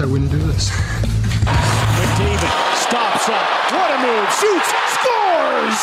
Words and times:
I 0.00 0.06
wouldn't 0.06 0.30
do 0.30 0.38
this. 0.38 0.70
McDavid 1.98 2.76
stops 2.76 3.28
up. 3.28 3.72
What 3.72 3.90
a 3.90 3.98
move. 3.98 4.30
Shoots. 4.32 4.72
Scores. 4.94 5.78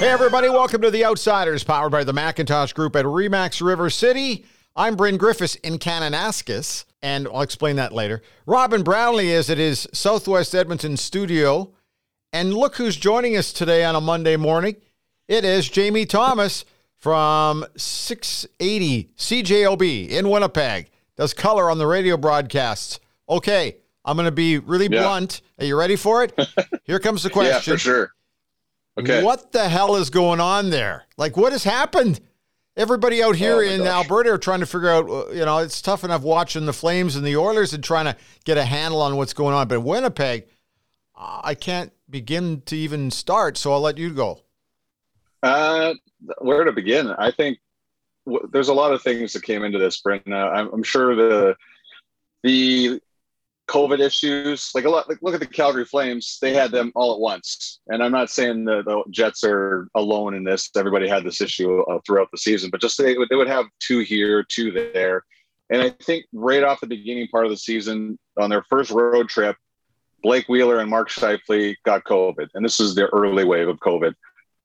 Hey, 0.00 0.08
everybody, 0.08 0.48
welcome 0.48 0.80
to 0.82 0.90
The 0.90 1.04
Outsiders, 1.04 1.62
powered 1.62 1.92
by 1.92 2.02
the 2.02 2.12
Macintosh 2.12 2.72
Group 2.72 2.96
at 2.96 3.04
Remax 3.04 3.64
River 3.64 3.90
City. 3.90 4.44
I'm 4.74 4.96
Bryn 4.96 5.16
Griffiths 5.18 5.54
in 5.56 5.78
Kananaskis, 5.78 6.84
and 7.02 7.26
I'll 7.28 7.42
explain 7.42 7.76
that 7.76 7.92
later. 7.92 8.22
Robin 8.46 8.82
Brownlee 8.82 9.30
is 9.30 9.50
at 9.50 9.58
his 9.58 9.86
Southwest 9.92 10.54
Edmonton 10.54 10.96
studio. 10.96 11.72
And 12.32 12.52
look 12.52 12.76
who's 12.76 12.96
joining 12.96 13.36
us 13.36 13.52
today 13.54 13.84
on 13.84 13.94
a 13.96 14.00
Monday 14.02 14.36
morning. 14.36 14.76
It 15.28 15.44
is 15.46 15.66
Jamie 15.68 16.04
Thomas 16.04 16.64
from 16.98 17.64
680 17.76 19.10
CJOB 19.16 20.08
in 20.10 20.28
Winnipeg. 20.28 20.90
Does 21.16 21.32
color 21.32 21.70
on 21.70 21.78
the 21.78 21.86
radio 21.86 22.16
broadcasts. 22.16 23.00
Okay, 23.30 23.76
I'm 24.04 24.16
going 24.16 24.26
to 24.26 24.30
be 24.32 24.58
really 24.58 24.88
Yeah. 24.90 25.02
blunt. 25.02 25.40
Are 25.58 25.64
you 25.64 25.78
ready 25.78 25.96
for 25.96 26.22
it? 26.24 26.38
Here 26.84 26.98
comes 26.98 27.22
the 27.22 27.30
question. 27.30 27.72
Yeah, 27.72 27.76
for 27.76 27.78
sure. 27.78 28.12
Okay. 28.98 29.22
What 29.22 29.52
the 29.52 29.68
hell 29.68 29.96
is 29.96 30.10
going 30.10 30.40
on 30.40 30.70
there? 30.70 31.04
Like, 31.16 31.36
what 31.36 31.52
has 31.52 31.64
happened? 31.64 32.20
Everybody 32.78 33.22
out 33.24 33.34
here 33.34 33.56
Oh, 33.56 33.60
in 33.60 33.78
gosh. 33.80 33.88
Alberta 33.88 34.30
are 34.30 34.38
trying 34.38 34.60
to 34.60 34.66
figure 34.66 34.88
out, 34.88 35.10
uh, 35.10 35.28
you 35.30 35.44
know, 35.44 35.58
it's 35.58 35.82
tough 35.82 36.04
enough 36.04 36.22
watching 36.22 36.64
the 36.64 36.72
Flames 36.72 37.16
and 37.16 37.26
the 37.26 37.36
Oilers 37.36 37.74
and 37.74 37.82
trying 37.82 38.04
to 38.04 38.16
get 38.44 38.56
a 38.56 38.64
handle 38.64 39.02
on 39.02 39.16
what's 39.16 39.32
going 39.32 39.52
on. 39.52 39.66
But 39.66 39.80
Winnipeg, 39.80 40.46
I 41.16 41.54
can't 41.56 41.92
begin 42.08 42.62
to 42.66 42.76
even 42.76 43.10
start. 43.10 43.56
So 43.58 43.72
I'll 43.72 43.80
let 43.80 43.98
you 43.98 44.14
go. 44.14 44.42
Uh, 45.42 45.94
where 46.38 46.62
to 46.62 46.70
begin? 46.72 47.10
I 47.10 47.32
think 47.32 47.58
w- 48.26 48.48
there's 48.52 48.68
a 48.68 48.74
lot 48.74 48.92
of 48.92 49.02
things 49.02 49.32
that 49.32 49.42
came 49.42 49.64
into 49.64 49.78
this, 49.78 50.00
Brent. 50.00 50.22
Uh, 50.32 50.36
I'm, 50.36 50.72
I'm 50.72 50.82
sure 50.84 51.16
the 51.16 51.56
the 52.44 53.00
COVID 53.68 54.00
issues, 54.00 54.70
like 54.74 54.84
a 54.84 54.90
lot, 54.90 55.08
like 55.08 55.18
look 55.22 55.34
at 55.34 55.40
the 55.40 55.46
Calgary 55.46 55.84
Flames. 55.84 56.38
They 56.40 56.54
had 56.54 56.70
them 56.70 56.92
all 56.94 57.12
at 57.14 57.20
once, 57.20 57.80
and 57.88 58.02
I'm 58.02 58.12
not 58.12 58.30
saying 58.30 58.64
the, 58.64 58.82
the 58.82 59.02
Jets 59.10 59.44
are 59.44 59.88
alone 59.94 60.34
in 60.34 60.44
this. 60.44 60.70
Everybody 60.76 61.08
had 61.08 61.24
this 61.24 61.40
issue 61.40 61.80
uh, 61.82 61.98
throughout 62.06 62.28
the 62.32 62.38
season, 62.38 62.70
but 62.70 62.80
just 62.80 62.98
they 62.98 63.16
would 63.16 63.28
they 63.28 63.36
would 63.36 63.48
have 63.48 63.66
two 63.80 64.00
here, 64.00 64.42
two 64.42 64.72
there, 64.72 65.22
and 65.70 65.82
I 65.82 65.90
think 65.90 66.24
right 66.32 66.64
off 66.64 66.80
the 66.80 66.86
beginning 66.86 67.28
part 67.28 67.44
of 67.44 67.50
the 67.50 67.56
season 67.56 68.18
on 68.38 68.50
their 68.50 68.64
first 68.68 68.90
road 68.90 69.28
trip, 69.28 69.56
Blake 70.22 70.48
Wheeler 70.48 70.80
and 70.80 70.90
Mark 70.90 71.10
Scheifele 71.10 71.76
got 71.84 72.04
COVID, 72.04 72.48
and 72.54 72.64
this 72.64 72.80
is 72.80 72.94
the 72.94 73.06
early 73.06 73.44
wave 73.44 73.68
of 73.68 73.78
COVID 73.80 74.14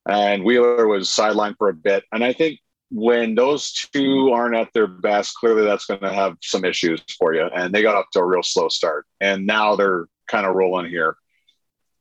and 0.05 0.43
Wheeler 0.43 0.87
was 0.87 1.07
sidelined 1.07 1.57
for 1.57 1.69
a 1.69 1.73
bit. 1.73 2.03
And 2.11 2.23
I 2.23 2.33
think 2.33 2.59
when 2.93 3.33
those 3.33 3.71
two 3.71 4.31
aren't 4.31 4.55
at 4.55 4.71
their 4.73 4.85
best, 4.85 5.35
clearly 5.35 5.65
that's 5.65 5.85
going 5.85 5.99
to 6.01 6.13
have 6.13 6.37
some 6.43 6.63
issues 6.63 7.01
for 7.17 7.33
you. 7.33 7.43
And 7.43 7.73
they 7.73 7.81
got 7.81 7.95
up 7.95 8.07
to 8.13 8.19
a 8.19 8.25
real 8.25 8.43
slow 8.43 8.69
start, 8.69 9.07
and 9.19 9.47
now 9.47 9.75
they're 9.75 10.05
kind 10.27 10.45
of 10.45 10.55
rolling 10.55 10.89
here. 10.89 11.17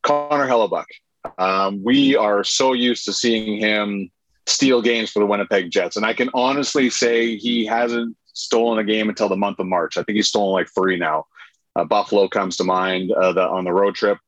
Connor 0.03 0.47
Hellebuyck, 0.47 0.85
um, 1.39 1.83
we 1.83 2.15
are 2.17 2.45
so 2.45 2.75
used 2.75 3.07
to 3.07 3.13
seeing 3.13 3.59
him 3.59 4.11
steal 4.47 4.83
games 4.83 5.11
for 5.11 5.21
the 5.21 5.27
Winnipeg 5.27 5.71
Jets, 5.71 5.97
and 5.97 6.05
I 6.05 6.13
can 6.13 6.29
honestly 6.35 6.91
say 6.91 7.37
he 7.37 7.65
hasn't 7.65 8.15
stolen 8.35 8.79
a 8.79 8.85
game 8.85 9.09
until 9.09 9.31
the 9.31 9.37
month 9.37 9.61
of 9.61 9.67
March. 9.67 9.97
I 9.97 10.03
think 10.03 10.17
he's 10.17 10.29
stolen 10.29 10.53
like 10.53 10.69
three 10.75 10.99
now. 10.99 11.25
Uh, 11.75 11.85
Buffalo 11.85 12.29
comes 12.29 12.59
to 12.59 12.65
mind 12.65 13.13
uh, 13.13 13.33
the, 13.33 13.43
on 13.43 13.65
the 13.65 13.73
road 13.73 13.95
trip. 13.95 14.19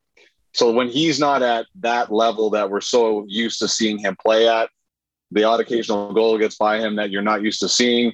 So 0.53 0.71
when 0.71 0.87
he's 0.87 1.19
not 1.19 1.43
at 1.43 1.67
that 1.81 2.11
level 2.11 2.51
that 2.51 2.71
we're 2.71 2.81
so 2.81 3.25
used 3.27 3.59
to 3.59 3.67
seeing 3.67 3.99
him 3.99 4.15
play 4.19 4.47
at, 4.47 4.69
the 5.31 5.43
odd 5.43 5.59
occasional 5.59 6.13
goal 6.13 6.37
gets 6.37 6.55
by 6.55 6.79
him 6.79 6.95
that 6.95 7.11
you're 7.11 7.21
not 7.21 7.41
used 7.41 7.59
to 7.61 7.69
seeing. 7.69 8.13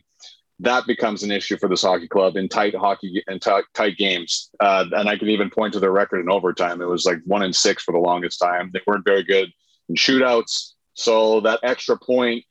That 0.59 0.85
becomes 0.85 1.23
an 1.23 1.31
issue 1.31 1.57
for 1.57 1.67
this 1.67 1.81
hockey 1.81 2.07
club 2.07 2.38
in 2.38 2.47
tight 2.47 2.75
hockey 2.75 3.23
and 3.27 3.41
tight, 3.41 3.63
tight 3.73 3.97
games. 3.97 4.49
Uh, 4.59 4.85
and 4.91 5.09
I 5.09 5.17
can 5.17 5.29
even 5.29 5.49
point 5.49 5.73
to 5.73 5.79
their 5.79 5.91
record 5.91 6.22
in 6.22 6.29
overtime. 6.29 6.81
It 6.81 6.88
was 6.88 7.05
like 7.05 7.19
one 7.25 7.41
in 7.41 7.51
six 7.51 7.83
for 7.83 7.94
the 7.94 7.99
longest 7.99 8.39
time. 8.39 8.69
They 8.72 8.81
weren't 8.85 9.05
very 9.05 9.23
good 9.23 9.51
in 9.89 9.95
shootouts. 9.95 10.73
So 10.94 11.41
that 11.41 11.61
extra 11.63 11.97
point 11.97 12.45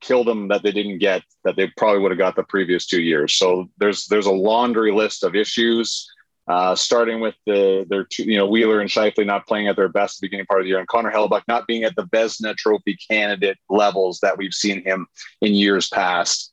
killed 0.00 0.26
them 0.26 0.48
that 0.48 0.62
they 0.62 0.72
didn't 0.72 0.98
get 0.98 1.22
that 1.44 1.56
they 1.56 1.68
probably 1.76 2.00
would 2.00 2.10
have 2.10 2.18
got 2.18 2.36
the 2.36 2.42
previous 2.44 2.86
two 2.86 3.02
years. 3.02 3.34
So 3.34 3.68
there's 3.78 4.06
there's 4.06 4.26
a 4.26 4.32
laundry 4.32 4.92
list 4.92 5.22
of 5.22 5.34
issues 5.34 6.08
uh, 6.48 6.74
starting 6.74 7.20
with 7.20 7.34
the 7.44 7.84
their 7.88 8.04
two, 8.04 8.24
you 8.24 8.36
know 8.36 8.46
Wheeler 8.46 8.80
and 8.80 8.88
Scheifele 8.88 9.26
not 9.26 9.46
playing 9.46 9.68
at 9.68 9.76
their 9.76 9.88
best 9.88 10.20
the 10.20 10.26
beginning 10.26 10.46
part 10.46 10.60
of 10.60 10.64
the 10.64 10.68
year, 10.68 10.78
and 10.78 10.88
Connor 10.88 11.10
Hellebuyck 11.10 11.42
not 11.48 11.66
being 11.66 11.84
at 11.84 11.96
the 11.96 12.06
Vezina 12.06 12.56
Trophy 12.56 12.96
candidate 13.10 13.58
levels 13.68 14.20
that 14.20 14.38
we've 14.38 14.54
seen 14.54 14.82
him 14.84 15.06
in 15.40 15.54
years 15.54 15.88
past. 15.88 16.52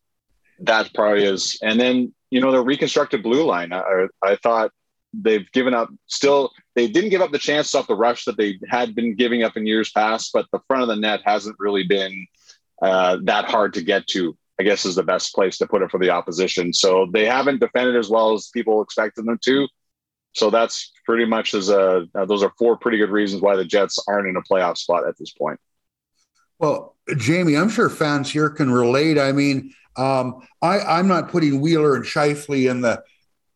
That 0.59 0.93
probably 0.93 1.25
is, 1.25 1.59
and 1.61 1.79
then 1.79 2.13
you 2.31 2.41
know 2.41 2.51
the 2.51 2.61
reconstructed 2.61 3.21
blue 3.21 3.43
line. 3.43 3.71
I, 3.71 4.07
I 4.21 4.35
thought 4.37 4.71
they've 5.13 5.49
given 5.51 5.75
up. 5.75 5.89
Still, 6.07 6.51
they 6.75 6.87
didn't 6.87 7.11
give 7.11 7.21
up 7.21 7.31
the 7.31 7.37
chance 7.37 7.75
off 7.75 7.87
the 7.87 7.95
rush 7.95 8.25
that 8.25 8.37
they 8.37 8.59
had 8.69 8.95
been 8.95 9.15
giving 9.15 9.43
up 9.43 9.57
in 9.57 9.67
years 9.67 9.91
past, 9.91 10.31
but 10.33 10.47
the 10.51 10.59
front 10.67 10.81
of 10.81 10.89
the 10.89 10.95
net 10.95 11.21
hasn't 11.23 11.55
really 11.59 11.83
been 11.83 12.25
uh, 12.81 13.19
that 13.23 13.45
hard 13.45 13.73
to 13.75 13.83
get 13.83 14.07
to. 14.07 14.35
I 14.59 14.63
guess 14.63 14.85
is 14.85 14.95
the 14.95 15.03
best 15.03 15.33
place 15.33 15.57
to 15.57 15.67
put 15.67 15.81
it 15.81 15.89
for 15.89 15.99
the 15.99 16.11
opposition. 16.11 16.73
So 16.73 17.07
they 17.11 17.25
haven't 17.25 17.59
defended 17.59 17.95
as 17.95 18.09
well 18.09 18.33
as 18.33 18.49
people 18.53 18.81
expected 18.81 19.25
them 19.25 19.39
to. 19.45 19.67
So 20.33 20.49
that's 20.49 20.91
pretty 21.05 21.25
much 21.25 21.53
as 21.53 21.69
a 21.69 22.07
uh, 22.15 22.25
those 22.25 22.43
are 22.43 22.51
four 22.57 22.77
pretty 22.77 22.97
good 22.97 23.09
reasons 23.11 23.41
why 23.41 23.55
the 23.55 23.65
Jets 23.65 23.99
aren't 24.07 24.27
in 24.27 24.35
a 24.35 24.41
playoff 24.41 24.77
spot 24.77 25.07
at 25.07 25.17
this 25.17 25.31
point. 25.31 25.59
Well, 26.59 26.95
Jamie, 27.17 27.55
I'm 27.55 27.69
sure 27.69 27.89
fans 27.89 28.31
here 28.31 28.49
can 28.49 28.71
relate. 28.71 29.17
I 29.19 29.31
mean, 29.31 29.73
um, 29.97 30.47
I, 30.61 30.79
I'm 30.79 31.07
not 31.07 31.29
putting 31.29 31.61
Wheeler 31.61 31.95
and 31.95 32.05
Scheifele 32.05 32.69
in 32.69 32.81
the 32.81 33.03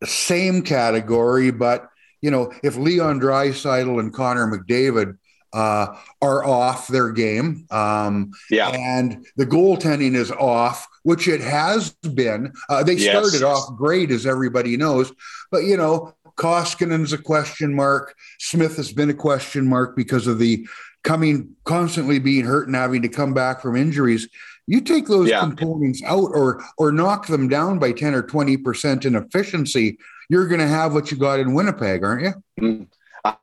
same 0.04 0.62
category, 0.62 1.52
but 1.52 1.90
you 2.22 2.32
know, 2.32 2.52
if 2.64 2.76
Leon 2.76 3.20
Draisaitl 3.22 4.00
and 4.00 4.14
Connor 4.14 4.48
McDavid 4.48 5.18
uh, 5.54 5.96
are 6.22 6.44
off 6.44 6.88
their 6.88 7.12
game, 7.12 7.66
um, 7.72 8.32
Yeah. 8.52 8.70
and 8.70 9.26
the 9.38 9.46
goaltending 9.46 10.14
is 10.16 10.32
off, 10.32 10.88
which 11.04 11.28
it 11.28 11.40
has 11.42 11.92
been. 11.92 12.52
Uh, 12.70 12.84
they 12.84 12.96
Yes. 12.96 13.12
started 13.32 13.44
off 13.46 13.78
great, 13.78 14.12
as 14.12 14.26
everybody 14.26 14.76
knows, 14.78 15.12
but 15.52 15.64
you 15.64 15.78
know, 15.78 16.14
Koskinen's 16.38 17.14
a 17.14 17.18
question 17.18 17.74
mark. 17.74 18.16
Smith 18.40 18.78
has 18.78 18.92
been 18.92 19.10
a 19.10 19.14
question 19.14 19.68
mark 19.68 19.96
because 19.96 20.28
of 20.28 20.40
the 20.40 20.68
coming 21.04 21.56
constantly 21.64 22.20
being 22.20 22.46
hurt 22.46 22.68
and 22.68 22.76
having 22.76 23.02
to 23.02 23.10
come 23.10 23.34
back 23.34 23.62
from 23.62 23.76
injuries. 23.76 24.28
You 24.68 24.82
take 24.82 25.08
those 25.08 25.30
Yeah. 25.30 25.40
components 25.40 26.02
out 26.06 26.30
or 26.34 26.64
or 26.78 26.92
knock 26.92 27.28
them 27.28 27.48
down 27.48 27.80
by 27.80 27.92
10 27.92 28.14
or 28.14 28.22
20% 28.24 29.06
in 29.06 29.16
efficiency, 29.16 29.98
you're 30.30 30.48
going 30.48 30.60
to 30.60 30.68
have 30.68 30.94
what 30.94 31.10
you 31.12 31.18
got 31.18 31.40
in 31.40 31.54
Winnipeg, 31.54 32.04
aren't 32.04 32.24
you? 32.24 32.34
Mm, 32.62 32.88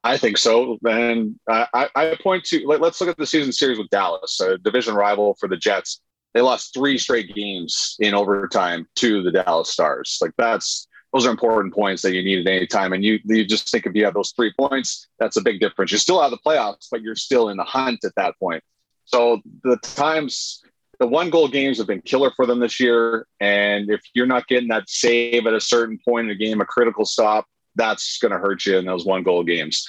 I- 0.02 0.18
think 0.18 0.36
so. 0.38 0.78
And 0.86 1.38
I, 1.48 1.66
I- 1.74 1.90
I 1.94 2.16
point 2.22 2.44
to 2.46 2.66
let, 2.66 2.82
us 2.82 3.00
look 3.00 3.10
at 3.10 3.16
the 3.16 3.26
season 3.26 3.52
series 3.52 3.78
with 3.78 3.88
Dallas, 3.90 4.38
a 4.40 4.58
division 4.58 4.94
rival 4.94 5.34
for 5.40 5.48
the 5.48 5.56
Jets. 5.56 6.00
They 6.34 6.42
lost 6.42 6.74
three 6.74 6.98
straight 6.98 7.34
games 7.34 7.96
in 8.00 8.12
overtime 8.12 8.86
to 8.96 9.22
the 9.22 9.32
Dallas 9.32 9.70
Stars. 9.70 10.18
Like 10.20 10.32
that's 10.36 10.86
those 11.14 11.26
are 11.26 11.30
important 11.30 11.72
points 11.72 12.02
that 12.02 12.12
you 12.12 12.24
need 12.24 12.46
at 12.46 12.52
any 12.52 12.66
time. 12.66 12.92
And 12.92 13.04
you 13.04 13.20
you 13.24 13.44
just 13.44 13.70
think 13.70 13.86
if 13.86 13.94
you 13.94 14.04
have 14.04 14.14
those 14.14 14.32
three 14.32 14.52
points, 14.58 15.06
that's 15.20 15.36
a 15.36 15.40
big 15.40 15.60
difference. 15.60 15.92
You're 15.92 16.00
still 16.00 16.20
out 16.20 16.32
of 16.32 16.38
the 16.38 16.50
playoffs, 16.50 16.88
but 16.90 17.02
you're 17.02 17.14
still 17.14 17.48
in 17.50 17.56
the 17.56 17.64
hunt 17.64 18.04
at 18.04 18.16
that 18.16 18.36
point. 18.38 18.62
So 19.04 19.40
the 19.62 19.76
times 19.76 20.60
the 20.98 21.06
one 21.06 21.30
goal 21.30 21.46
games 21.46 21.78
have 21.78 21.86
been 21.86 22.02
killer 22.02 22.32
for 22.34 22.46
them 22.46 22.58
this 22.58 22.80
year. 22.80 23.28
And 23.38 23.90
if 23.90 24.00
you're 24.12 24.26
not 24.26 24.48
getting 24.48 24.68
that 24.68 24.90
save 24.90 25.46
at 25.46 25.54
a 25.54 25.60
certain 25.60 25.98
point 26.04 26.26
in 26.26 26.30
a 26.32 26.34
game, 26.34 26.60
a 26.60 26.64
critical 26.64 27.04
stop, 27.04 27.46
that's 27.76 28.18
going 28.18 28.32
to 28.32 28.38
hurt 28.38 28.66
you 28.66 28.76
in 28.78 28.84
those 28.84 29.04
one 29.04 29.22
goal 29.22 29.44
games. 29.44 29.88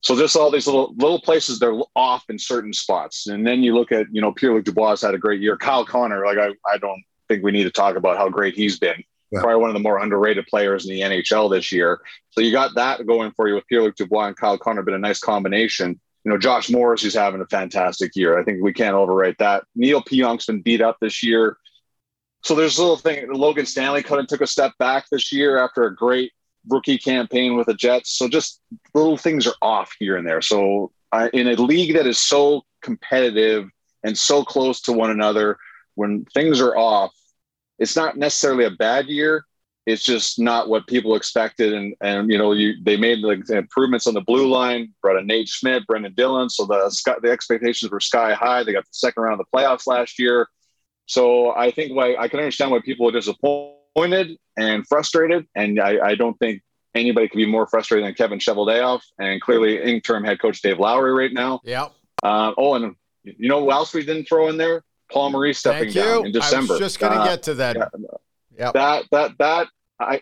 So 0.00 0.16
just 0.16 0.36
all 0.36 0.50
these 0.50 0.66
little 0.66 0.94
little 0.96 1.20
places 1.20 1.60
they're 1.60 1.78
off 1.94 2.24
in 2.28 2.38
certain 2.40 2.72
spots, 2.72 3.28
and 3.28 3.46
then 3.46 3.62
you 3.62 3.74
look 3.74 3.92
at 3.92 4.06
you 4.10 4.20
know 4.20 4.32
Pierre 4.32 4.52
Luc 4.52 4.64
Dubois 4.64 5.00
had 5.00 5.14
a 5.14 5.18
great 5.18 5.40
year. 5.40 5.56
Kyle 5.56 5.84
Connor, 5.84 6.24
like 6.24 6.38
I, 6.38 6.48
I 6.68 6.78
don't 6.78 7.02
think 7.28 7.44
we 7.44 7.52
need 7.52 7.64
to 7.64 7.70
talk 7.70 7.96
about 7.96 8.16
how 8.16 8.28
great 8.28 8.54
he's 8.54 8.78
been. 8.80 9.02
Yeah. 9.30 9.40
Probably 9.40 9.60
one 9.60 9.70
of 9.70 9.74
the 9.74 9.80
more 9.80 9.98
underrated 9.98 10.46
players 10.46 10.88
in 10.88 10.94
the 10.94 11.00
NHL 11.00 11.50
this 11.50 11.72
year. 11.72 12.00
So 12.30 12.40
you 12.40 12.52
got 12.52 12.74
that 12.76 13.06
going 13.06 13.32
for 13.32 13.48
you 13.48 13.54
with 13.54 13.66
Pierre 13.66 13.82
Luc 13.82 13.96
Dubois 13.96 14.28
and 14.28 14.36
Kyle 14.36 14.58
Connor, 14.58 14.82
been 14.82 14.94
a 14.94 14.98
nice 14.98 15.18
combination. 15.18 16.00
You 16.24 16.32
know 16.32 16.38
Josh 16.38 16.70
Morrissey, 16.70 17.06
who's 17.06 17.14
having 17.14 17.40
a 17.40 17.46
fantastic 17.46 18.14
year. 18.16 18.38
I 18.38 18.44
think 18.44 18.62
we 18.62 18.72
can't 18.72 18.94
overrate 18.94 19.38
that. 19.38 19.64
Neal 19.74 20.02
Pionk's 20.02 20.46
been 20.46 20.60
beat 20.60 20.80
up 20.80 20.96
this 21.00 21.22
year. 21.22 21.56
so 22.42 22.54
there's 22.54 22.78
a 22.78 22.80
little 22.80 22.96
thing. 22.96 23.32
Logan 23.32 23.66
Stanley 23.66 24.02
kind 24.02 24.20
of 24.20 24.26
took 24.26 24.40
a 24.40 24.46
step 24.46 24.72
back 24.78 25.06
this 25.10 25.32
year 25.32 25.58
after 25.58 25.84
a 25.84 25.94
great 25.94 26.32
rookie 26.68 26.98
campaign 26.98 27.56
with 27.56 27.66
the 27.66 27.74
Jets. 27.74 28.16
So 28.16 28.28
just 28.28 28.60
little 28.94 29.16
things 29.16 29.46
are 29.46 29.54
off 29.62 29.92
here 29.98 30.16
and 30.16 30.26
there. 30.26 30.42
So 30.42 30.92
uh, 31.12 31.28
in 31.32 31.48
a 31.48 31.54
league 31.54 31.94
that 31.94 32.06
is 32.06 32.18
so 32.18 32.62
competitive 32.82 33.68
and 34.02 34.16
so 34.16 34.44
close 34.44 34.80
to 34.82 34.92
one 34.92 35.10
another, 35.10 35.58
when 35.94 36.24
things 36.34 36.60
are 36.60 36.76
off, 36.76 37.12
it's 37.78 37.96
not 37.96 38.16
necessarily 38.16 38.64
a 38.64 38.70
bad 38.70 39.06
year. 39.06 39.44
It's 39.86 40.04
just 40.04 40.40
not 40.40 40.68
what 40.68 40.88
people 40.88 41.14
expected, 41.14 41.72
and 41.72 41.94
and 42.00 42.30
you 42.30 42.38
know 42.38 42.52
you 42.52 42.74
they 42.82 42.96
made 42.96 43.20
like 43.20 43.48
improvements 43.48 44.08
on 44.08 44.14
the 44.14 44.20
blue 44.20 44.48
line, 44.48 44.92
brought 45.00 45.16
in 45.16 45.26
Nate 45.26 45.48
Schmidt, 45.48 45.86
Brenden 45.86 46.16
Dillon, 46.16 46.50
so 46.50 46.64
the 46.64 47.18
the 47.22 47.30
expectations 47.30 47.92
were 47.92 48.00
sky 48.00 48.34
high. 48.34 48.64
They 48.64 48.72
got 48.72 48.84
the 48.84 48.90
second 48.92 49.22
round 49.22 49.40
of 49.40 49.46
the 49.46 49.56
playoffs 49.56 49.86
last 49.86 50.18
year, 50.18 50.48
so 51.06 51.54
I 51.54 51.70
think 51.70 51.94
why 51.94 52.16
I 52.16 52.26
can 52.26 52.40
understand 52.40 52.72
why 52.72 52.80
people 52.80 53.08
are 53.08 53.12
disappointed 53.12 54.36
and 54.56 54.84
frustrated, 54.88 55.46
and 55.54 55.80
I, 55.80 56.04
I 56.04 56.14
don't 56.16 56.36
think 56.38 56.62
anybody 56.96 57.28
could 57.28 57.36
be 57.36 57.46
more 57.46 57.68
frustrated 57.68 58.06
than 58.06 58.14
Kevin 58.14 58.40
Cheveldayoff 58.40 59.02
and 59.20 59.40
clearly 59.40 59.80
interim 59.80 60.24
head 60.24 60.40
coach 60.40 60.62
Dave 60.62 60.80
Lowry 60.80 61.12
right 61.12 61.32
now. 61.32 61.60
Yep. 61.62 61.92
Uh, 62.22 62.52
oh, 62.58 62.74
and 62.74 62.96
you 63.22 63.48
know 63.48 63.60
who 63.60 63.70
else 63.70 63.94
we 63.94 64.04
didn't 64.04 64.24
throw 64.24 64.48
in 64.48 64.56
there? 64.56 64.82
Paul 65.10 65.30
Maurice 65.30 65.58
stepping 65.58 65.92
down 65.92 66.26
in 66.26 66.32
December. 66.32 66.74
I 66.74 66.74
was 66.74 66.78
just 66.78 66.98
going 66.98 67.12
to 67.12 67.20
uh, 67.20 67.24
get 67.24 67.42
to 67.44 67.54
that. 67.54 67.76
Yeah, 67.76 67.88
yep. 68.58 68.74
That 68.74 69.04
that 69.12 69.38
that 69.38 69.68
I 70.00 70.20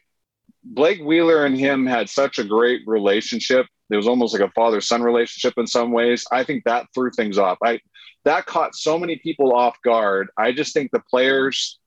Blake 0.64 1.00
Wheeler 1.00 1.44
and 1.44 1.58
him 1.58 1.86
had 1.86 2.08
such 2.08 2.38
a 2.38 2.44
great 2.44 2.82
relationship. 2.86 3.66
It 3.90 3.96
was 3.96 4.08
almost 4.08 4.32
like 4.32 4.42
a 4.42 4.52
father 4.52 4.80
son 4.80 5.02
relationship 5.02 5.54
in 5.58 5.66
some 5.66 5.92
ways. 5.92 6.24
I 6.32 6.42
think 6.42 6.64
that 6.64 6.86
threw 6.94 7.10
things 7.10 7.38
off. 7.38 7.58
I 7.62 7.80
that 8.24 8.46
caught 8.46 8.74
so 8.74 8.98
many 8.98 9.16
people 9.16 9.54
off 9.54 9.76
guard. 9.82 10.28
I 10.38 10.52
just 10.52 10.72
think 10.72 10.90
the 10.90 11.02
players 11.10 11.78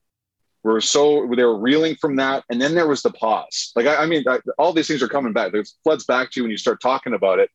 were 0.62 0.80
so 0.80 1.28
they 1.36 1.44
were 1.44 1.58
reeling 1.58 1.96
from 1.96 2.16
that, 2.16 2.44
and 2.50 2.60
then 2.60 2.74
there 2.74 2.86
was 2.86 3.02
the 3.02 3.10
pause. 3.10 3.72
Like 3.74 3.86
I, 3.86 3.96
I 3.96 4.06
mean, 4.06 4.24
I, 4.28 4.38
all 4.58 4.72
these 4.72 4.88
things 4.88 5.02
are 5.02 5.08
coming 5.08 5.32
back. 5.32 5.52
It 5.54 5.68
floods 5.82 6.04
back 6.04 6.30
to 6.30 6.40
you 6.40 6.44
when 6.44 6.50
you 6.50 6.56
start 6.56 6.80
talking 6.80 7.14
about 7.14 7.40
it. 7.40 7.50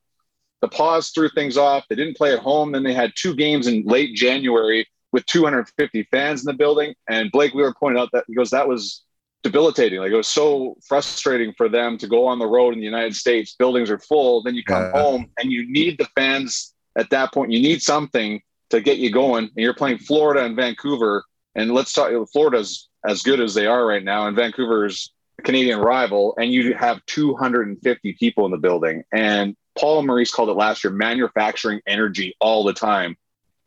The 0.60 0.68
pause 0.68 1.10
threw 1.10 1.28
things 1.30 1.56
off. 1.56 1.84
They 1.88 1.96
didn't 1.96 2.16
play 2.16 2.32
at 2.32 2.38
home. 2.38 2.72
Then 2.72 2.82
they 2.82 2.94
had 2.94 3.12
two 3.16 3.34
games 3.34 3.66
in 3.66 3.84
late 3.84 4.14
January 4.14 4.86
with 5.14 5.24
250 5.26 6.08
fans 6.10 6.40
in 6.40 6.46
the 6.46 6.58
building. 6.58 6.92
And 7.08 7.30
Blake 7.30 7.54
Wheeler 7.54 7.72
pointed 7.72 8.00
out 8.00 8.08
that 8.12 8.24
he 8.26 8.34
goes, 8.34 8.50
that 8.50 8.66
was 8.66 9.04
debilitating. 9.44 10.00
Like 10.00 10.10
it 10.10 10.16
was 10.16 10.26
so 10.26 10.76
frustrating 10.88 11.54
for 11.56 11.68
them 11.68 11.96
to 11.98 12.08
go 12.08 12.26
on 12.26 12.40
the 12.40 12.48
road 12.48 12.74
in 12.74 12.80
the 12.80 12.84
United 12.84 13.14
States. 13.14 13.54
Buildings 13.56 13.90
are 13.90 14.00
full. 14.00 14.42
Then 14.42 14.56
you 14.56 14.64
come 14.64 14.90
home 14.90 15.30
and 15.38 15.52
you 15.52 15.70
need 15.70 15.98
the 15.98 16.08
fans 16.16 16.74
at 16.98 17.10
that 17.10 17.32
point. 17.32 17.52
You 17.52 17.62
need 17.62 17.80
something 17.80 18.42
to 18.70 18.80
get 18.80 18.98
you 18.98 19.12
going. 19.12 19.44
And 19.44 19.52
you're 19.54 19.72
playing 19.72 19.98
Florida 19.98 20.44
and 20.44 20.56
Vancouver. 20.56 21.22
And 21.54 21.72
let's 21.72 21.92
talk, 21.92 22.10
Florida's 22.32 22.88
as 23.06 23.22
good 23.22 23.38
as 23.38 23.54
they 23.54 23.66
are 23.66 23.86
right 23.86 24.02
now, 24.02 24.26
and 24.26 24.36
Vancouver's 24.36 25.12
a 25.38 25.42
Canadian 25.42 25.78
rival, 25.78 26.34
and 26.38 26.50
you 26.50 26.74
have 26.74 27.04
250 27.06 28.14
people 28.14 28.46
in 28.46 28.50
the 28.50 28.58
building. 28.58 29.04
And 29.12 29.54
Paul 29.78 30.02
Maurice 30.02 30.32
called 30.32 30.48
it 30.48 30.54
last 30.54 30.82
year 30.82 30.92
manufacturing 30.92 31.80
energy 31.86 32.34
all 32.40 32.64
the 32.64 32.72
time. 32.72 33.16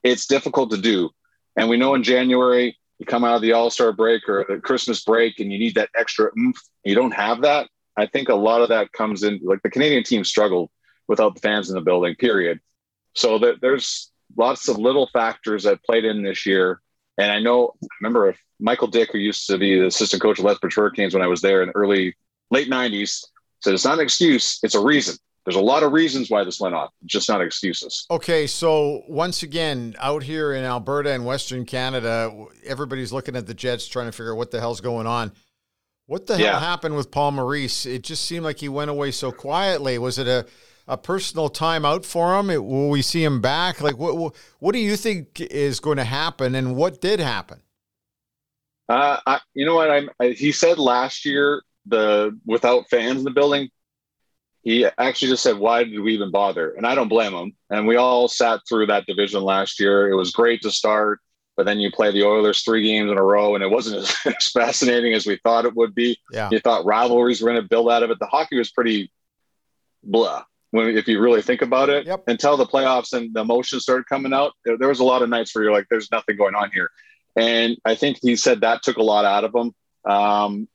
It's 0.03 0.25
difficult 0.25 0.71
to 0.71 0.77
do. 0.77 1.11
And 1.57 1.67
we 1.67 1.77
know 1.77 1.95
in 1.95 2.03
January, 2.03 2.77
you 2.99 3.05
come 3.05 3.23
out 3.23 3.35
of 3.35 3.41
the 3.41 3.53
All 3.53 3.69
Star 3.69 3.91
break 3.91 4.29
or 4.29 4.45
the 4.47 4.57
Christmas 4.57 5.03
break 5.03 5.39
and 5.39 5.51
you 5.51 5.59
need 5.59 5.75
that 5.75 5.89
extra 5.95 6.31
oomph. 6.37 6.61
You 6.83 6.95
don't 6.95 7.13
have 7.13 7.41
that. 7.41 7.67
I 7.97 8.05
think 8.05 8.29
a 8.29 8.35
lot 8.35 8.61
of 8.61 8.69
that 8.69 8.93
comes 8.93 9.23
in, 9.23 9.39
like 9.43 9.61
the 9.63 9.69
Canadian 9.69 10.03
team 10.03 10.23
struggled 10.23 10.69
without 11.07 11.33
the 11.33 11.41
fans 11.41 11.69
in 11.69 11.75
the 11.75 11.81
building, 11.81 12.15
period. 12.15 12.59
So 13.15 13.39
that 13.39 13.59
there's 13.59 14.11
lots 14.35 14.67
of 14.67 14.77
little 14.77 15.09
factors 15.11 15.63
that 15.63 15.83
played 15.83 16.05
in 16.05 16.21
this 16.21 16.45
year. 16.45 16.81
And 17.17 17.31
I 17.31 17.39
know, 17.39 17.73
I 17.81 17.87
remember 18.01 18.35
Michael 18.59 18.87
Dick, 18.87 19.09
who 19.11 19.17
used 19.17 19.47
to 19.47 19.57
be 19.57 19.79
the 19.79 19.87
assistant 19.87 20.21
coach 20.21 20.37
of 20.37 20.45
Lethbridge 20.45 20.75
Hurricanes 20.75 21.13
when 21.13 21.23
I 21.23 21.27
was 21.27 21.41
there 21.41 21.63
in 21.63 21.69
the 21.69 21.75
early, 21.75 22.15
late 22.51 22.69
90s, 22.69 23.25
said 23.61 23.73
it's 23.73 23.85
not 23.85 23.95
an 23.95 24.03
excuse, 24.03 24.59
it's 24.61 24.75
a 24.75 24.79
reason. 24.79 25.17
There's 25.47 25.55
a 25.55 25.61
lot 25.61 25.81
of 25.81 25.93
reasons 25.93 26.29
why 26.29 26.43
this 26.43 26.59
went 26.59 26.75
off, 26.75 26.91
just 27.05 27.29
not 27.29 27.41
excuses. 27.41 28.05
Okay, 28.11 28.47
so 28.47 29.03
once 29.07 29.43
again, 29.43 29.95
out 29.97 30.21
here 30.21 30.51
in 30.51 30.65
Alberta 30.65 31.11
and 31.11 31.25
Western 31.25 31.63
Canada, 31.63 32.47
everybody's 32.65 33.13
looking 33.13 33.33
at 33.37 33.47
the 33.47 33.53
Jets 33.53 33.87
trying 33.87 34.07
to 34.07 34.11
figure 34.11 34.33
out 34.33 34.37
what 34.37 34.51
the 34.51 34.59
hell's 34.59 34.81
going 34.81 35.07
on. 35.07 35.31
What 36.05 36.27
the 36.27 36.37
yeah. 36.37 36.51
hell 36.51 36.59
happened 36.59 36.97
with 36.97 37.11
Paul 37.11 37.31
Maurice? 37.31 37.85
It 37.85 38.03
just 38.03 38.25
seemed 38.25 38.43
like 38.43 38.59
he 38.59 38.67
went 38.67 38.91
away 38.91 39.11
so 39.11 39.31
quietly. 39.31 39.97
Was 39.97 40.17
it 40.17 40.27
a 40.27 40.45
a 40.85 40.97
personal 40.97 41.49
timeout 41.49 42.03
for 42.03 42.37
him? 42.37 42.47
Will 42.47 42.89
we 42.89 43.01
see 43.01 43.23
him 43.23 43.39
back? 43.39 43.79
Like, 43.79 43.97
what 43.97 44.35
what 44.59 44.73
do 44.73 44.79
you 44.79 44.97
think 44.97 45.39
is 45.39 45.79
going 45.79 45.97
to 45.97 46.03
happen, 46.03 46.55
and 46.55 46.75
what 46.75 46.99
did 46.99 47.21
happen? 47.21 47.61
Uh, 48.89 49.21
I, 49.25 49.39
you 49.53 49.65
know 49.65 49.75
what? 49.75 49.91
I'm. 49.91 50.09
I, 50.19 50.31
he 50.31 50.51
said 50.51 50.77
last 50.77 51.23
year 51.23 51.61
the 51.85 52.37
without 52.45 52.89
fans 52.89 53.19
in 53.19 53.23
the 53.23 53.31
building, 53.31 53.69
he 54.67 54.85
actually 54.97 55.29
just 55.29 55.43
said, 55.43 55.57
"Why 55.57 55.85
did 55.85 55.97
we 55.97 56.13
even 56.13 56.29
bother?" 56.29 56.71
And 56.71 56.85
I 56.85 56.93
don't 56.93 57.07
blame 57.07 57.33
him. 57.33 57.55
And 57.69 57.87
we 57.87 57.95
all 57.95 58.27
sat 58.27 58.59
through 58.67 58.87
that 58.87 59.05
division 59.05 59.41
last 59.41 59.79
year. 59.79 60.11
It 60.11 60.15
was 60.15 60.31
great 60.31 60.61
to 60.63 60.71
start, 60.71 61.21
but 61.55 61.65
then 61.65 61.79
you 61.79 61.89
play 61.89 62.11
the 62.11 62.23
Oilers 62.23 62.63
three 62.63 62.83
games 62.83 63.09
in 63.09 63.17
a 63.17 63.23
row, 63.23 63.55
and 63.55 63.63
it 63.63 63.71
wasn't 63.71 63.97
as, 64.03 64.13
as 64.25 64.51
fascinating 64.51 65.13
as 65.13 65.25
we 65.25 65.37
thought 65.37 65.63
it 65.63 65.73
would 65.73 65.95
be. 65.95 66.19
Yeah. 66.33 66.49
You 66.51 66.59
thought 66.59 66.83
rivalries 66.83 67.41
were 67.41 67.49
going 67.49 67.61
to 67.61 67.67
build 67.69 67.89
out 67.89 68.03
of 68.03 68.11
it. 68.11 68.19
The 68.19 68.25
hockey 68.25 68.57
was 68.57 68.69
pretty 68.69 69.09
blah 70.03 70.43
when 70.71 70.97
if 70.97 71.07
you 71.07 71.21
really 71.21 71.41
think 71.41 71.61
about 71.61 71.89
it 71.89 72.05
yep. 72.05 72.23
until 72.27 72.57
the 72.57 72.65
playoffs 72.65 73.13
and 73.13 73.33
the 73.33 73.39
emotions 73.39 73.83
started 73.83 74.05
coming 74.05 74.33
out 74.33 74.51
there, 74.65 74.77
there, 74.77 74.89
was 74.89 74.99
a 74.99 75.03
lot 75.03 75.21
of 75.21 75.29
nights 75.29 75.55
where 75.55 75.63
you're 75.63 75.73
like 75.73 75.87
there's 75.89 76.11
nothing 76.11 76.35
going 76.35 76.55
on 76.55 76.69
here 76.73 76.91
and 77.37 77.77
i 77.85 77.95
think 77.95 78.17
he 78.21 78.35
said 78.35 78.61
that 78.61 78.83
took 78.83 78.97
a 78.97 79.03
lot 79.03 79.25
out 79.25 79.43
of 79.43 79.55
him 79.55 79.73
um, 80.05 80.67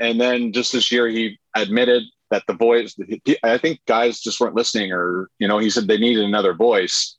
and 0.00 0.20
then 0.20 0.52
just 0.52 0.72
this 0.72 0.92
year 0.92 1.08
he 1.08 1.38
admitted 1.54 2.02
that 2.30 2.44
the 2.46 2.54
voice 2.54 2.96
i 3.42 3.56
think 3.58 3.80
guys 3.86 4.20
just 4.20 4.40
weren't 4.40 4.54
listening 4.54 4.92
or 4.92 5.28
you 5.38 5.48
know 5.48 5.58
he 5.58 5.70
said 5.70 5.86
they 5.86 5.98
needed 5.98 6.24
another 6.24 6.54
voice. 6.54 7.16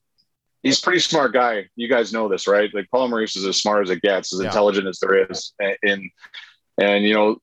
He's 0.62 0.80
a 0.80 0.82
pretty 0.82 1.00
smart 1.00 1.32
guy. 1.32 1.70
You 1.78 1.88
guys 1.88 2.12
know 2.12 2.28
this 2.28 2.48
right? 2.48 2.70
Like 2.74 2.90
paul 2.92 3.08
maurice 3.08 3.36
is 3.36 3.46
as 3.46 3.58
smart 3.58 3.84
as 3.84 3.90
it 3.90 4.02
gets 4.02 4.34
as 4.34 4.42
yeah. 4.42 4.48
intelligent 4.48 4.88
as 4.88 5.00
there 5.00 5.32
is. 5.32 5.54
And 5.84 6.10
and 6.78 7.04
you 7.04 7.14
know 7.14 7.38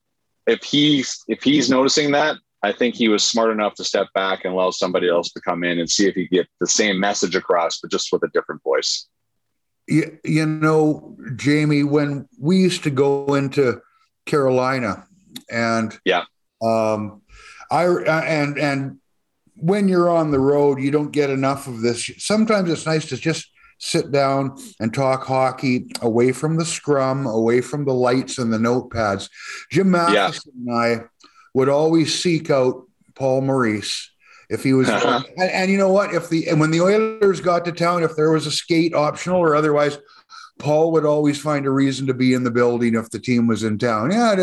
if 0.45 0.63
he's 0.63 1.23
if 1.27 1.43
he's 1.43 1.69
noticing 1.69 2.11
that 2.11 2.37
I 2.63 2.71
think 2.71 2.95
he 2.95 3.07
was 3.07 3.23
smart 3.23 3.51
enough 3.51 3.75
to 3.75 3.83
step 3.83 4.07
back 4.13 4.43
and 4.43 4.53
allow 4.53 4.71
somebody 4.71 5.07
else 5.07 5.31
to 5.31 5.41
come 5.41 5.63
in 5.63 5.79
and 5.79 5.89
see 5.89 6.07
if 6.07 6.15
he 6.15 6.27
get 6.27 6.47
the 6.59 6.67
same 6.67 6.99
message 6.99 7.35
across, 7.35 7.79
but 7.79 7.91
just 7.91 8.11
with 8.11 8.23
a 8.23 8.29
different 8.33 8.63
voice. 8.63 9.07
You, 9.87 10.17
you 10.25 10.45
know, 10.45 11.15
Jamie, 11.35 11.83
when 11.83 12.27
we 12.39 12.57
used 12.57 12.83
to 12.83 12.89
go 12.89 13.35
into 13.35 13.81
Carolina, 14.25 15.05
and 15.49 15.97
yeah, 16.03 16.23
um, 16.61 17.21
I 17.71 17.85
uh, 17.85 18.21
and 18.25 18.57
and 18.57 18.97
when 19.55 19.87
you're 19.87 20.09
on 20.09 20.31
the 20.31 20.39
road, 20.39 20.79
you 20.79 20.91
don't 20.91 21.11
get 21.11 21.29
enough 21.29 21.67
of 21.67 21.81
this. 21.81 22.11
Sometimes 22.17 22.69
it's 22.69 22.85
nice 22.85 23.07
to 23.09 23.17
just 23.17 23.49
sit 23.79 24.11
down 24.11 24.57
and 24.79 24.93
talk 24.93 25.25
hockey 25.25 25.87
away 26.01 26.31
from 26.31 26.57
the 26.57 26.65
scrum, 26.65 27.25
away 27.25 27.61
from 27.61 27.85
the 27.85 27.93
lights 27.93 28.37
and 28.37 28.51
the 28.51 28.57
notepads. 28.57 29.29
Jim 29.71 29.91
Matheson 29.91 30.51
yeah. 30.65 30.73
and 30.73 31.03
I 31.03 31.05
would 31.53 31.69
always 31.69 32.17
seek 32.19 32.49
out 32.49 32.83
Paul 33.15 33.41
Maurice 33.41 34.11
if 34.49 34.63
he 34.63 34.73
was 34.73 34.87
uh-huh. 34.87 35.23
and, 35.37 35.51
and, 35.51 35.71
you 35.71 35.77
know 35.77 35.91
what 35.91 36.13
if 36.13 36.29
the 36.29 36.47
and 36.47 36.59
when 36.59 36.71
the 36.71 36.81
Oilers 36.81 37.41
got 37.41 37.65
to 37.65 37.71
town 37.71 38.03
if 38.03 38.15
there 38.15 38.31
was 38.31 38.47
a 38.47 38.51
skate 38.51 38.93
optional 38.93 39.39
or 39.39 39.55
otherwise 39.55 39.97
Paul 40.59 40.91
would 40.91 41.05
always 41.05 41.39
find 41.39 41.65
a 41.65 41.71
reason 41.71 42.07
to 42.07 42.13
be 42.13 42.33
in 42.33 42.43
the 42.43 42.51
building 42.51 42.95
if 42.95 43.09
the 43.09 43.19
team 43.19 43.47
was 43.47 43.63
in 43.63 43.77
town. 43.77 44.11
Yeah, 44.11 44.35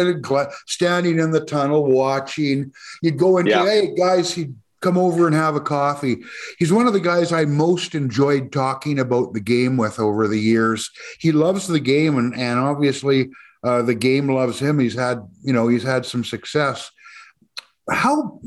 standing 0.66 1.18
in 1.18 1.30
the 1.30 1.44
tunnel 1.44 1.84
watching. 1.84 2.72
You'd 3.02 3.18
go 3.18 3.38
into, 3.38 3.50
yeah. 3.50 3.64
hey 3.64 3.94
guys, 3.94 4.32
he'd 4.32 4.54
come 4.80 4.98
over 4.98 5.26
and 5.26 5.34
have 5.34 5.56
a 5.56 5.60
coffee. 5.60 6.18
He's 6.58 6.72
one 6.72 6.86
of 6.86 6.92
the 6.92 7.00
guys 7.00 7.32
I 7.32 7.44
most 7.44 7.94
enjoyed 7.94 8.52
talking 8.52 8.98
about 8.98 9.32
the 9.32 9.40
game 9.40 9.76
with 9.76 9.98
over 9.98 10.28
the 10.28 10.40
years. 10.40 10.90
He 11.18 11.32
loves 11.32 11.66
the 11.66 11.80
game, 11.80 12.18
and 12.18 12.34
and 12.34 12.58
obviously 12.58 13.30
uh, 13.62 13.82
the 13.82 13.94
game 13.94 14.28
loves 14.28 14.58
him. 14.58 14.78
He's 14.78 14.94
had 14.94 15.26
you 15.42 15.52
know 15.52 15.68
he's 15.68 15.84
had 15.84 16.06
some 16.06 16.24
success 16.24 16.90
how 17.90 18.40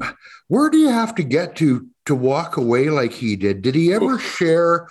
where 0.48 0.70
do 0.70 0.78
you 0.78 0.90
have 0.90 1.14
to 1.16 1.24
get 1.24 1.56
to 1.58 1.88
to 2.06 2.16
walk 2.16 2.58
away 2.58 2.90
like 2.90 3.14
he 3.14 3.36
did 3.36 3.62
did 3.62 3.76
he 3.76 3.94
ever 3.94 4.18
share 4.18 4.88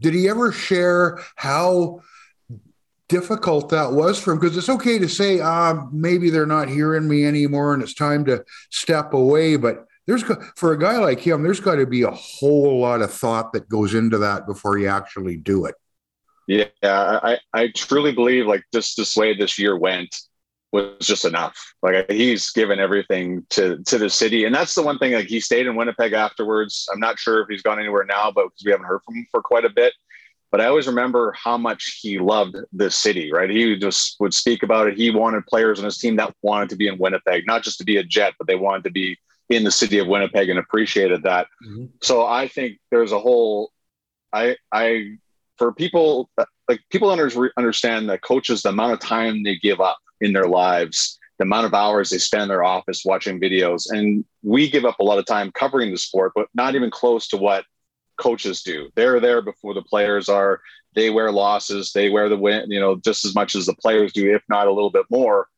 did 0.00 0.14
he 0.14 0.28
ever 0.28 0.50
share 0.52 1.20
how 1.36 2.00
difficult 3.08 3.68
that 3.70 3.92
was 3.92 4.18
for 4.18 4.32
him? 4.32 4.38
Because 4.38 4.56
it's 4.56 4.68
okay 4.68 4.98
to 4.98 5.08
say 5.08 5.40
um, 5.40 5.90
maybe 5.92 6.30
they're 6.30 6.46
not 6.46 6.68
hearing 6.68 7.08
me 7.08 7.24
anymore 7.24 7.74
and 7.74 7.82
it's 7.82 7.94
time 7.94 8.24
to 8.24 8.44
step 8.70 9.12
away 9.12 9.56
but 9.56 9.86
there's 10.06 10.24
for 10.56 10.72
a 10.72 10.78
guy 10.78 10.98
like 10.98 11.20
him 11.20 11.42
there's 11.42 11.60
got 11.60 11.76
to 11.76 11.86
be 11.86 12.02
a 12.02 12.10
whole 12.10 12.80
lot 12.80 13.02
of 13.02 13.12
thought 13.12 13.52
that 13.52 13.68
goes 13.68 13.94
into 13.94 14.18
that 14.18 14.46
before 14.46 14.78
you 14.78 14.88
actually 14.88 15.36
do 15.36 15.66
it. 15.66 15.74
Yeah 16.46 16.66
i 16.82 17.38
i 17.52 17.68
truly 17.76 18.12
believe 18.12 18.46
like 18.46 18.64
just 18.72 18.96
this 18.96 19.16
way 19.16 19.36
this 19.36 19.58
year 19.58 19.76
went 19.76 20.16
was 20.72 21.06
just 21.06 21.24
enough. 21.24 21.74
Like 21.82 22.10
he's 22.10 22.50
given 22.50 22.78
everything 22.78 23.44
to 23.50 23.82
to 23.84 23.98
the 23.98 24.08
city, 24.08 24.44
and 24.44 24.54
that's 24.54 24.74
the 24.74 24.82
one 24.82 24.98
thing. 24.98 25.12
Like 25.12 25.26
he 25.26 25.40
stayed 25.40 25.66
in 25.66 25.76
Winnipeg 25.76 26.12
afterwards. 26.12 26.88
I'm 26.92 27.00
not 27.00 27.18
sure 27.18 27.42
if 27.42 27.48
he's 27.48 27.62
gone 27.62 27.78
anywhere 27.78 28.04
now, 28.04 28.30
but 28.30 28.44
because 28.46 28.64
we 28.64 28.70
haven't 28.70 28.86
heard 28.86 29.02
from 29.04 29.16
him 29.16 29.26
for 29.30 29.42
quite 29.42 29.64
a 29.64 29.70
bit. 29.70 29.92
but 30.50 30.60
I 30.60 30.66
always 30.66 30.86
remember 30.86 31.32
how 31.32 31.56
much 31.56 32.00
he 32.02 32.18
loved 32.18 32.56
this 32.72 32.96
city, 32.96 33.32
right? 33.32 33.48
He 33.48 33.76
just 33.76 34.16
would 34.20 34.34
speak 34.34 34.62
about 34.62 34.88
it. 34.88 34.96
He 34.96 35.10
wanted 35.10 35.46
players 35.46 35.78
on 35.78 35.84
his 35.84 35.98
team 35.98 36.16
that 36.16 36.34
wanted 36.42 36.70
to 36.70 36.76
be 36.76 36.88
in 36.88 36.98
Winnipeg, 36.98 37.46
not 37.46 37.62
just 37.62 37.78
to 37.78 37.84
be 37.84 37.98
a 37.98 38.02
Jet, 38.02 38.34
but 38.38 38.46
they 38.48 38.56
wanted 38.56 38.84
to 38.84 38.90
be 38.90 39.16
in 39.48 39.64
the 39.64 39.70
city 39.70 39.98
of 39.98 40.08
Winnipeg 40.08 40.48
and 40.48 40.58
appreciated 40.58 41.22
that. 41.22 41.46
Mm-hmm. 41.64 41.86
So 42.02 42.26
I 42.26 42.48
think 42.48 42.78
there's 42.90 43.12
a 43.12 43.18
whole, 43.18 43.70
I, 44.32 44.56
I, 44.72 45.18
for 45.56 45.72
people, 45.72 46.30
like 46.68 46.80
people 46.90 47.10
under, 47.10 47.52
understand 47.56 48.08
that 48.10 48.22
coaches, 48.22 48.62
the 48.62 48.70
amount 48.70 48.94
of 48.94 49.00
time 49.00 49.42
they 49.42 49.56
give 49.56 49.80
up 49.80 49.98
in 50.20 50.32
their 50.32 50.46
lives, 50.46 51.18
the 51.38 51.44
amount 51.44 51.66
of 51.66 51.74
hours 51.74 52.10
they 52.10 52.18
spend 52.18 52.44
in 52.44 52.48
their 52.48 52.64
office 52.64 53.02
watching 53.04 53.40
videos. 53.40 53.86
And 53.90 54.24
we 54.42 54.70
give 54.70 54.84
up 54.84 55.00
a 55.00 55.04
lot 55.04 55.18
of 55.18 55.26
time 55.26 55.50
covering 55.52 55.90
the 55.90 55.98
sport, 55.98 56.32
but 56.34 56.48
not 56.54 56.74
even 56.74 56.90
close 56.90 57.28
to 57.28 57.36
what 57.36 57.64
coaches 58.18 58.62
do. 58.62 58.90
They're 58.94 59.20
there 59.20 59.42
before 59.42 59.74
the 59.74 59.82
players 59.82 60.28
are. 60.28 60.60
They 60.94 61.10
wear 61.10 61.32
losses. 61.32 61.92
They 61.92 62.10
wear 62.10 62.28
the 62.28 62.36
win, 62.36 62.70
you 62.70 62.80
know, 62.80 62.96
just 62.96 63.24
as 63.24 63.34
much 63.34 63.54
as 63.54 63.66
the 63.66 63.74
players 63.74 64.12
do, 64.12 64.34
if 64.34 64.42
not 64.48 64.66
a 64.66 64.72
little 64.72 64.90
bit 64.90 65.06
more. 65.10 65.48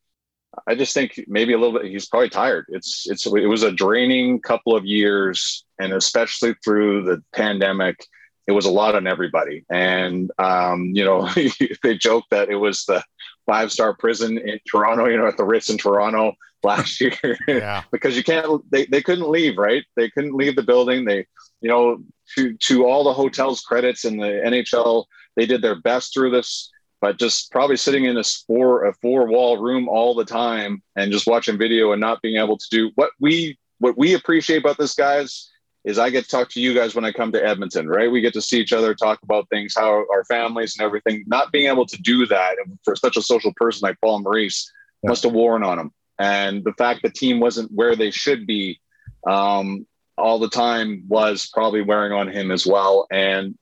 I 0.67 0.75
just 0.75 0.93
think 0.93 1.19
maybe 1.27 1.53
a 1.53 1.57
little 1.57 1.79
bit. 1.79 1.91
He's 1.91 2.07
probably 2.07 2.29
tired. 2.29 2.65
It's 2.69 3.09
it's 3.09 3.25
it 3.25 3.47
was 3.47 3.63
a 3.63 3.71
draining 3.71 4.39
couple 4.39 4.75
of 4.75 4.85
years, 4.85 5.65
and 5.79 5.93
especially 5.93 6.55
through 6.63 7.03
the 7.05 7.23
pandemic, 7.33 8.05
it 8.47 8.51
was 8.51 8.65
a 8.65 8.71
lot 8.71 8.95
on 8.95 9.07
everybody. 9.07 9.65
And 9.71 10.31
um, 10.37 10.91
you 10.93 11.03
know, 11.03 11.27
they 11.83 11.97
joke 11.97 12.25
that 12.29 12.49
it 12.49 12.55
was 12.55 12.85
the 12.85 13.03
five 13.45 13.71
star 13.71 13.93
prison 13.93 14.37
in 14.37 14.59
Toronto, 14.69 15.05
you 15.07 15.17
know, 15.17 15.27
at 15.27 15.37
the 15.37 15.45
Ritz 15.45 15.69
in 15.69 15.77
Toronto 15.77 16.33
last 16.63 17.01
year, 17.01 17.17
yeah. 17.47 17.83
because 17.91 18.15
you 18.15 18.23
can't. 18.23 18.69
They 18.71 18.85
they 18.85 19.01
couldn't 19.01 19.29
leave, 19.29 19.57
right? 19.57 19.83
They 19.95 20.09
couldn't 20.09 20.35
leave 20.35 20.55
the 20.55 20.63
building. 20.63 21.05
They 21.05 21.25
you 21.61 21.69
know, 21.69 22.03
to 22.35 22.53
to 22.57 22.85
all 22.85 23.03
the 23.03 23.13
hotels 23.13 23.61
credits 23.61 24.05
in 24.05 24.17
the 24.17 24.27
NHL, 24.27 25.05
they 25.35 25.45
did 25.45 25.61
their 25.61 25.79
best 25.81 26.13
through 26.13 26.31
this. 26.31 26.69
But 27.01 27.19
just 27.19 27.51
probably 27.51 27.75
sitting 27.75 28.05
in 28.05 28.17
a 28.17 28.23
four 28.23 28.85
a 28.85 28.93
four 28.95 29.27
wall 29.27 29.57
room 29.57 29.89
all 29.89 30.15
the 30.15 30.25
time 30.25 30.81
and 30.95 31.11
just 31.11 31.27
watching 31.27 31.57
video 31.57 31.91
and 31.91 31.99
not 31.99 32.21
being 32.21 32.41
able 32.41 32.57
to 32.57 32.65
do 32.69 32.91
what 32.95 33.11
we 33.19 33.57
what 33.79 33.97
we 33.97 34.13
appreciate 34.13 34.59
about 34.59 34.77
this 34.77 34.93
guys 34.93 35.49
is 35.85 35.99
I 35.99 36.09
get 36.09 36.23
to 36.23 36.29
talk 36.29 36.49
to 36.51 36.61
you 36.61 36.73
guys 36.73 36.95
when 36.95 37.03
I 37.03 37.11
come 37.11 37.31
to 37.33 37.45
Edmonton, 37.45 37.87
right? 37.87 38.11
We 38.11 38.21
get 38.21 38.33
to 38.33 38.41
see 38.41 38.59
each 38.59 38.73
other, 38.73 38.95
talk 38.95 39.19
about 39.23 39.49
things, 39.49 39.73
how 39.75 40.05
our 40.11 40.23
families 40.25 40.77
and 40.77 40.85
everything. 40.85 41.23
Not 41.27 41.51
being 41.51 41.67
able 41.67 41.85
to 41.87 42.01
do 42.01 42.25
that 42.27 42.55
for 42.83 42.95
such 42.95 43.17
a 43.17 43.21
social 43.21 43.53
person 43.55 43.85
like 43.85 43.99
Paul 44.01 44.21
Maurice 44.21 44.71
yeah. 45.01 45.09
must 45.09 45.23
have 45.23 45.33
worn 45.33 45.63
on 45.63 45.79
him. 45.79 45.91
And 46.19 46.63
the 46.63 46.73
fact 46.73 47.01
the 47.03 47.09
team 47.09 47.39
wasn't 47.39 47.71
where 47.71 47.95
they 47.95 48.11
should 48.11 48.47
be 48.47 48.79
um, 49.27 49.85
all 50.17 50.39
the 50.39 50.49
time 50.49 51.03
was 51.07 51.49
probably 51.53 51.81
wearing 51.81 52.13
on 52.13 52.29
him 52.29 52.51
as 52.51 52.65
well. 52.65 53.07
And 53.11 53.57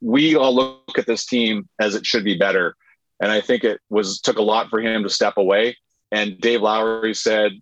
we 0.00 0.36
all 0.36 0.54
look 0.54 0.98
at 0.98 1.06
this 1.06 1.26
team 1.26 1.68
as 1.80 1.94
it 1.94 2.06
should 2.06 2.24
be 2.24 2.36
better. 2.36 2.76
And 3.20 3.30
I 3.30 3.40
think 3.40 3.64
it 3.64 3.80
was 3.90 4.20
took 4.20 4.38
a 4.38 4.42
lot 4.42 4.68
for 4.70 4.80
him 4.80 5.02
to 5.02 5.10
step 5.10 5.34
away. 5.36 5.76
And 6.12 6.40
Dave 6.40 6.62
Lowry 6.62 7.14
said, 7.14 7.52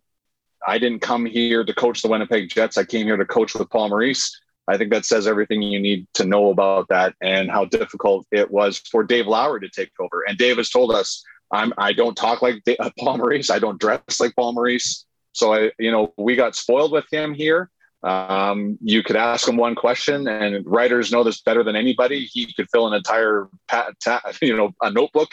I 0.67 0.79
didn't 0.79 1.01
come 1.01 1.25
here 1.27 1.65
to 1.65 1.75
coach 1.75 2.03
the 2.03 2.09
Winnipeg 2.09 2.51
Jets. 2.51 2.77
I 2.77 2.85
came 2.85 3.07
here 3.07 3.17
to 3.17 3.25
coach 3.25 3.55
with 3.55 3.71
Paul 3.71 3.91
Maurice. 3.91 4.39
I 4.69 4.77
think 4.77 4.91
that 4.93 5.07
says 5.07 5.27
everything 5.27 5.63
you 5.63 5.81
need 5.81 6.07
to 6.15 6.25
know 6.25 6.51
about 6.51 6.89
that 6.89 7.15
and 7.23 7.51
how 7.51 7.65
difficult 7.65 8.27
it 8.31 8.51
was 8.51 8.79
for 8.79 9.03
Dave 9.03 9.27
Lowry 9.27 9.61
to 9.61 9.69
take 9.71 9.91
over. 9.99 10.25
And 10.29 10.37
Dave 10.37 10.59
has 10.59 10.69
told 10.69 10.93
us, 10.93 11.23
I'm, 11.51 11.73
I 11.79 11.95
don't 11.95 12.17
talk 12.17 12.43
like 12.43 12.63
Paul 12.99 13.19
Maurice. 13.19 13.51
I 13.51 13.59
don't 13.59 13.81
dress 13.81 14.21
like 14.21 14.37
Paul 14.37 14.53
Maurice. 14.53 15.07
So 15.33 15.55
I, 15.55 15.71
you 15.79 15.91
know, 15.91 16.13
we 16.19 16.37
got 16.37 16.55
spoiled 16.55 16.93
with 16.93 17.07
him 17.11 17.33
here. 17.33 17.71
Um, 18.03 18.79
you 18.83 19.03
could 19.03 19.17
ask 19.17 19.49
him 19.49 19.57
one 19.57 19.75
question, 19.75 20.29
and 20.29 20.65
writers 20.67 21.11
know 21.11 21.25
this 21.25 21.41
better 21.41 21.65
than 21.65 21.75
anybody. 21.75 22.27
He 22.27 22.53
could 22.53 22.69
fill 22.71 22.87
an 22.87 22.95
entire, 22.95 23.49
you 24.43 24.57
know, 24.57 24.73
a 24.83 24.91
notebook 24.91 25.31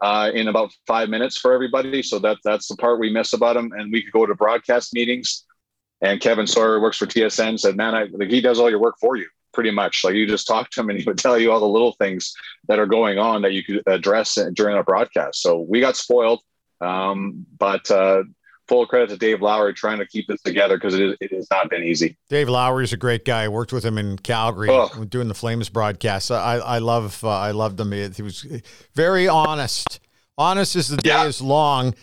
uh, 0.00 0.30
in 0.34 0.48
about 0.48 0.72
five 0.86 1.08
minutes 1.08 1.36
for 1.36 1.52
everybody. 1.52 2.02
So 2.02 2.18
that 2.20 2.38
that's 2.44 2.68
the 2.68 2.76
part 2.76 3.00
we 3.00 3.10
miss 3.10 3.32
about 3.32 3.56
him. 3.56 3.72
And 3.72 3.92
we 3.92 4.02
could 4.02 4.12
go 4.12 4.26
to 4.26 4.34
broadcast 4.34 4.94
meetings, 4.94 5.44
and 6.00 6.20
Kevin 6.20 6.46
Sawyer 6.46 6.80
works 6.80 6.98
for 6.98 7.06
TSN. 7.06 7.58
Said, 7.58 7.76
"Man, 7.76 7.94
I, 7.94 8.04
like, 8.12 8.30
he 8.30 8.40
does 8.40 8.58
all 8.58 8.70
your 8.70 8.80
work 8.80 8.96
for 9.00 9.16
you, 9.16 9.26
pretty 9.52 9.70
much. 9.70 10.02
Like 10.04 10.14
you 10.14 10.26
just 10.26 10.46
talk 10.46 10.70
to 10.70 10.80
him, 10.80 10.90
and 10.90 10.98
he 10.98 11.04
would 11.04 11.18
tell 11.26 11.38
you 11.38 11.52
all 11.52 11.60
the 11.60 11.66
little 11.66 11.92
things 11.92 12.34
that 12.68 12.78
are 12.78 12.86
going 12.86 13.18
on 13.18 13.42
that 13.42 13.52
you 13.52 13.64
could 13.64 13.82
address 13.86 14.38
during 14.54 14.76
a 14.76 14.82
broadcast." 14.82 15.40
So 15.42 15.60
we 15.60 15.80
got 15.80 15.96
spoiled. 15.96 16.40
Um, 16.80 17.46
but 17.58 17.90
uh, 17.90 18.24
full 18.68 18.86
credit 18.86 19.10
to 19.10 19.16
Dave 19.16 19.42
Lowry 19.42 19.74
trying 19.74 19.98
to 19.98 20.06
keep 20.06 20.26
this 20.26 20.40
together 20.42 20.76
because 20.76 20.94
it, 20.94 21.02
is, 21.02 21.16
it 21.20 21.32
has 21.32 21.48
not 21.50 21.70
been 21.70 21.82
easy. 21.82 22.16
Dave 22.28 22.48
Lowry 22.48 22.84
is 22.84 22.92
a 22.92 22.96
great 22.96 23.24
guy. 23.24 23.44
I 23.44 23.48
worked 23.48 23.72
with 23.72 23.84
him 23.84 23.98
in 23.98 24.18
Calgary 24.18 24.68
oh. 24.70 24.88
doing 25.04 25.28
the 25.28 25.34
Flames 25.34 25.68
broadcast. 25.68 26.30
I, 26.30 26.56
I 26.56 26.78
love 26.78 27.22
uh, 27.24 27.30
I 27.30 27.52
loved 27.52 27.78
him. 27.78 27.92
He 27.92 28.22
was 28.22 28.46
very 28.94 29.28
honest. 29.28 30.00
Honest 30.38 30.76
as 30.76 30.88
the 30.88 30.98
day 30.98 31.10
yeah. 31.10 31.24
is 31.24 31.40
long. 31.40 31.94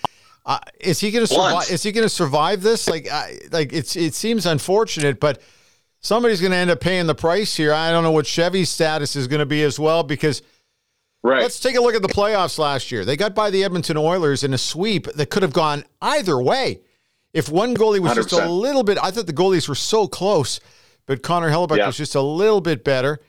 Uh, 0.45 0.59
is 0.79 0.99
he 0.99 1.11
going 1.11 1.25
to 1.25 1.33
survive? 1.33 1.71
Is 1.71 1.83
he 1.83 1.91
going 1.91 2.03
to 2.05 2.09
survive 2.09 2.61
this? 2.61 2.89
Like, 2.89 3.09
I, 3.09 3.37
like 3.51 3.71
it's 3.71 3.95
it 3.95 4.13
seems 4.13 4.45
unfortunate, 4.45 5.19
but 5.19 5.41
somebody's 5.99 6.41
going 6.41 6.51
to 6.51 6.57
end 6.57 6.69
up 6.69 6.81
paying 6.81 7.07
the 7.07 7.15
price 7.15 7.55
here. 7.55 7.73
I 7.73 7.91
don't 7.91 8.03
know 8.03 8.11
what 8.11 8.25
Chevy's 8.25 8.69
status 8.69 9.15
is 9.15 9.27
going 9.27 9.39
to 9.39 9.45
be 9.45 9.63
as 9.63 9.79
well 9.79 10.03
because 10.03 10.41
Right. 11.23 11.41
Let's 11.41 11.59
take 11.59 11.77
a 11.77 11.81
look 11.81 11.95
at 11.95 12.01
the 12.01 12.09
playoffs 12.09 12.59
last 12.59 12.91
year. 12.91 13.05
They 13.05 13.15
got 13.15 13.33
by 13.33 13.49
the 13.49 13.63
Edmonton 13.63 13.95
Oilers 13.95 14.43
in 14.43 14.53
a 14.53 14.57
sweep 14.57 15.05
that 15.13 15.29
could 15.29 15.41
have 15.41 15.53
gone 15.53 15.85
either 16.01 16.39
way. 16.41 16.81
If 17.33 17.49
one 17.49 17.75
goalie 17.75 17.99
was 17.99 18.11
100%. 18.11 18.15
just 18.15 18.33
a 18.33 18.49
little 18.49 18.83
bit, 18.83 18.97
I 19.01 19.09
thought 19.09 19.25
the 19.25 19.33
goalies 19.33 19.67
were 19.67 19.75
so 19.75 20.07
close, 20.07 20.59
but 21.05 21.23
Connor 21.23 21.49
Hellebuyck 21.49 21.77
yeah. 21.77 21.87
was 21.87 21.97
just 21.97 22.15
a 22.15 22.21
little 22.21 22.61
bit 22.61 22.83
better, 22.83 23.19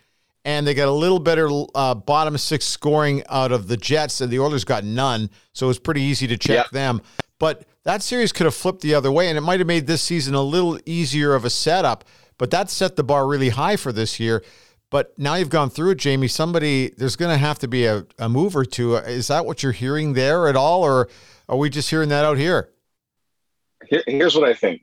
and 0.44 0.66
they 0.66 0.74
got 0.74 0.88
a 0.88 0.92
little 0.92 1.20
better 1.20 1.48
uh, 1.74 1.94
bottom 1.94 2.36
six 2.36 2.66
scoring 2.66 3.22
out 3.28 3.52
of 3.52 3.68
the 3.68 3.76
Jets, 3.76 4.20
and 4.20 4.30
the 4.30 4.40
Oilers 4.40 4.64
got 4.64 4.84
none, 4.84 5.30
so 5.52 5.66
it 5.66 5.68
was 5.68 5.78
pretty 5.78 6.02
easy 6.02 6.26
to 6.26 6.36
check 6.36 6.66
yeah. 6.66 6.72
them. 6.72 7.00
But 7.38 7.64
that 7.84 8.02
series 8.02 8.32
could 8.32 8.44
have 8.44 8.54
flipped 8.54 8.82
the 8.82 8.94
other 8.94 9.12
way, 9.12 9.28
and 9.28 9.38
it 9.38 9.42
might 9.42 9.60
have 9.60 9.66
made 9.66 9.86
this 9.86 10.02
season 10.02 10.34
a 10.34 10.42
little 10.42 10.78
easier 10.84 11.34
of 11.34 11.44
a 11.44 11.50
setup. 11.50 12.04
But 12.38 12.50
that 12.50 12.70
set 12.70 12.96
the 12.96 13.04
bar 13.04 13.26
really 13.26 13.50
high 13.50 13.76
for 13.76 13.92
this 13.92 14.18
year. 14.18 14.42
But 14.94 15.18
now 15.18 15.34
you've 15.34 15.50
gone 15.50 15.70
through 15.70 15.90
it, 15.90 15.98
Jamie. 15.98 16.28
Somebody, 16.28 16.90
there's 16.96 17.16
going 17.16 17.32
to 17.32 17.36
have 17.36 17.58
to 17.58 17.66
be 17.66 17.84
a, 17.84 18.06
a 18.16 18.28
move 18.28 18.54
or 18.54 18.64
two. 18.64 18.94
Is 18.94 19.26
that 19.26 19.44
what 19.44 19.60
you're 19.60 19.72
hearing 19.72 20.12
there 20.12 20.46
at 20.46 20.54
all, 20.54 20.84
or 20.84 21.08
are 21.48 21.56
we 21.56 21.68
just 21.68 21.90
hearing 21.90 22.10
that 22.10 22.24
out 22.24 22.38
here? 22.38 22.70
Here's 24.06 24.36
what 24.36 24.48
I 24.48 24.54
think. 24.54 24.82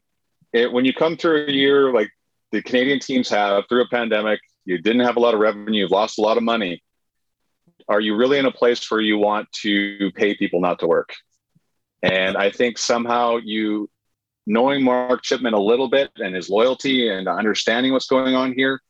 It, 0.52 0.70
when 0.70 0.84
you 0.84 0.94
come 0.94 1.16
through 1.16 1.48
a 1.48 1.52
year 1.54 1.94
like 1.94 2.10
the 2.52 2.62
Canadian 2.62 3.00
teams 3.00 3.30
have 3.30 3.64
through 3.70 3.84
a 3.84 3.88
pandemic, 3.88 4.42
you 4.66 4.80
didn't 4.80 5.00
have 5.00 5.16
a 5.16 5.22
lot 5.22 5.34
of 5.34 5.40
revenue, 5.40 5.80
you've 5.80 5.92
lost 5.92 6.20
a 6.20 6.22
lot 6.22 6.36
of 6.36 6.44
money. 6.44 6.84
Are 7.88 8.02
you 8.02 8.18
really 8.18 8.38
in 8.38 8.46
a 8.46 8.52
place 8.52 8.92
where 8.92 9.00
you 9.00 9.18
want 9.18 9.50
to 9.62 10.12
pay 10.18 10.36
people 10.36 10.60
not 10.60 10.80
to 10.80 10.88
work? 10.88 11.14
And 12.04 12.36
I 12.36 12.52
think 12.52 12.78
somehow 12.78 13.38
you, 13.38 13.90
knowing 14.46 14.84
Mark 14.84 15.24
Chipman 15.24 15.54
a 15.54 15.62
little 15.62 15.88
bit 15.90 16.12
and 16.18 16.36
his 16.36 16.50
loyalty 16.50 17.08
and 17.08 17.30
understanding 17.30 17.94
what's 17.94 18.08
going 18.08 18.36
on 18.36 18.52
here, 18.52 18.82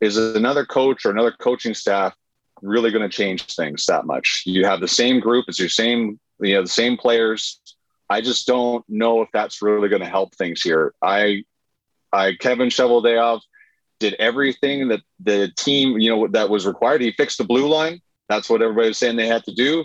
is 0.00 0.16
another 0.16 0.64
coach 0.64 1.04
or 1.04 1.10
another 1.10 1.32
coaching 1.32 1.74
staff 1.74 2.14
really 2.62 2.90
going 2.90 3.08
to 3.08 3.14
change 3.14 3.44
things 3.44 3.86
that 3.86 4.06
much? 4.06 4.42
You 4.46 4.64
have 4.64 4.80
the 4.80 4.88
same 4.88 5.20
group, 5.20 5.46
it's 5.48 5.58
your 5.58 5.68
same, 5.68 6.18
you 6.40 6.54
know, 6.54 6.62
the 6.62 6.68
same 6.68 6.96
players. 6.96 7.60
I 8.08 8.20
just 8.20 8.46
don't 8.46 8.84
know 8.88 9.22
if 9.22 9.28
that's 9.32 9.62
really 9.62 9.88
going 9.88 10.02
to 10.02 10.08
help 10.08 10.34
things 10.34 10.62
here. 10.62 10.94
I, 11.00 11.44
I, 12.12 12.34
Kevin 12.40 12.68
Cheveldayoff 12.68 13.40
did 14.00 14.14
everything 14.14 14.88
that 14.88 15.02
the 15.20 15.52
team, 15.56 15.98
you 15.98 16.10
know, 16.10 16.28
that 16.28 16.50
was 16.50 16.66
required. 16.66 17.02
He 17.02 17.12
fixed 17.12 17.38
the 17.38 17.44
blue 17.44 17.68
line. 17.68 18.00
That's 18.28 18.50
what 18.50 18.62
everybody 18.62 18.88
was 18.88 18.98
saying 18.98 19.16
they 19.16 19.26
had 19.26 19.44
to 19.44 19.54
do. 19.54 19.84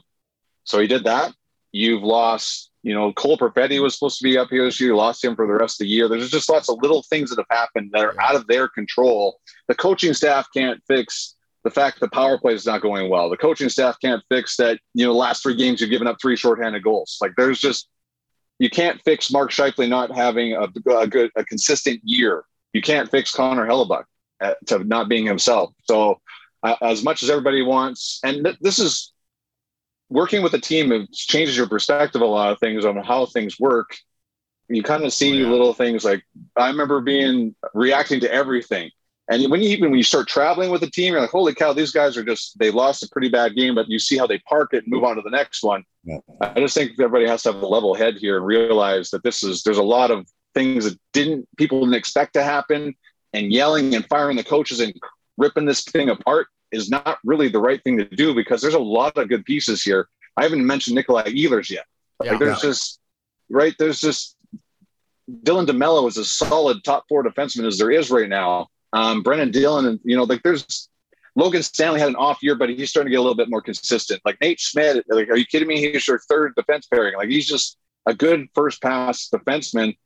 So 0.64 0.80
he 0.80 0.88
did 0.88 1.04
that. 1.04 1.34
You've 1.72 2.04
lost 2.04 2.72
you 2.86 2.94
know, 2.94 3.12
Cole 3.14 3.36
Perfetti 3.36 3.82
was 3.82 3.96
supposed 3.96 4.20
to 4.20 4.24
be 4.24 4.38
up 4.38 4.50
here 4.52 4.64
this 4.64 4.80
year. 4.80 4.94
Lost 4.94 5.24
him 5.24 5.36
for 5.36 5.48
the 5.48 5.54
rest 5.54 5.82
of 5.82 5.86
the 5.86 5.90
year. 5.90 6.08
There's 6.08 6.30
just 6.30 6.48
lots 6.48 6.70
of 6.70 6.78
little 6.84 7.02
things 7.02 7.32
that 7.32 7.40
have 7.40 7.58
happened 7.58 7.90
that 7.94 8.06
are 8.06 8.22
out 8.22 8.36
of 8.36 8.46
their 8.46 8.68
control. 8.68 9.40
The 9.68 9.74
coaching 9.74 10.14
staff 10.14 10.48
can't 10.56 10.80
fix 10.88 11.34
the 11.64 11.72
fact 11.72 12.00
the 12.00 12.10
power 12.10 12.38
play 12.38 12.54
is 12.54 12.68
not 12.68 12.84
going 12.84 13.10
well. 13.10 13.28
The 13.32 13.38
coaching 13.38 13.70
staff 13.70 13.98
can't 14.00 14.22
fix 14.30 14.56
that. 14.58 14.80
You 14.94 15.08
know, 15.08 15.14
last 15.16 15.42
three 15.42 15.56
games 15.56 15.82
you've 15.82 15.90
given 15.90 16.06
up 16.06 16.18
three 16.22 16.36
shorthanded 16.36 16.84
goals. 16.84 17.18
Like 17.20 17.32
there's 17.36 17.60
just 17.60 17.90
you 18.60 18.70
can't 18.70 19.02
fix 19.04 19.32
Mark 19.32 19.50
Scheifele 19.50 19.90
not 19.90 20.16
having 20.16 20.54
a, 20.54 20.68
a 20.96 21.08
good 21.08 21.32
a 21.36 21.44
consistent 21.44 22.02
year. 22.04 22.44
You 22.74 22.84
can't 22.84 23.10
fix 23.10 23.32
Connor 23.32 23.66
Hellebuyck 23.66 24.04
at, 24.42 24.58
to 24.68 24.84
not 24.84 25.10
being 25.10 25.26
himself. 25.26 25.74
So 25.86 26.22
uh, 26.62 26.76
as 26.84 27.04
much 27.04 27.24
as 27.24 27.32
everybody 27.32 27.64
wants, 27.64 28.20
and 28.24 28.46
th- 28.46 28.58
this 28.62 28.78
is 28.78 29.12
working 30.10 30.42
with 30.42 30.54
a 30.54 30.60
team 30.60 30.92
it 30.92 31.12
changes 31.12 31.58
your 31.58 31.68
perspective 31.68 32.22
a 32.22 32.26
lot 32.26 32.52
of 32.52 32.60
things 32.60 32.86
on 32.86 32.96
how 32.98 33.26
things 33.26 33.60
work 33.60 33.96
you 34.68 34.84
kind 34.84 35.04
of 35.04 35.14
see 35.14 35.32
oh, 35.32 35.46
yeah. 35.46 35.52
little 35.52 35.74
things 35.74 36.06
like 36.06 36.24
i 36.56 36.68
remember 36.68 37.02
being 37.02 37.56
reacting 37.74 38.20
to 38.20 38.32
everything 38.32 38.90
and 39.30 39.50
when 39.50 39.62
you 39.62 39.70
even 39.70 39.90
when 39.90 39.98
you 39.98 40.04
start 40.04 40.28
traveling 40.28 40.70
with 40.70 40.84
a 40.84 40.90
team 40.90 41.14
you're 41.14 41.22
like 41.22 41.30
holy 41.30 41.54
cow 41.54 41.74
these 41.74 41.92
guys 41.92 42.18
are 42.18 42.24
just 42.24 42.58
they 42.60 42.72
lost 42.72 43.04
a 43.04 43.10
pretty 43.10 43.30
bad 43.30 43.56
game 43.56 43.76
but 43.76 43.90
you 43.90 44.00
see 44.00 44.18
how 44.18 44.28
they 44.28 44.40
park 44.40 44.74
it 44.74 44.84
and 44.84 44.88
move 44.88 45.04
on 45.04 45.16
to 45.16 45.22
the 45.22 45.30
next 45.30 45.64
one 45.64 45.84
yeah. 46.04 46.18
i 46.42 46.60
just 46.60 46.76
think 46.76 46.92
everybody 47.00 47.28
has 47.28 47.44
to 47.44 47.52
have 47.52 47.62
a 47.62 47.68
level 47.68 47.94
head 47.94 48.16
here 48.16 48.38
and 48.38 48.46
realize 48.46 49.10
that 49.10 49.24
this 49.24 49.44
is 49.44 49.64
there's 49.64 49.78
a 49.78 49.84
lot 49.84 50.12
of 50.12 50.28
things 50.54 50.86
that 50.86 50.98
didn't 51.14 51.48
people 51.58 51.80
didn't 51.80 51.96
expect 51.96 52.34
to 52.34 52.44
happen 52.44 52.94
and 53.34 53.52
yelling 53.52 53.94
and 53.96 54.06
firing 54.08 54.38
the 54.38 54.44
coaches 54.44 54.80
and 54.80 54.94
ripping 55.38 55.66
this 55.66 55.84
thing 55.84 56.10
apart 56.10 56.48
is 56.76 56.90
not 56.90 57.18
really 57.24 57.48
the 57.48 57.60
right 57.60 57.82
thing 57.84 57.98
to 57.98 58.06
do 58.06 58.34
because 58.36 58.62
there's 58.62 58.74
a 58.74 58.80
lot 58.80 59.18
of 59.18 59.30
good 59.30 59.46
pieces 59.46 59.84
here. 59.84 60.08
I 60.38 60.44
haven't 60.44 60.66
mentioned 60.66 60.96
Nikolai 60.96 61.24
Ehlers 61.30 61.70
yet. 61.70 61.86
Like 62.20 62.32
Yeah. 62.32 62.38
there's 62.38 62.62
just 62.62 63.00
right. 63.50 63.74
There's 63.80 64.00
just 64.00 64.36
Dylan 65.44 65.66
DeMelo 65.66 66.08
is 66.08 66.18
a 66.18 66.26
solid 66.26 66.84
top 66.84 67.06
four 67.10 67.24
defenseman 67.24 67.66
as 67.66 67.78
there 67.78 67.92
is 67.92 68.12
right 68.12 68.30
now. 68.30 68.68
Um, 68.94 69.24
Brenden 69.24 69.52
Dillon, 69.52 69.86
and 69.86 70.00
you 70.04 70.16
know, 70.16 70.24
like 70.24 70.44
there's 70.44 70.90
Logan 71.36 71.64
Stanley 71.64 72.00
had 72.00 72.10
an 72.10 72.16
off 72.16 72.42
year, 72.42 72.56
but 72.56 72.70
he's 72.70 72.90
starting 72.90 73.10
to 73.10 73.12
get 73.12 73.20
a 73.20 73.22
little 73.22 73.36
bit 73.36 73.50
more 73.50 73.62
consistent. 73.62 74.22
Like 74.24 74.38
Nate 74.40 74.60
Schmidt, 74.60 75.04
like, 75.10 75.30
are 75.30 75.36
you 75.36 75.46
kidding 75.46 75.68
me? 75.68 75.80
He's 75.82 76.08
your 76.08 76.20
third 76.30 76.54
defense 76.56 76.88
pairing. 76.88 77.16
Like 77.18 77.30
he's 77.30 77.48
just 77.48 77.78
a 78.06 78.14
good 78.14 78.48
first 78.54 78.82
pass 78.82 79.30
defenseman. 79.34 79.98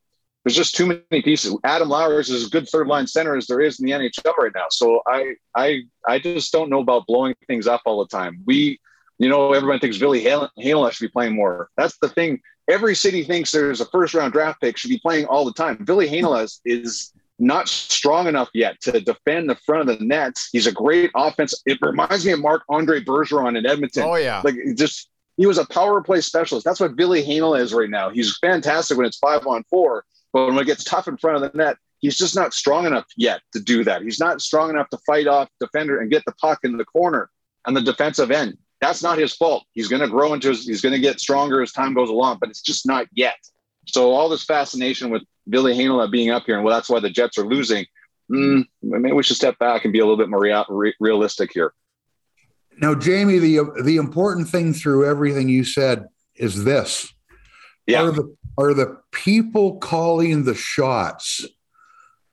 There's 0.43 0.55
just 0.55 0.75
too 0.75 0.86
many 0.86 1.22
pieces. 1.22 1.58
Adam 1.63 1.89
Lowry 1.89 2.22
is 2.22 2.29
as 2.29 2.48
good 2.48 2.67
third 2.67 2.88
line 2.88 3.08
center 3.08 3.36
as 3.36 3.48
there 3.48 3.60
is 3.60 3.79
in 3.79 3.86
the 3.86 3.91
NHL 3.91 4.38
right 4.38 4.51
now. 4.55 4.67
So 4.72 5.01
I 5.05 5.36
I 5.55 5.81
I 6.08 6.19
just 6.19 6.51
don't 6.51 6.69
know 6.69 6.79
about 6.79 7.08
blowing 7.08 7.36
things 7.48 7.67
up 7.67 7.81
all 7.86 8.00
the 8.00 8.08
time. 8.08 8.41
We, 8.46 8.79
you 9.17 9.27
know, 9.27 9.53
everyone 9.53 9.79
thinks 9.79 9.98
Ville 9.98 10.13
Heinola 10.13 10.91
should 10.91 11.05
be 11.05 11.12
playing 11.12 11.36
more. 11.36 11.69
That's 11.75 11.98
the 11.98 12.10
thing. 12.10 12.39
Every 12.69 12.96
city 12.96 13.24
thinks 13.24 13.51
there's 13.51 13.81
a 13.81 13.86
first 13.86 14.13
round 14.13 14.31
draft 14.31 14.62
pick 14.62 14.77
should 14.77 14.89
be 14.89 15.00
playing 15.00 15.25
all 15.25 15.43
the 15.43 15.53
time. 15.53 15.86
Ville 15.86 16.00
Heinola 16.00 16.43
is, 16.43 16.62
is 16.63 17.13
not 17.39 17.67
strong 17.67 18.27
enough 18.27 18.50
yet 18.53 18.79
to 18.81 19.00
defend 19.00 19.50
the 19.50 19.55
front 19.55 19.89
of 19.89 20.00
the 20.00 20.05
net. 20.05 20.38
He's 20.51 20.67
a 20.67 20.72
great 20.72 21.10
offense. 21.15 21.53
It 21.65 21.79
reminds 21.81 22.25
me 22.25 22.34
of 22.34 22.39
Marc-André 22.39 23.03
Bergeron 23.03 23.58
in 23.58 23.65
Edmonton. 23.65 24.03
Oh 24.03 24.15
yeah. 24.15 24.41
Like 24.43 24.55
just 24.75 25.10
he 25.38 25.46
was 25.46 25.58
a 25.58 25.65
power 25.67 26.01
play 26.01 26.22
specialist. 26.22 26.65
That's 26.65 26.79
what 26.79 26.98
Ville 26.98 27.12
Heinola 27.12 27.62
is 27.62 27.74
right 27.74 27.89
now. 27.89 28.10
He's 28.10 28.38
fantastic 28.39 28.98
when 28.98 29.05
it's 29.05 29.17
five 29.17 29.48
on 29.48 29.63
four, 29.69 30.03
but 30.33 30.48
when 30.48 30.57
it 30.57 30.65
gets 30.65 30.83
tough 30.83 31.07
in 31.07 31.17
front 31.17 31.43
of 31.43 31.51
the 31.51 31.57
net, 31.57 31.77
he's 32.00 32.17
just 32.17 32.36
not 32.36 32.53
strong 32.53 32.86
enough 32.86 33.05
yet 33.17 33.41
to 33.53 33.59
do 33.59 33.83
that. 33.83 34.01
He's 34.01 34.19
not 34.19 34.41
strong 34.41 34.69
enough 34.69 34.89
to 34.89 34.98
fight 35.05 35.27
off 35.27 35.50
defender 35.59 36.00
and 36.00 36.12
get 36.12 36.24
the 36.25 36.33
puck 36.33 36.59
in 36.63 36.77
the 36.77 36.86
corner 36.86 37.29
on 37.65 37.74
the 37.74 37.81
defensive 37.81 38.31
end. 38.31 38.57
That's 38.81 39.03
not 39.03 39.17
his 39.17 39.33
fault. 39.33 39.65
He's 39.74 39.88
going 39.88 40.01
to 40.01 40.07
grow 40.07 40.33
into 40.33 40.50
his, 40.50 40.65
he's 40.65 40.81
going 40.81 40.93
to 40.93 41.00
get 41.00 41.19
stronger 41.19 41.62
as 41.62 41.71
time 41.71 41.93
goes 41.93 42.09
along, 42.09 42.38
but 42.39 42.50
it's 42.50 42.62
just 42.62 42.86
not 42.86 43.07
yet. 43.13 43.38
So 43.88 44.12
all 44.12 44.29
this 44.29 44.43
fascination 44.43 45.09
with 45.09 45.24
Ville 45.48 45.65
Heinola 45.65 46.09
being 46.09 46.29
up 46.29 46.43
here, 46.45 46.55
and 46.55 46.63
well, 46.63 46.75
that's 46.75 46.89
why 46.89 47.00
the 47.00 47.09
Jets 47.09 47.38
are 47.38 47.45
losing. 47.45 47.86
Mm, 48.31 48.65
maybe 48.83 49.12
we 49.12 49.24
should 49.24 49.36
step 49.36 49.57
back 49.57 49.83
and 49.83 49.91
be 49.91 50.00
a 50.00 50.03
little 50.03 50.17
bit 50.17 50.29
more 50.29 50.41
re- 50.69 50.93
realistic 51.00 51.51
here. 51.51 51.74
Now, 52.79 52.93
Jamie, 52.95 53.39
the 53.39 53.59
the 53.83 53.98
important 53.98 54.48
thing 54.48 54.74
through 54.74 55.05
everything 55.05 55.50
you 55.50 55.63
said 55.63 56.05
is 56.36 56.63
this: 56.63 57.12
Yeah. 57.89 58.03
are 58.03 58.12
the 58.12 58.36
are 58.58 58.74
the 58.74 58.98
people 59.12 59.77
calling 59.77 60.43
the 60.43 60.55
shots 60.55 61.46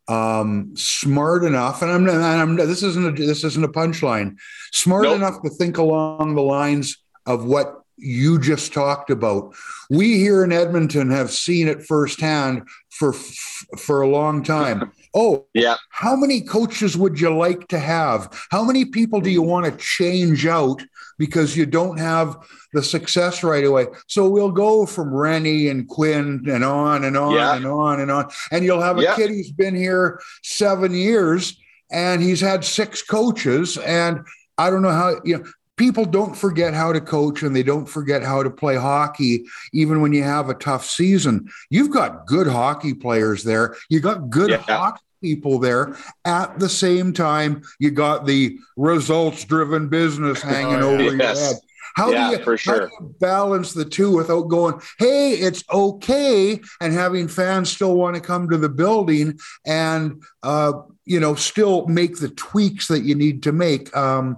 um, 0.09 0.73
smart 0.77 1.45
enough? 1.45 1.83
And 1.83 1.91
I'm 1.91 2.05
not. 2.05 2.17
I'm, 2.17 2.57
this 2.57 2.83
isn't 2.83 3.07
a, 3.07 3.27
this 3.27 3.45
isn't 3.45 3.65
a 3.65 3.69
punchline. 3.69 4.37
Smart 4.73 5.05
Nope. 5.05 5.17
enough 5.17 5.43
to 5.43 5.51
think 5.51 5.79
along 5.79 6.35
the 6.35 6.43
lines 6.43 6.99
of 7.27 7.45
what 7.45 7.83
you 7.97 8.39
just 8.39 8.73
talked 8.73 9.11
about. 9.11 9.55
We 9.91 10.19
here 10.19 10.45
in 10.45 10.53
Edmonton 10.53 11.11
have 11.11 11.31
seen 11.31 11.69
it 11.69 11.83
firsthand 11.83 12.69
for 12.91 13.13
for 13.13 14.03
a 14.03 14.09
long 14.09 14.43
time. 14.43 14.93
Oh, 15.19 15.47
Yeah. 15.55 15.77
how 15.89 16.15
many 16.15 16.43
coaches 16.43 16.95
would 16.95 17.19
you 17.19 17.35
like 17.35 17.69
to 17.69 17.79
have? 17.79 18.29
How 18.51 18.63
many 18.63 18.85
people 18.85 19.19
do 19.23 19.31
you 19.31 19.41
want 19.41 19.65
to 19.65 19.73
change 19.83 20.45
out 20.47 20.83
because 21.19 21.57
you 21.57 21.65
don't 21.65 21.99
have 21.99 22.37
the 22.75 22.83
success 22.83 23.43
right 23.43 23.65
away? 23.65 23.87
So 24.09 24.29
we'll 24.29 24.51
go 24.51 24.85
from 24.85 25.15
Renney 25.15 25.71
and 25.71 25.89
Quinn 25.89 26.45
and 26.47 26.63
on 26.63 27.03
and 27.05 27.17
on 27.17 27.33
Yeah. 27.33 27.57
and 27.57 27.65
on 27.65 28.01
and 28.01 28.11
on. 28.11 28.29
And 28.53 28.63
you'll 28.63 28.83
have 28.83 28.99
a 28.99 29.05
Yeah. 29.05 29.17
kid 29.17 29.31
who's 29.31 29.51
been 29.53 29.75
here 29.75 30.21
seven 30.43 30.93
years 30.95 31.57
and 31.91 32.21
he's 32.23 32.43
had 32.43 32.63
six 32.63 33.01
coaches. 33.03 33.79
And 33.79 34.21
I 34.59 34.69
don't 34.69 34.83
know 34.83 34.91
how, 34.93 35.19
you 35.25 35.39
know, 35.39 35.45
people 35.77 36.05
don't 36.05 36.35
forget 36.37 36.75
how 36.75 36.93
to 36.93 37.01
coach 37.01 37.43
and 37.43 37.55
they 37.55 37.63
don't 37.63 37.87
forget 37.87 38.23
how 38.23 38.43
to 38.43 38.51
play 38.51 38.77
hockey, 38.77 39.45
even 39.73 40.01
when 40.01 40.13
you 40.13 40.23
have 40.23 40.49
a 40.49 40.55
tough 40.55 40.87
season. 40.87 41.49
You've 41.71 41.91
got 41.91 42.27
good 42.27 42.47
hockey 42.47 42.95
players 42.95 43.43
there. 43.45 43.77
You 43.89 44.01
got 44.01 44.31
good 44.31 44.51
Yeah. 44.51 44.63
hockey 44.69 45.01
people 45.23 45.59
there. 45.59 45.97
At 46.25 46.59
the 46.59 46.69
same 46.69 47.13
time, 47.13 47.63
you 47.79 47.91
got 47.91 48.27
the 48.27 48.59
results 48.77 49.45
driven 49.45 49.89
business 49.89 50.41
hanging 50.55 50.83
Oh, 50.83 50.91
over 50.95 51.03
yeah. 51.03 51.11
your 51.11 51.35
head. 51.35 51.57
How 51.95 52.11
Yeah, 52.11 52.31
do 52.31 52.37
you 52.37 52.45
for 52.45 52.57
how 52.59 52.79
do 52.81 52.89
you 53.01 53.15
balance 53.21 53.73
the 53.73 53.85
two 53.85 54.15
without 54.15 54.49
going, 54.49 54.81
hey, 54.99 55.33
it's 55.33 55.65
okay, 55.73 56.61
and 56.81 56.93
having 56.93 57.27
fans 57.27 57.71
still 57.71 57.97
want 57.97 58.17
to 58.17 58.21
come 58.21 58.51
to 58.51 58.59
the 58.59 58.69
building 58.69 59.39
and 59.65 60.23
uh, 60.43 60.73
you 61.07 61.21
know 61.21 61.35
still 61.35 61.87
make 61.87 62.19
the 62.19 62.29
tweaks 62.31 62.89
that 62.89 63.01
you 63.05 63.15
need 63.15 63.43
to 63.45 63.53
make? 63.53 63.97
Um, 63.97 64.37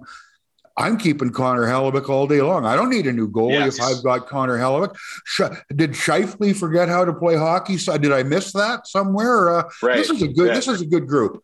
I'm 0.79 0.97
keeping 0.97 1.31
Connor 1.31 1.67
Hellebuyck 1.67 2.09
all 2.09 2.27
day 2.29 2.41
long. 2.41 2.65
I 2.65 2.77
don't 2.77 2.89
need 2.89 3.07
a 3.09 3.13
new 3.13 3.29
goalie 3.29 3.55
Yes. 3.55 3.79
if 3.79 3.83
I've 3.85 4.03
got 4.05 4.29
Connor 4.29 4.57
Hellebuyck. 4.57 4.97
Did 5.75 5.91
Scheifele 5.91 6.55
forget 6.57 6.89
how 6.89 7.05
to 7.05 7.13
play 7.13 7.37
hockey? 7.37 7.77
So 7.79 7.99
did 7.99 8.13
I 8.13 8.23
miss 8.23 8.53
that 8.53 8.87
somewhere? 8.87 9.59
Uh, 9.59 9.63
Right. 9.83 9.97
This 9.97 10.11
is 10.11 10.23
a 10.23 10.29
good. 10.29 10.47
Yeah. 10.49 10.55
This 10.55 10.69
is 10.69 10.81
a 10.81 10.87
good 10.87 11.07
group. 11.09 11.43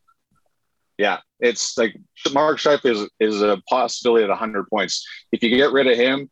Yeah, 0.97 1.19
it's 1.41 1.77
like 1.77 1.97
Mark 2.33 2.59
Scheifele 2.59 2.93
is, 2.93 3.09
is 3.19 3.43
a 3.43 3.61
possibility 3.69 4.23
at 4.23 4.31
100 4.31 4.69
points. 4.69 5.05
If 5.33 5.43
you 5.43 5.51
get 5.51 5.73
rid 5.73 5.89
of 5.89 5.97
him, 5.97 6.31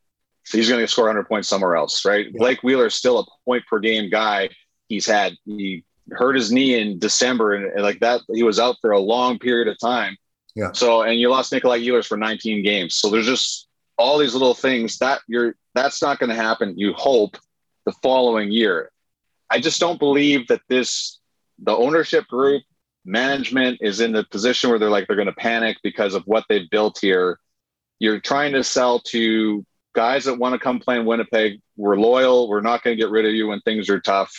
he's 0.50 0.68
going 0.68 0.80
to 0.80 0.86
score 0.86 1.06
100 1.06 1.26
points 1.28 1.48
somewhere 1.48 1.74
else, 1.74 2.04
right? 2.04 2.26
Yeah. 2.26 2.32
Blake 2.38 2.62
Wheeler 2.62 2.86
is 2.86 2.94
still 2.94 3.18
a 3.18 3.24
point 3.44 3.64
per 3.68 3.80
game 3.80 4.08
guy. 4.08 4.50
He's 4.88 5.06
had 5.06 5.32
he 5.44 5.84
hurt 6.12 6.36
his 6.36 6.52
knee 6.52 6.80
in 6.80 7.00
December 7.00 7.54
and, 7.54 7.72
and 7.72 7.82
like 7.82 7.98
that. 8.00 8.20
He 8.32 8.44
was 8.44 8.60
out 8.60 8.76
for 8.80 8.92
a 8.92 8.98
long 9.00 9.40
period 9.40 9.66
of 9.66 9.76
time. 9.80 10.16
Yeah. 10.54 10.72
So 10.72 11.02
and 11.02 11.18
you 11.18 11.30
lost 11.30 11.52
Nikolai 11.52 11.80
Ehlers 11.80 12.06
for 12.06 12.16
19 12.16 12.62
games. 12.62 12.96
So 12.96 13.10
there's 13.10 13.26
just 13.26 13.68
all 13.96 14.18
these 14.18 14.34
little 14.34 14.54
things 14.54 14.98
that 14.98 15.20
you're 15.28 15.54
that's 15.74 16.02
not 16.02 16.18
going 16.18 16.30
to 16.30 16.36
happen. 16.36 16.78
You 16.78 16.92
hope 16.92 17.36
the 17.86 17.92
following 18.02 18.50
year. 18.50 18.90
I 19.50 19.60
just 19.60 19.80
don't 19.80 19.98
believe 19.98 20.48
that 20.48 20.60
this 20.68 21.18
the 21.58 21.76
ownership 21.76 22.26
group 22.26 22.62
management 23.04 23.78
is 23.80 24.00
in 24.00 24.12
the 24.12 24.24
position 24.24 24.70
where 24.70 24.78
they're 24.78 24.90
like 24.90 25.06
they're 25.06 25.16
going 25.16 25.26
to 25.26 25.32
panic 25.32 25.78
because 25.82 26.14
of 26.14 26.22
what 26.24 26.44
they've 26.48 26.70
built 26.70 26.98
here. 27.00 27.38
You're 27.98 28.20
trying 28.20 28.52
to 28.52 28.64
sell 28.64 29.00
to 29.06 29.64
guys 29.94 30.24
that 30.24 30.38
want 30.38 30.54
to 30.54 30.58
come 30.58 30.80
play 30.80 30.98
in 30.98 31.04
Winnipeg. 31.04 31.60
We're 31.76 31.96
loyal. 31.96 32.48
We're 32.48 32.60
not 32.60 32.82
going 32.82 32.96
to 32.96 33.02
get 33.02 33.10
rid 33.10 33.26
of 33.26 33.32
you 33.32 33.48
when 33.48 33.60
things 33.60 33.88
are 33.90 34.00
tough. 34.00 34.32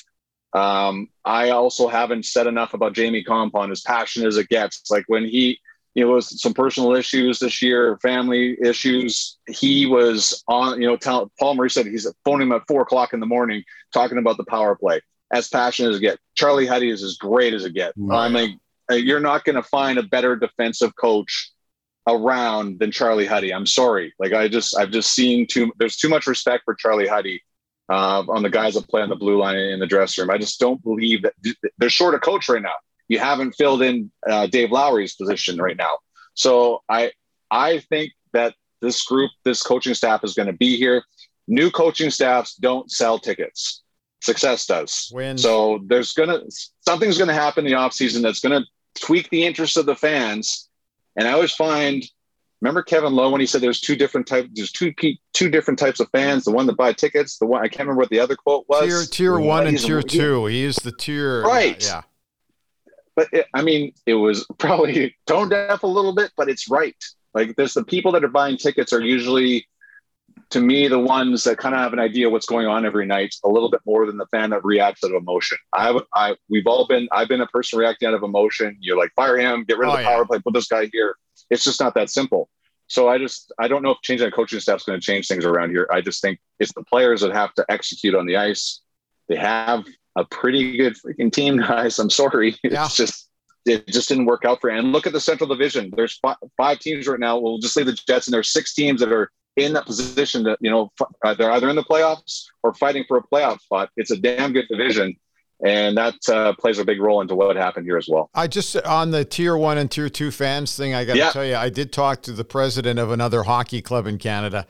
Um, 0.54 1.10
I 1.26 1.49
also 1.49 1.88
haven't 1.88 2.26
said 2.26 2.47
enough 2.47 2.73
about 2.73 2.93
Jamie 2.93 3.23
Kompon, 3.23 3.71
as 3.71 3.82
passionate 3.82 4.28
as 4.28 4.38
it 4.38 4.49
gets. 4.49 4.89
Like 4.91 5.06
when 5.08 5.26
he, 5.26 5.60
you 5.95 6.06
know, 6.06 6.12
was 6.12 6.41
some 6.41 6.53
personal 6.53 6.95
issues 6.95 7.39
this 7.39 7.62
year, 7.62 7.97
family 8.01 8.58
issues. 8.63 9.38
He 9.47 9.86
was 9.86 10.43
on, 10.47 10.82
you 10.82 10.88
know, 10.88 10.97
tell, 10.97 11.32
Paul 11.39 11.56
Murray 11.56 11.69
said 11.69 11.86
he's 11.86 12.08
phoning 12.25 12.47
him 12.47 12.53
at 12.53 12.63
four 12.67 12.82
o'clock 12.82 13.13
in 13.13 13.19
the 13.19 13.25
morning 13.25 13.63
talking 13.93 14.17
about 14.17 14.38
the 14.38 14.45
power 14.45 14.75
play. 14.75 15.01
As 15.32 15.49
passionate 15.49 15.89
as 15.89 15.97
it 15.97 16.01
gets. 16.01 16.21
Charlie 16.36 16.67
Huddy 16.67 16.89
is 16.89 17.01
as 17.01 17.17
great 17.17 17.56
as 17.56 17.65
it 17.65 17.73
gets. 17.73 17.93
I 18.12 18.29
mean, 18.29 18.60
uh, 18.91 18.95
you're 18.95 19.19
not 19.19 19.43
going 19.43 19.56
to 19.56 19.63
find 19.63 19.97
a 19.97 20.03
better 20.03 20.36
defensive 20.36 20.95
coach 20.95 21.51
around 22.08 22.79
than 22.79 22.91
Charlie 22.91 23.25
Huddy. 23.25 23.51
I'm 23.51 23.65
sorry. 23.65 24.13
Like 24.19 24.34
I 24.34 24.47
just, 24.47 24.77
I've 24.77 24.91
just 24.91 25.12
seen 25.13 25.47
too. 25.47 25.71
There's 25.79 25.97
too 25.97 26.10
much 26.10 26.27
respect 26.27 26.63
for 26.65 26.75
Charlie 26.75 27.08
Huddy 27.08 27.41
uh, 27.89 28.23
on 28.27 28.43
the 28.43 28.49
guys 28.49 28.75
that 28.75 28.88
play 28.88 29.01
on 29.01 29.10
the 29.10 29.15
blue 29.15 29.38
line 29.38 29.58
in 29.58 29.79
the 29.79 29.88
dressing 29.88 30.21
room. 30.21 30.29
I 30.29 30.38
just 30.38 30.60
don't 30.60 30.84
believe 30.84 31.23
that 31.23 31.34
they're 31.77 31.89
short 31.89 32.13
a 32.13 32.19
coach 32.19 32.47
right 32.49 32.62
now. 32.62 32.73
You 33.08 33.20
haven't 33.20 33.54
filled 33.54 33.82
in 33.82 34.12
uh, 34.28 34.48
Dave 34.48 34.72
Lowry's 34.72 35.16
position 35.16 35.58
right 35.58 35.78
now. 35.78 35.98
So 36.34 36.82
I, 36.89 37.12
I 37.52 37.80
think 37.80 38.13
that 38.34 38.56
this 38.82 39.04
group, 39.04 39.32
this 39.44 39.62
coaching 39.62 39.94
staff 39.94 40.24
is 40.24 40.34
going 40.34 40.48
to 40.48 40.54
be 40.54 40.78
here. 40.78 41.04
New 41.48 41.70
coaching 41.70 42.10
staffs 42.10 42.56
don't 42.56 42.89
sell 42.89 43.20
tickets. 43.20 43.84
Success 44.22 44.66
does. 44.66 45.12
Wins. 45.13 45.42
So 45.42 45.82
there's 45.86 46.13
gonna 46.13 46.39
something's 46.88 47.18
gonna 47.18 47.34
happen 47.34 47.66
in 47.66 47.74
the 47.74 47.78
offseason 47.78 48.22
that's 48.22 48.39
gonna 48.39 48.62
tweak 49.02 49.30
the 49.30 49.44
interest 49.44 49.76
of 49.76 49.86
the 49.86 49.98
fans. 49.98 50.70
And 51.18 51.28
I 51.28 51.34
always 51.34 51.52
find 51.52 52.02
remember 52.62 52.82
Kevin 52.84 53.12
Lowe 53.12 53.30
when 53.32 53.42
he 53.42 53.48
said 53.48 53.60
there's 53.60 53.82
two 53.82 53.98
different 53.98 54.26
types 54.26 54.48
there's 54.54 54.72
two 54.72 54.94
two 55.34 55.50
different 55.50 55.78
types 55.78 56.00
of 56.00 56.10
fans, 56.12 56.46
the 56.46 56.52
one 56.52 56.68
that 56.68 56.78
buy 56.78 56.94
tickets, 56.94 57.38
the 57.38 57.46
one 57.46 57.62
I 57.62 57.68
can't 57.68 57.82
remember 57.82 58.00
what 58.00 58.10
the 58.10 58.20
other 58.20 58.38
quote 58.38 58.63
was. 58.70 58.86
Tier 58.88 59.04
tier 59.34 59.39
one 59.39 59.68
and 59.68 59.78
tier 59.78 60.02
two. 60.02 60.46
He 60.46 60.63
is 60.63 60.78
the 60.78 60.94
tier. 60.94 61.42
Right. 61.44 61.84
Yeah. 61.84 62.04
But 63.15 63.28
it, 63.32 63.47
I 63.54 63.62
mean, 63.62 63.93
it 64.06 64.15
was 64.15 64.45
probably 64.58 65.15
tone 65.28 65.49
deaf 65.49 65.84
a 65.84 65.88
little 65.88 66.13
bit, 66.15 66.32
but 66.38 66.49
it's 66.49 66.69
right. 66.69 66.95
Like 67.34 67.56
there's 67.56 67.73
the 67.73 67.84
people 67.84 68.12
that 68.13 68.23
are 68.23 68.28
buying 68.30 68.58
tickets 68.58 68.93
are 68.93 69.02
usually, 69.02 69.67
to 70.52 70.60
me, 70.60 70.88
the 70.88 70.99
ones 70.99 71.43
that 71.45 71.58
kind 71.58 71.73
of 71.73 71.82
have 71.82 71.93
an 71.93 71.99
idea 71.99 72.30
what's 72.30 72.45
going 72.45 72.67
on 72.67 72.86
every 72.86 73.06
night 73.06 73.34
a 73.43 73.49
little 73.49 73.69
bit 73.71 73.82
more 73.86 74.06
than 74.06 74.17
the 74.17 74.28
fan 74.28 74.52
that 74.52 74.63
reacts 74.63 75.04
out 75.04 75.12
of 75.12 75.17
emotion. 75.21 75.58
I, 75.73 75.99
I, 76.13 76.36
we've 76.49 76.67
all 76.67 76.86
been, 76.88 77.08
I've 77.12 77.28
been 77.28 77.41
a 77.41 77.47
person 77.47 77.80
reacting 77.80 78.08
out 78.08 78.13
of 78.13 78.23
emotion. 78.23 78.78
You're 78.80 78.97
like, 78.97 79.12
fire 79.15 79.38
him, 79.38 79.63
get 79.63 79.78
rid 79.80 79.88
of 79.89 79.93
Oh, 79.93 79.97
the 79.97 80.04
yeah. 80.04 80.10
power 80.10 80.26
play, 80.26 80.39
put 80.39 80.54
this 80.54 80.67
guy 80.67 80.89
here. 80.91 81.15
It's 81.49 81.63
just 81.63 81.80
not 81.80 81.95
that 81.95 82.10
simple. 82.10 82.49
So 82.88 83.08
I 83.10 83.17
just, 83.17 83.52
I 83.60 83.67
don't 83.67 83.82
know 83.82 83.91
if 83.91 83.97
changing 84.04 84.28
the 84.28 84.32
coaching 84.32 84.60
staff 84.60 84.78
is 84.78 84.84
going 84.84 84.99
to 84.99 85.04
change 85.06 85.28
things 85.28 85.45
around 85.45 85.71
here. 85.71 85.88
I 85.91 86.02
just 86.02 86.21
think 86.21 86.39
it's 86.60 86.73
the 86.73 86.84
players 86.84 87.21
that 87.21 87.34
have 87.34 87.54
to 87.56 87.65
execute 87.69 88.13
on 88.13 88.28
the 88.28 88.38
ice. 88.38 88.82
They 89.30 89.38
have 89.38 89.86
a 90.15 90.26
pretty 90.26 90.78
good 90.78 90.95
freaking 90.95 91.32
team, 91.32 91.58
guys. 91.62 91.99
I'm 91.99 92.10
sorry. 92.10 92.56
It's 92.63 92.73
Yeah. 92.73 92.88
just, 92.91 93.30
it 93.65 93.88
just 93.88 94.10
didn't 94.10 94.26
work 94.26 94.45
out 94.45 94.62
for 94.62 94.69
him. 94.69 94.78
And 94.80 94.91
look 94.91 95.08
at 95.08 95.13
the 95.13 95.19
Central 95.19 95.47
Division. 95.47 95.91
There's 95.95 96.17
five, 96.17 96.36
five 96.58 96.80
teams 96.80 97.08
right 97.08 97.19
now. 97.19 97.39
We'll 97.39 97.60
just 97.60 97.76
leave 97.78 97.86
the 97.86 97.93
Jets, 97.93 98.28
and 98.28 98.34
there's 98.34 98.52
six 98.52 98.73
teams 98.73 98.99
that 98.99 99.12
are 99.12 99.30
in 99.56 99.73
that 99.73 99.86
position 99.86 100.43
that 100.43 100.58
you 100.62 100.71
know 100.71 100.91
uh, 101.23 101.34
they're 101.36 101.52
either 101.52 101.69
in 101.69 101.76
the 101.76 101.84
playoffs 101.84 102.45
or 102.63 102.73
fighting 102.73 103.06
for 103.08 103.17
a 103.17 103.23
playoff 103.23 103.62
spot. 103.62 103.89
It's 103.95 104.12
a 104.12 104.17
damn 104.17 104.52
good 104.52 104.65
division, 104.67 105.15
and 105.65 105.95
that 105.97 106.15
uh, 106.28 106.54
plays 106.60 106.80
a 106.80 106.84
big 106.86 106.99
role 106.99 107.21
into 107.21 107.36
what 107.36 107.56
happened 107.56 107.86
here 107.86 107.97
as 107.97 108.08
well. 108.10 108.30
I 108.34 108.47
just 108.47 108.76
on 108.82 109.12
the 109.12 109.23
tier 109.23 109.56
one 109.56 109.78
and 109.78 109.89
tier 109.89 110.10
two 110.10 110.32
fans 110.32 110.76
thing. 110.76 110.93
I 110.93 111.06
got 111.06 111.13
to 111.13 111.19
yeah. 111.19 111.30
tell 111.32 111.45
you, 111.45 111.56
I 111.56 111.69
did 111.69 111.93
talk 111.93 112.21
to 112.23 112.32
the 112.34 112.43
president 112.43 112.99
of 112.99 113.12
another 113.12 113.43
hockey 113.43 113.82
club 113.82 114.08
in 114.08 114.17
Canada, 114.17 114.65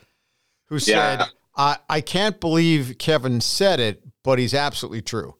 who 0.67 0.79
said, 0.79 1.19
yeah. 1.19 1.25
I, 1.55 1.77
"I 1.89 2.01
can't 2.01 2.39
believe 2.39 2.97
Kevin 2.97 3.41
said 3.41 3.79
it, 3.79 4.03
but 4.23 4.39
he's 4.39 4.53
absolutely 4.53 5.01
true." 5.01 5.35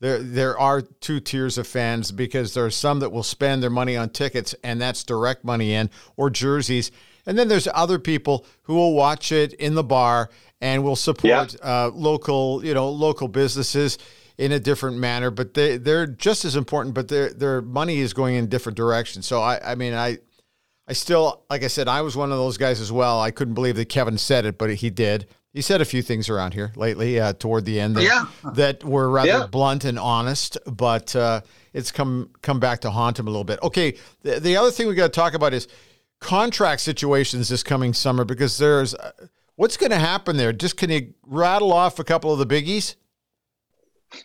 There, 0.00 0.22
there 0.22 0.58
are 0.58 0.80
two 0.80 1.18
tiers 1.18 1.58
of 1.58 1.66
fans 1.66 2.12
because 2.12 2.54
there 2.54 2.64
are 2.64 2.70
some 2.70 3.00
that 3.00 3.10
will 3.10 3.24
spend 3.24 3.62
their 3.62 3.70
money 3.70 3.96
on 3.96 4.10
tickets, 4.10 4.54
and 4.62 4.80
that's 4.80 5.02
direct 5.02 5.44
money 5.44 5.74
in 5.74 5.90
or 6.16 6.30
jerseys, 6.30 6.92
and 7.26 7.36
then 7.36 7.48
there's 7.48 7.68
other 7.74 7.98
people 7.98 8.46
who 8.62 8.74
will 8.74 8.94
watch 8.94 9.32
it 9.32 9.52
in 9.54 9.74
the 9.74 9.82
bar 9.82 10.30
and 10.60 10.84
will 10.84 10.96
support 10.96 11.54
yeah. 11.54 11.84
uh, 11.86 11.90
local, 11.92 12.64
you 12.64 12.74
know, 12.74 12.88
local 12.88 13.28
businesses 13.28 13.98
in 14.38 14.52
a 14.52 14.60
different 14.60 14.96
manner. 14.96 15.30
But 15.30 15.54
they 15.54 15.76
they're 15.76 16.06
just 16.06 16.44
as 16.44 16.56
important, 16.56 16.94
but 16.94 17.08
their 17.08 17.32
their 17.32 17.60
money 17.60 17.98
is 17.98 18.12
going 18.14 18.36
in 18.36 18.48
different 18.48 18.76
directions. 18.76 19.26
So 19.26 19.40
I 19.40 19.72
I 19.72 19.74
mean 19.74 19.94
I. 19.94 20.18
I 20.90 20.94
still, 20.94 21.44
like 21.50 21.62
I 21.62 21.66
said, 21.66 21.86
I 21.86 22.00
was 22.00 22.16
one 22.16 22.32
of 22.32 22.38
those 22.38 22.56
guys 22.56 22.80
as 22.80 22.90
well. 22.90 23.20
I 23.20 23.30
couldn't 23.30 23.52
believe 23.52 23.76
that 23.76 23.90
Kevin 23.90 24.16
said 24.16 24.46
it, 24.46 24.56
but 24.56 24.74
he 24.74 24.88
did. 24.88 25.26
He 25.54 25.62
said 25.62 25.80
a 25.80 25.84
few 25.84 26.02
things 26.02 26.28
around 26.28 26.54
here 26.54 26.72
lately, 26.76 27.18
uh, 27.18 27.32
toward 27.32 27.64
the 27.64 27.80
end, 27.80 27.96
that, 27.96 28.02
yeah. 28.02 28.26
that 28.52 28.84
were 28.84 29.08
rather 29.08 29.28
yeah. 29.28 29.46
blunt 29.46 29.84
and 29.84 29.98
honest. 29.98 30.58
But 30.66 31.16
uh, 31.16 31.40
it's 31.72 31.90
come 31.90 32.30
come 32.42 32.60
back 32.60 32.80
to 32.80 32.90
haunt 32.90 33.18
him 33.18 33.26
a 33.26 33.30
little 33.30 33.44
bit. 33.44 33.58
Okay, 33.62 33.96
the, 34.22 34.40
the 34.40 34.56
other 34.56 34.70
thing 34.70 34.88
we 34.88 34.94
got 34.94 35.12
to 35.12 35.20
talk 35.20 35.34
about 35.34 35.54
is 35.54 35.66
contract 36.20 36.80
situations 36.82 37.48
this 37.48 37.62
coming 37.62 37.94
summer 37.94 38.24
because 38.24 38.58
there's 38.58 38.94
uh, 38.94 39.12
what's 39.56 39.76
going 39.76 39.90
to 39.90 39.98
happen 39.98 40.36
there. 40.36 40.52
Just 40.52 40.76
can 40.76 40.90
you 40.90 41.14
rattle 41.26 41.72
off 41.72 41.98
a 41.98 42.04
couple 42.04 42.32
of 42.32 42.38
the 42.38 42.46
biggies? 42.46 42.96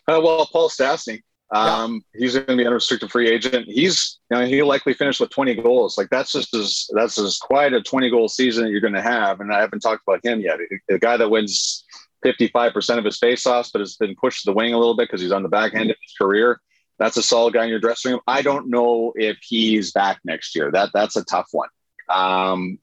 Uh, 0.08 0.20
well, 0.22 0.46
Paul 0.50 0.68
Stastny, 0.68 1.22
um, 1.54 2.02
yeah. 2.14 2.20
he's 2.20 2.34
going 2.34 2.46
to 2.46 2.56
be 2.56 2.62
an 2.62 2.68
unrestricted 2.68 3.10
free 3.10 3.28
agent. 3.28 3.66
He's 3.66 4.18
you 4.30 4.36
know, 4.36 4.44
he'll 4.44 4.66
likely 4.66 4.92
finish 4.92 5.20
with 5.20 5.30
20 5.30 5.54
goals. 5.56 5.96
Like 5.96 6.10
that's 6.10 6.32
just 6.32 6.54
as 6.54 6.88
that's 6.92 7.16
as 7.18 7.38
quite 7.38 7.72
a 7.72 7.80
20 7.80 8.10
goal 8.10 8.28
season 8.28 8.64
that 8.64 8.70
you're 8.70 8.80
going 8.80 8.94
to 8.94 9.02
have. 9.02 9.40
And 9.40 9.52
I 9.52 9.60
haven't 9.60 9.80
talked 9.80 10.02
about 10.06 10.24
him 10.24 10.40
yet. 10.40 10.58
The 10.88 10.98
guy 10.98 11.16
that 11.16 11.30
wins 11.30 11.84
55% 12.24 12.98
of 12.98 13.04
his 13.04 13.20
faceoffs, 13.20 13.70
but 13.72 13.80
has 13.80 13.96
been 13.96 14.16
pushed 14.16 14.42
to 14.42 14.50
the 14.50 14.54
wing 14.54 14.74
a 14.74 14.78
little 14.78 14.96
bit 14.96 15.08
because 15.08 15.20
he's 15.20 15.32
on 15.32 15.42
the 15.42 15.48
back 15.48 15.74
end 15.74 15.90
of 15.90 15.96
his 16.02 16.14
career. 16.18 16.60
That's 16.98 17.16
a 17.16 17.22
solid 17.22 17.54
guy 17.54 17.64
in 17.64 17.70
your 17.70 17.80
dressing 17.80 18.12
room. 18.12 18.20
I 18.26 18.42
don't 18.42 18.68
know 18.68 19.12
if 19.14 19.38
he's 19.42 19.92
back 19.92 20.20
next 20.24 20.56
year. 20.56 20.70
That 20.72 20.90
that's 20.92 21.16
a 21.16 21.24
tough 21.24 21.48
one. 21.52 21.68
Um, 22.08 22.78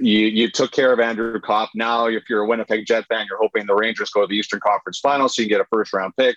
you, 0.00 0.26
you 0.26 0.50
took 0.50 0.72
care 0.72 0.92
of 0.92 1.00
Andrew 1.00 1.40
Copp. 1.40 1.70
Now, 1.74 2.06
if 2.06 2.24
you're 2.30 2.42
a 2.42 2.46
Winnipeg 2.46 2.86
Jet 2.86 3.04
fan, 3.08 3.26
you're 3.28 3.38
hoping 3.38 3.66
the 3.66 3.74
Rangers 3.74 4.10
go 4.10 4.22
to 4.22 4.26
the 4.26 4.36
Eastern 4.36 4.60
Conference 4.60 4.98
Finals 5.00 5.36
so 5.36 5.42
you 5.42 5.48
can 5.48 5.58
get 5.58 5.60
a 5.60 5.68
first 5.70 5.92
round 5.92 6.14
pick. 6.16 6.36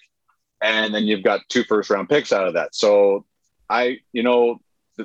And 0.61 0.93
then 0.93 1.03
you've 1.03 1.23
got 1.23 1.41
two 1.49 1.63
first 1.63 1.89
round 1.89 2.09
picks 2.09 2.31
out 2.31 2.47
of 2.47 2.53
that. 2.55 2.73
So 2.73 3.25
I, 3.69 3.99
you 4.11 4.23
know, 4.23 4.59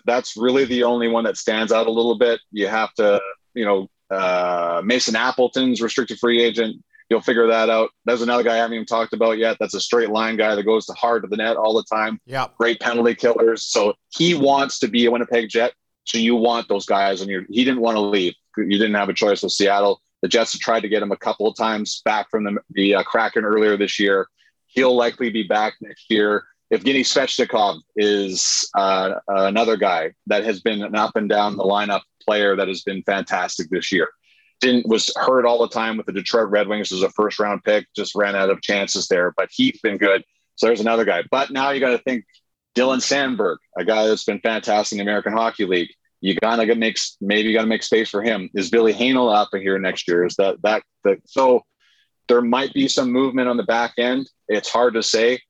that's 0.06 0.36
really 0.36 0.64
the 0.64 0.84
only 0.84 1.08
one 1.08 1.24
that 1.24 1.36
stands 1.36 1.72
out 1.72 1.86
a 1.86 1.90
little 1.90 2.16
bit. 2.16 2.40
You 2.50 2.68
have 2.68 2.92
to, 2.94 3.20
you 3.54 3.64
know, 3.64 3.88
uh, 4.10 4.82
Mason 4.84 5.16
Appleton's 5.16 5.80
restricted 5.80 6.18
free 6.18 6.42
agent. 6.42 6.82
You'll 7.10 7.20
figure 7.20 7.46
that 7.48 7.68
out. 7.68 7.90
There's 8.06 8.22
another 8.22 8.42
guy 8.42 8.54
I 8.54 8.58
haven't 8.58 8.74
even 8.74 8.86
talked 8.86 9.12
about 9.12 9.36
yet. 9.36 9.58
That's 9.60 9.74
a 9.74 9.80
straight 9.80 10.08
line 10.08 10.36
guy 10.36 10.54
that 10.54 10.62
goes 10.62 10.86
to 10.86 10.94
hard 10.94 11.22
to 11.22 11.28
the 11.28 11.36
net 11.36 11.56
all 11.56 11.74
the 11.74 11.84
time. 11.84 12.18
Yeah. 12.24 12.46
Great 12.56 12.80
penalty 12.80 13.14
killers. 13.14 13.64
So 13.64 13.94
he 14.08 14.34
wants 14.34 14.78
to 14.78 14.88
be 14.88 15.04
a 15.04 15.10
Winnipeg 15.10 15.50
Jet. 15.50 15.74
So 16.04 16.18
you 16.18 16.36
want 16.36 16.68
those 16.68 16.86
guys, 16.86 17.20
and 17.20 17.30
you 17.30 17.44
he 17.50 17.64
didn't 17.64 17.80
want 17.80 17.96
to 17.96 18.00
leave. 18.00 18.34
You 18.56 18.78
didn't 18.78 18.94
have 18.94 19.08
a 19.08 19.14
choice 19.14 19.42
with 19.42 19.52
Seattle. 19.52 20.00
The 20.22 20.28
Jets 20.28 20.52
have 20.52 20.60
tried 20.60 20.80
to 20.80 20.88
get 20.88 21.02
him 21.02 21.12
a 21.12 21.16
couple 21.16 21.46
of 21.46 21.56
times 21.56 22.00
back 22.04 22.30
from 22.30 22.44
the, 22.44 22.56
the 22.70 22.94
uh, 22.94 23.02
Kraken 23.02 23.44
earlier 23.44 23.76
this 23.76 23.98
year. 23.98 24.26
He'll 24.72 24.96
likely 24.96 25.30
be 25.30 25.42
back 25.42 25.74
next 25.80 26.10
year. 26.10 26.44
Evgeny 26.72 27.00
Svechnikov 27.00 27.80
is 27.96 28.68
uh, 28.74 29.14
another 29.28 29.76
guy 29.76 30.12
that 30.26 30.44
has 30.44 30.60
been 30.60 30.82
an 30.82 30.96
up 30.96 31.16
and 31.16 31.28
down 31.28 31.56
the 31.56 31.64
lineup 31.64 32.00
player 32.24 32.56
that 32.56 32.68
has 32.68 32.82
been 32.82 33.02
fantastic 33.02 33.68
this 33.68 33.92
year. 33.92 34.08
Didn't 34.60 34.88
was 34.88 35.12
hurt 35.16 35.44
all 35.44 35.60
the 35.60 35.68
time 35.68 35.98
with 35.98 36.06
the 36.06 36.12
Detroit 36.12 36.48
Red 36.48 36.68
Wings 36.68 36.90
as 36.92 37.02
a 37.02 37.10
first 37.10 37.38
round 37.38 37.62
pick. 37.64 37.86
Just 37.94 38.14
ran 38.14 38.34
out 38.34 38.48
of 38.48 38.62
chances 38.62 39.08
there, 39.08 39.34
but 39.36 39.50
he's 39.52 39.78
been 39.82 39.98
good. 39.98 40.24
So 40.54 40.66
there's 40.66 40.80
another 40.80 41.04
guy. 41.04 41.24
But 41.30 41.50
now 41.50 41.70
you 41.70 41.80
got 41.80 41.90
to 41.90 41.98
think 41.98 42.24
Dylan 42.74 42.98
Samberg, 42.98 43.56
a 43.76 43.84
guy 43.84 44.06
that's 44.06 44.24
been 44.24 44.40
fantastic 44.40 44.98
in 44.98 45.04
the 45.04 45.10
American 45.10 45.32
Hockey 45.32 45.66
League. 45.66 45.90
You 46.22 46.36
gotta 46.36 46.72
make 46.76 46.96
maybe 47.20 47.48
you 47.48 47.54
gotta 47.54 47.66
make 47.66 47.82
space 47.82 48.08
for 48.08 48.22
him. 48.22 48.48
Is 48.54 48.70
Ville 48.70 48.92
Heinola 48.92 49.34
up 49.34 49.48
here 49.52 49.78
next 49.78 50.06
year? 50.06 50.24
Is 50.24 50.36
that 50.36 50.62
that 50.62 50.84
that 51.02 51.18
so? 51.26 51.62
There 52.28 52.42
might 52.42 52.72
be 52.72 52.88
some 52.88 53.10
movement 53.10 53.48
on 53.48 53.56
the 53.56 53.62
back 53.62 53.94
end. 53.98 54.30
It's 54.48 54.68
hard 54.68 54.94
to 54.94 55.02
say, 55.02 55.40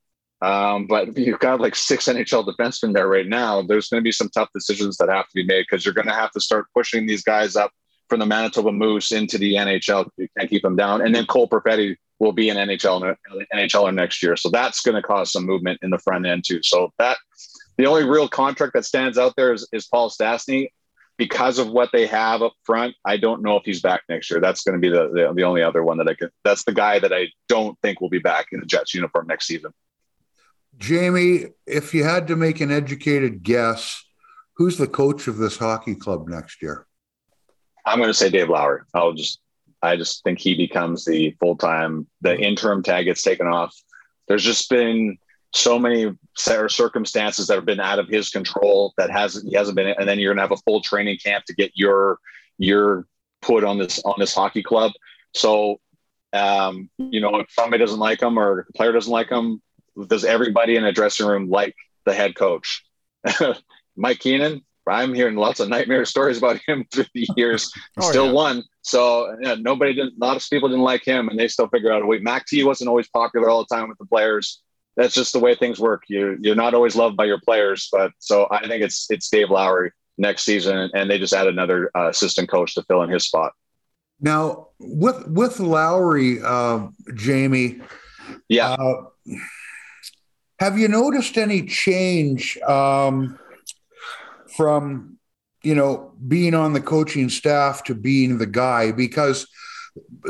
um, 0.42 0.86
but 0.86 1.16
you've 1.16 1.38
got 1.38 1.60
like 1.60 1.76
six 1.76 2.06
NHL 2.06 2.46
defensemen 2.46 2.94
there 2.94 3.08
right 3.08 3.26
now. 3.26 3.62
There's 3.62 3.88
going 3.88 4.00
to 4.00 4.04
be 4.04 4.12
some 4.12 4.28
tough 4.30 4.48
decisions 4.54 4.96
that 4.96 5.08
have 5.08 5.26
to 5.26 5.34
be 5.34 5.44
made 5.44 5.66
because 5.68 5.84
you're 5.84 5.94
going 5.94 6.08
to 6.08 6.14
have 6.14 6.32
to 6.32 6.40
start 6.40 6.66
pushing 6.74 7.06
these 7.06 7.22
guys 7.22 7.54
up 7.54 7.70
from 8.08 8.18
the 8.18 8.26
Manitoba 8.26 8.72
Moose 8.72 9.12
into 9.12 9.38
the 9.38 9.54
NHL. 9.54 10.08
You 10.16 10.28
can't 10.36 10.50
keep 10.50 10.62
them 10.62 10.76
down. 10.76 11.00
And 11.00 11.14
then 11.14 11.26
Cole 11.26 11.48
Perfetti 11.48 11.96
will 12.18 12.32
be 12.32 12.48
an 12.50 12.56
NHL 12.56 13.16
NHLer 13.54 13.94
next 13.94 14.22
year. 14.22 14.36
So 14.36 14.48
that's 14.50 14.80
going 14.80 14.96
to 14.96 15.02
cause 15.02 15.32
some 15.32 15.46
movement 15.46 15.78
in 15.82 15.90
the 15.90 15.98
front 15.98 16.26
end 16.26 16.44
too. 16.46 16.60
So 16.62 16.92
that 16.98 17.18
the 17.78 17.86
only 17.86 18.04
real 18.04 18.28
contract 18.28 18.74
that 18.74 18.84
stands 18.84 19.18
out 19.18 19.34
there 19.36 19.52
is, 19.52 19.66
is 19.72 19.86
Paul 19.86 20.10
Stastny. 20.10 20.68
Because 21.22 21.60
of 21.60 21.70
what 21.70 21.90
they 21.92 22.06
have 22.08 22.42
up 22.42 22.54
front, 22.64 22.96
I 23.04 23.16
don't 23.16 23.42
know 23.42 23.56
if 23.56 23.62
he's 23.64 23.80
back 23.80 24.02
next 24.08 24.28
year. 24.28 24.40
That's 24.40 24.64
going 24.64 24.74
to 24.74 24.80
be 24.80 24.88
the, 24.88 25.08
the, 25.08 25.32
the 25.32 25.44
only 25.44 25.62
other 25.62 25.84
one 25.84 25.98
that 25.98 26.08
I 26.08 26.14
could. 26.14 26.30
That's 26.42 26.64
the 26.64 26.72
guy 26.72 26.98
that 26.98 27.12
I 27.12 27.28
don't 27.48 27.78
think 27.80 28.00
will 28.00 28.08
be 28.08 28.18
back 28.18 28.46
in 28.50 28.58
the 28.58 28.66
Jets 28.66 28.92
uniform 28.92 29.28
next 29.28 29.46
season. 29.46 29.72
Jamie, 30.78 31.50
if 31.64 31.94
you 31.94 32.02
had 32.02 32.26
to 32.26 32.34
make 32.34 32.60
an 32.60 32.72
educated 32.72 33.44
guess, 33.44 34.04
who's 34.56 34.78
the 34.78 34.88
coach 34.88 35.28
of 35.28 35.36
this 35.36 35.58
hockey 35.58 35.94
club 35.94 36.26
next 36.28 36.60
year? 36.60 36.88
I'm 37.86 37.98
going 37.98 38.10
to 38.10 38.14
say 38.14 38.28
Dave 38.28 38.48
Lowry. 38.48 38.80
I'll 38.92 39.12
just 39.12 39.40
I 39.80 39.96
just 39.96 40.24
think 40.24 40.40
he 40.40 40.56
becomes 40.56 41.04
the 41.04 41.36
full 41.38 41.56
time. 41.56 42.08
The 42.20 42.36
interim 42.36 42.82
tag 42.82 43.04
gets 43.04 43.22
taken 43.22 43.46
off. 43.46 43.72
There's 44.26 44.42
just 44.42 44.68
been 44.68 45.18
so 45.52 45.78
many 45.78 46.16
circumstances 46.36 47.46
that 47.46 47.54
have 47.54 47.66
been 47.66 47.80
out 47.80 47.98
of 47.98 48.08
his 48.08 48.30
control 48.30 48.94
that 48.96 49.10
hasn't 49.10 49.48
he 49.48 49.54
hasn't 49.54 49.76
been. 49.76 49.94
And 49.98 50.08
then 50.08 50.18
you're 50.18 50.32
gonna 50.32 50.42
have 50.42 50.52
a 50.52 50.56
full 50.58 50.80
training 50.80 51.18
camp 51.18 51.44
to 51.46 51.54
get 51.54 51.72
your 51.74 52.18
your 52.58 53.06
put 53.40 53.64
on 53.64 53.78
this 53.78 54.02
on 54.04 54.14
this 54.18 54.34
hockey 54.34 54.62
club. 54.62 54.92
So 55.34 55.80
um, 56.32 56.88
you 56.98 57.20
know, 57.20 57.36
if 57.36 57.50
somebody 57.50 57.82
doesn't 57.82 57.98
like 57.98 58.22
him 58.22 58.38
or 58.38 58.64
the 58.66 58.72
player 58.72 58.92
doesn't 58.92 59.12
like 59.12 59.28
him, 59.28 59.60
does 60.06 60.24
everybody 60.24 60.76
in 60.76 60.84
a 60.84 60.92
dressing 60.92 61.26
room 61.26 61.50
like 61.50 61.74
the 62.04 62.14
head 62.14 62.34
coach? 62.34 62.84
Mike 63.96 64.18
Keenan, 64.20 64.62
I'm 64.86 65.14
hearing 65.14 65.36
lots 65.36 65.60
of 65.60 65.68
nightmare 65.68 66.04
stories 66.04 66.38
about 66.38 66.60
him 66.66 66.86
through 66.92 67.06
the 67.14 67.28
years. 67.36 67.70
Oh, 67.98 68.10
still 68.10 68.26
yeah. 68.26 68.32
won. 68.32 68.64
So 68.82 69.36
yeah, 69.40 69.56
nobody 69.58 69.94
didn't. 69.94 70.14
A 70.20 70.24
lot 70.24 70.36
of 70.36 70.44
people 70.48 70.68
didn't 70.68 70.84
like 70.84 71.04
him, 71.04 71.28
and 71.28 71.38
they 71.38 71.48
still 71.48 71.68
figured 71.68 71.92
out 71.92 72.02
a 72.02 72.06
way. 72.06 72.18
Mac 72.18 72.46
T 72.46 72.64
wasn't 72.64 72.88
always 72.88 73.08
popular 73.08 73.48
all 73.50 73.64
the 73.68 73.74
time 73.74 73.88
with 73.88 73.98
the 73.98 74.06
players. 74.06 74.62
That's 74.96 75.14
just 75.14 75.32
the 75.32 75.38
way 75.38 75.54
things 75.54 75.80
work. 75.80 76.04
You 76.08 76.36
you're 76.40 76.54
not 76.54 76.74
always 76.74 76.96
loved 76.96 77.16
by 77.16 77.24
your 77.24 77.40
players, 77.40 77.88
but 77.90 78.12
so 78.18 78.46
I 78.50 78.66
think 78.68 78.82
it's 78.82 79.10
it's 79.10 79.30
Dave 79.30 79.50
Lowry 79.50 79.92
next 80.18 80.42
season, 80.44 80.90
and 80.94 81.10
they 81.10 81.18
just 81.18 81.32
add 81.32 81.46
another 81.46 81.90
uh, 81.96 82.08
assistant 82.08 82.50
coach 82.50 82.74
to 82.74 82.82
fill 82.82 83.02
in 83.02 83.10
his 83.10 83.24
spot. 83.24 83.52
Now 84.20 84.68
with 84.78 85.26
with 85.28 85.60
Lowry, 85.60 86.42
uh, 86.42 86.88
Jamie, 87.14 87.80
yeah. 88.48 88.72
Uh, 88.72 89.04
have 90.58 90.78
you 90.78 90.88
noticed 90.88 91.38
any 91.38 91.66
change? 91.66 92.58
Um, 92.58 93.38
from 94.56 95.18
you 95.62 95.74
know 95.74 96.12
being 96.26 96.54
on 96.54 96.72
the 96.72 96.80
coaching 96.80 97.28
staff 97.28 97.84
to 97.84 97.94
being 97.94 98.38
the 98.38 98.46
guy 98.46 98.92
because 98.92 99.46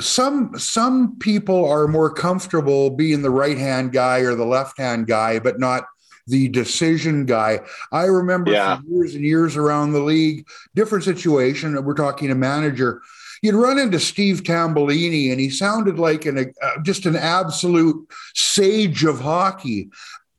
some 0.00 0.58
some 0.58 1.18
people 1.18 1.68
are 1.68 1.86
more 1.86 2.12
comfortable 2.12 2.90
being 2.90 3.22
the 3.22 3.30
right 3.30 3.58
hand 3.58 3.92
guy 3.92 4.20
or 4.20 4.34
the 4.34 4.44
left 4.44 4.78
hand 4.78 5.06
guy 5.06 5.38
but 5.38 5.60
not 5.60 5.84
the 6.28 6.48
decision 6.48 7.26
guy. 7.26 7.58
I 7.90 8.04
remember 8.04 8.52
yeah. 8.52 8.76
for 8.76 8.82
years 8.86 9.14
and 9.14 9.24
years 9.24 9.56
around 9.56 9.92
the 9.92 10.00
league 10.00 10.46
different 10.74 11.04
situation 11.04 11.82
we're 11.84 11.94
talking 11.94 12.30
a 12.30 12.34
manager. 12.34 13.02
You'd 13.42 13.54
run 13.54 13.78
into 13.78 14.00
steve 14.00 14.42
tambellini 14.42 15.30
and 15.30 15.40
he 15.40 15.50
sounded 15.50 15.98
like 15.98 16.26
an 16.26 16.52
uh, 16.62 16.82
just 16.82 17.06
an 17.06 17.16
absolute 17.16 18.08
sage 18.34 19.04
of 19.04 19.20
hockey 19.20 19.90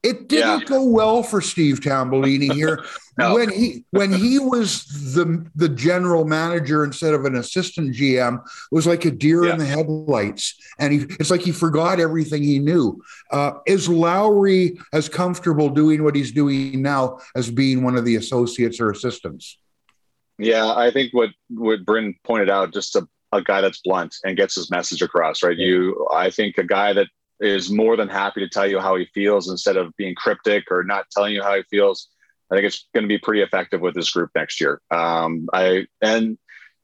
It 0.04 0.28
didn't 0.28 0.60
yeah. 0.60 0.66
go 0.66 0.84
well 0.84 1.24
for 1.24 1.39
Steve 1.39 1.80
Tambellini 1.80 2.52
here 2.54 2.84
no. 3.18 3.36
when 3.36 3.50
he 3.50 3.86
when 3.92 4.12
he 4.12 4.38
was 4.38 4.86
the 5.13 5.50
the 5.56 5.70
general 5.70 6.26
manager 6.26 6.84
instead 6.84 7.13
of 7.13 7.24
an 7.24 7.36
assistant 7.36 7.96
GM. 7.96 8.36
It 8.36 8.76
was 8.76 8.86
like 8.86 9.06
a 9.06 9.12
deer 9.12 9.46
yeah. 9.46 9.54
in 9.54 9.60
the 9.60 9.66
headlights, 9.66 10.56
and 10.78 10.92
he 10.92 11.06
it's 11.22 11.32
like 11.32 11.42
he 11.42 11.54
forgot 11.54 12.02
everything 12.02 12.44
he 12.44 12.60
knew. 12.60 13.02
Uh, 13.32 13.54
is 13.66 13.88
Lowry 13.88 14.78
as 14.92 15.08
comfortable 15.08 15.70
doing 15.70 16.04
what 16.04 16.16
he's 16.16 16.34
doing 16.34 16.82
now 16.82 17.20
as 17.36 17.50
being 17.50 17.82
one 17.82 17.96
of 17.96 18.04
the 18.04 18.18
associates 18.18 18.82
or 18.82 18.92
assistants? 18.92 19.58
Yeah, 20.38 20.74
I 20.76 20.92
think 20.92 21.13
what 21.13 21.30
what 21.50 21.86
Bryn 21.86 22.16
pointed 22.26 22.50
out, 22.50 22.74
just 22.74 22.98
a, 22.98 23.08
a 23.32 23.42
guy 23.42 23.62
that's 23.62 23.80
blunt 23.82 24.16
and 24.26 24.36
gets 24.36 24.56
his 24.56 24.70
message 24.70 25.02
across, 25.02 25.44
right? 25.44 25.58
You, 25.58 26.08
I 26.12 26.30
think 26.30 26.58
a 26.58 26.63
guy 26.63 26.92
that 26.92 27.08
is 27.43 27.71
more 27.71 27.95
than 27.97 28.08
happy 28.08 28.39
to 28.39 28.49
tell 28.49 28.67
you 28.67 28.79
how 28.79 28.95
he 28.95 29.06
feels 29.13 29.49
instead 29.49 29.77
of 29.77 29.95
being 29.97 30.15
cryptic 30.15 30.71
or 30.71 30.84
not 30.84 31.06
telling 31.12 31.34
you 31.34 31.43
how 31.43 31.56
he 31.56 31.63
feels. 31.69 32.08
I 32.51 32.56
think 32.56 32.65
it's 32.65 32.88
going 32.93 33.03
to 33.03 33.08
be 33.08 33.17
pretty 33.17 33.41
effective 33.41 33.82
with 33.82 33.95
this 33.95 34.12
group 34.12 34.29
next 34.36 34.62
year. 34.62 34.82
Um, 34.91 35.47
I 35.53 35.88
and 36.01 36.38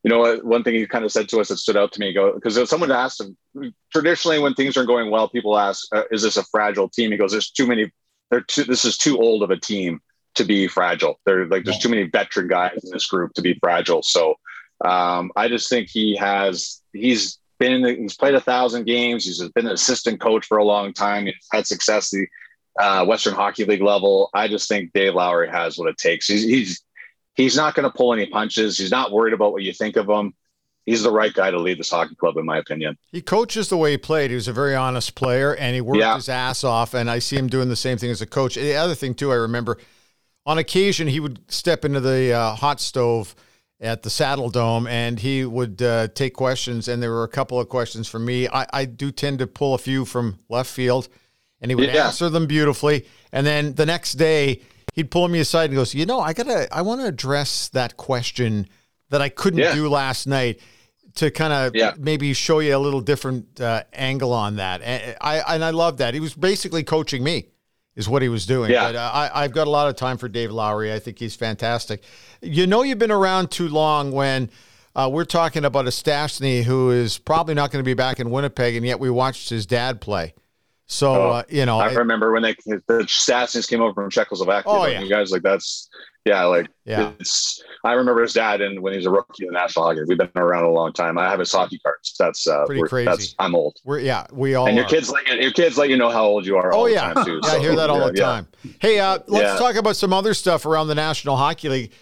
you 0.04 0.10
know 0.10 0.38
one 0.38 0.64
thing 0.64 0.76
he 0.76 0.88
kind 0.88 1.06
of 1.06 1.12
said 1.12 1.30
to 1.30 1.40
us 1.40 1.50
that 1.50 1.58
stood 1.58 1.78
out 1.78 1.92
to 1.94 2.00
me 2.00 2.14
go 2.14 2.34
because 2.34 2.70
someone 2.70 2.92
asked 2.92 3.22
him 3.22 3.74
traditionally 3.92 4.40
when 4.40 4.54
things 4.54 4.78
are 4.78 4.86
going 4.86 5.12
well, 5.12 5.30
people 5.30 5.58
ask, 5.58 5.88
uh, 5.94 6.04
"Is 6.12 6.22
this 6.22 6.38
a 6.38 6.44
fragile 6.46 6.90
team?" 6.90 7.12
He 7.12 7.18
goes, 7.18 7.32
"There's 7.32 7.52
too 7.52 7.68
many. 7.68 7.92
They're 8.32 8.42
too, 8.42 8.64
this 8.64 8.86
is 8.86 8.98
too 8.98 9.18
old 9.18 9.44
of 9.44 9.52
a 9.52 9.60
team 9.60 10.02
to 10.36 10.44
be 10.44 10.68
fragile. 10.68 11.20
There 11.26 11.46
like 11.48 11.66
there's 11.66 11.80
too 11.80 11.90
many 11.90 12.04
veteran 12.04 12.48
guys 12.48 12.84
in 12.84 12.92
this 12.92 13.08
group 13.08 13.34
to 13.34 13.42
be 13.42 13.58
fragile." 13.60 14.04
So 14.04 14.36
um, 14.84 15.32
I 15.36 15.48
just 15.48 15.70
think 15.70 15.90
he 15.90 16.16
has 16.16 16.82
he's 16.94 17.39
been 17.60 17.84
he's 17.84 18.16
played 18.16 18.34
a 18.34 18.42
thousand 18.42 18.86
games. 18.86 19.26
He's 19.26 19.40
been 19.50 19.68
an 19.68 19.74
assistant 19.74 20.20
coach 20.20 20.46
for 20.46 20.58
a 20.58 20.64
long 20.64 20.94
time. 20.94 21.26
He's 21.26 21.36
had 21.52 21.68
success 21.68 22.10
the 22.10 22.26
uh, 22.80 23.06
Western 23.06 23.34
Hockey 23.34 23.66
League 23.66 23.82
level. 23.82 24.30
I 24.34 24.48
just 24.48 24.68
think 24.68 24.92
Dave 24.94 25.14
Lowry 25.14 25.50
has 25.50 25.78
what 25.78 25.90
it 25.90 25.98
takes. 25.98 26.28
He's 26.28 26.44
he's 26.44 26.84
he's 27.36 27.56
not 27.56 27.76
going 27.76 27.90
to 27.90 27.96
pull 27.96 28.14
any 28.14 28.26
punches. 28.26 28.78
He's 28.78 28.92
not 28.92 29.12
worried 29.12 29.34
about 29.34 29.52
what 29.52 29.64
you 29.64 29.74
think 29.74 29.96
of 29.98 30.10
him. 30.10 30.34
He's 30.86 31.04
the 31.04 31.12
right 31.12 31.34
guy 31.34 31.52
to 31.52 31.60
lead 31.60 31.78
this 31.78 31.92
hockey 31.92 32.16
club, 32.16 32.38
in 32.38 32.46
my 32.46 32.58
opinion. 32.58 32.98
He 33.12 33.22
coaches 33.22 33.70
the 33.70 33.78
way 33.78 33.92
he 33.92 33.98
played. 33.98 34.32
He 34.32 34.36
was 34.36 34.48
a 34.48 34.54
very 34.54 34.74
honest 34.74 35.14
player, 35.14 35.56
and 35.56 35.76
he 35.76 35.82
worked 35.82 36.00
yeah. 36.00 36.16
his 36.16 36.30
ass 36.30 36.64
off. 36.64 36.96
And 36.96 37.12
I 37.12 37.20
see 37.20 37.36
him 37.36 37.48
doing 37.48 37.70
the 37.70 37.76
same 37.76 38.00
thing 38.00 38.10
as 38.10 38.22
a 38.22 38.26
coach. 38.26 38.56
The 38.56 38.76
other 38.76 38.96
thing 38.96 39.14
too, 39.14 39.32
I 39.32 39.36
remember 39.36 39.78
on 40.46 40.58
occasion 40.58 41.08
he 41.08 41.20
would 41.20 41.40
step 41.52 41.86
into 41.86 42.00
the 42.00 42.34
uh, 42.34 42.56
hot 42.56 42.80
stove 42.80 43.36
at 43.82 44.04
the 44.04 44.10
Saddledome, 44.10 44.90
and 44.90 45.20
he 45.20 45.46
would 45.46 45.82
uh, 45.82 46.10
take 46.10 46.34
questions. 46.34 46.88
And 46.88 47.02
there 47.02 47.12
were 47.12 47.24
a 47.24 47.30
couple 47.30 47.60
of 47.60 47.70
questions 47.70 48.08
for 48.08 48.20
me. 48.20 48.48
I, 48.48 48.66
I, 48.72 48.86
do 48.86 49.12
tend 49.12 49.40
to 49.40 49.48
pull 49.48 49.74
a 49.74 49.78
few 49.78 50.06
from 50.06 50.40
left 50.50 50.70
field, 50.70 51.08
and 51.62 51.72
he 51.72 51.76
would 51.76 51.90
yeah. 51.90 52.08
answer 52.08 52.30
them 52.30 52.46
beautifully. 52.46 53.06
And 53.32 53.46
then 53.46 53.74
the 53.76 53.86
next 53.86 54.14
day, 54.14 54.62
he'd 54.96 55.12
pull 55.12 55.28
me 55.28 55.40
aside 55.40 55.70
and 55.70 55.76
goes, 55.76 55.94
"You 55.94 56.06
know, 56.06 56.20
I 56.20 56.34
gotta, 56.34 56.68
I 56.76 56.82
want 56.82 57.02
to 57.02 57.08
address 57.08 57.70
that 57.70 57.96
question 57.96 58.68
that 59.10 59.22
I 59.22 59.30
couldn't 59.30 59.60
yeah. 59.60 59.74
do 59.74 59.88
last 59.88 60.28
night." 60.28 60.60
To 61.16 61.32
kind 61.32 61.52
of 61.52 61.76
yeah. 61.76 61.96
maybe 61.98 62.34
show 62.34 62.60
you 62.60 62.78
a 62.78 62.78
little 62.78 63.02
different 63.02 63.60
uh, 63.60 63.84
angle 63.92 64.32
on 64.32 64.58
that, 64.58 64.82
and 64.84 65.18
I 65.20 65.40
and 65.56 65.66
I 65.66 65.72
love 65.72 65.98
that 65.98 66.14
he 66.14 66.20
was 66.20 66.36
basically 66.36 66.84
coaching 66.84 67.24
me 67.24 67.50
is 68.00 68.08
what 68.08 68.22
he 68.22 68.30
was 68.30 68.46
doing. 68.46 68.72
Yeah. 68.72 68.88
But 68.88 68.96
uh, 68.96 69.12
I, 69.14 69.44
I've 69.44 69.52
got 69.52 69.68
a 69.68 69.70
lot 69.70 69.90
of 69.90 69.96
time 69.98 70.18
for 70.18 70.30
Dave 70.30 70.52
Lowry. 70.52 70.94
I 70.94 71.00
think 71.00 71.20
he's 71.20 71.36
fantastic. 71.36 72.02
You 72.42 72.66
know, 72.66 72.82
you've 72.82 72.98
been 72.98 73.12
around 73.12 73.52
too 73.52 73.68
long 73.68 74.14
when 74.14 74.50
uh, 74.96 75.10
we're 75.12 75.26
talking 75.26 75.66
about 75.66 75.86
a 75.86 75.90
Stastny 75.90 76.64
who 76.64 76.92
is 76.92 77.18
probably 77.18 77.56
not 77.56 77.72
going 77.72 77.84
to 77.84 77.86
be 77.86 77.94
back 77.94 78.22
in 78.22 78.32
Winnipeg, 78.32 78.78
and 78.78 78.86
yet 78.86 79.02
we 79.02 79.10
watched 79.10 79.50
his 79.50 79.66
dad 79.66 80.00
play. 80.00 80.34
So 80.88 81.14
oh, 81.14 81.30
uh, 81.32 81.44
you 81.50 81.66
know, 81.66 81.78
I, 81.78 81.90
I 81.90 81.94
remember 81.94 82.32
when 82.32 82.42
they 82.42 82.54
the 82.88 83.04
Stastnys 83.04 83.70
came 83.70 83.82
over 83.82 83.94
from 83.94 84.10
Czechoslovakia. 84.10 84.72
Oh 84.72 84.86
yeah, 84.88 85.02
you 85.02 85.10
guys 85.10 85.30
like 85.30 85.44
that's 85.44 85.90
yeah, 86.26 86.44
like 86.44 86.68
yeah. 86.86 87.14
It's, 87.20 87.64
I 87.84 87.94
remember 87.94 88.22
his 88.22 88.34
dad, 88.34 88.62
and 88.62 88.82
when 88.82 88.94
he 88.94 88.98
was 88.98 89.06
a 89.06 89.12
rookie 89.12 89.46
in 89.46 89.48
the 89.48 89.54
National 89.54 89.86
Hockey, 89.86 90.02
we've 90.08 90.18
been 90.18 90.30
around 90.36 90.66
a 90.66 90.70
long 90.70 90.92
time. 90.92 91.18
I 91.18 91.30
have 91.30 91.40
his 91.40 91.52
hockey 91.52 91.80
cards. 91.80 92.16
That's 92.20 92.46
uh, 92.46 92.66
pretty 92.66 92.84
crazy. 92.84 93.06
That's, 93.06 93.36
I'm 93.40 93.56
old. 93.56 93.78
We're 93.86 94.00
yeah, 94.00 94.26
we 94.32 94.56
all. 94.56 94.68
And 94.68 94.76
your 94.76 94.86
are. 94.86 94.90
kids 94.90 95.10
like 95.10 95.28
your 95.28 95.52
kids 95.52 95.78
let 95.78 95.90
you 95.90 95.98
know 95.98 96.10
how 96.10 96.26
old 96.26 96.46
you 96.46 96.58
are. 96.58 96.74
Oh 96.74 96.88
yeah, 96.88 97.14
too, 97.14 97.40
yeah, 97.44 97.50
so, 97.50 97.58
I 97.58 97.60
hear 97.60 97.76
that 97.76 97.90
all 97.90 98.00
yeah, 98.00 98.08
the 98.08 98.14
time. 98.14 98.48
Yeah. 98.64 98.72
Hey, 98.80 99.00
uh, 99.00 99.20
let's 99.28 99.60
talk 99.60 99.76
about 99.76 99.96
some 99.96 100.14
other 100.14 100.34
stuff 100.34 100.66
around 100.66 100.88
the 100.88 100.96
National 100.96 101.38
Hockey 101.38 101.70
League. 101.70 101.94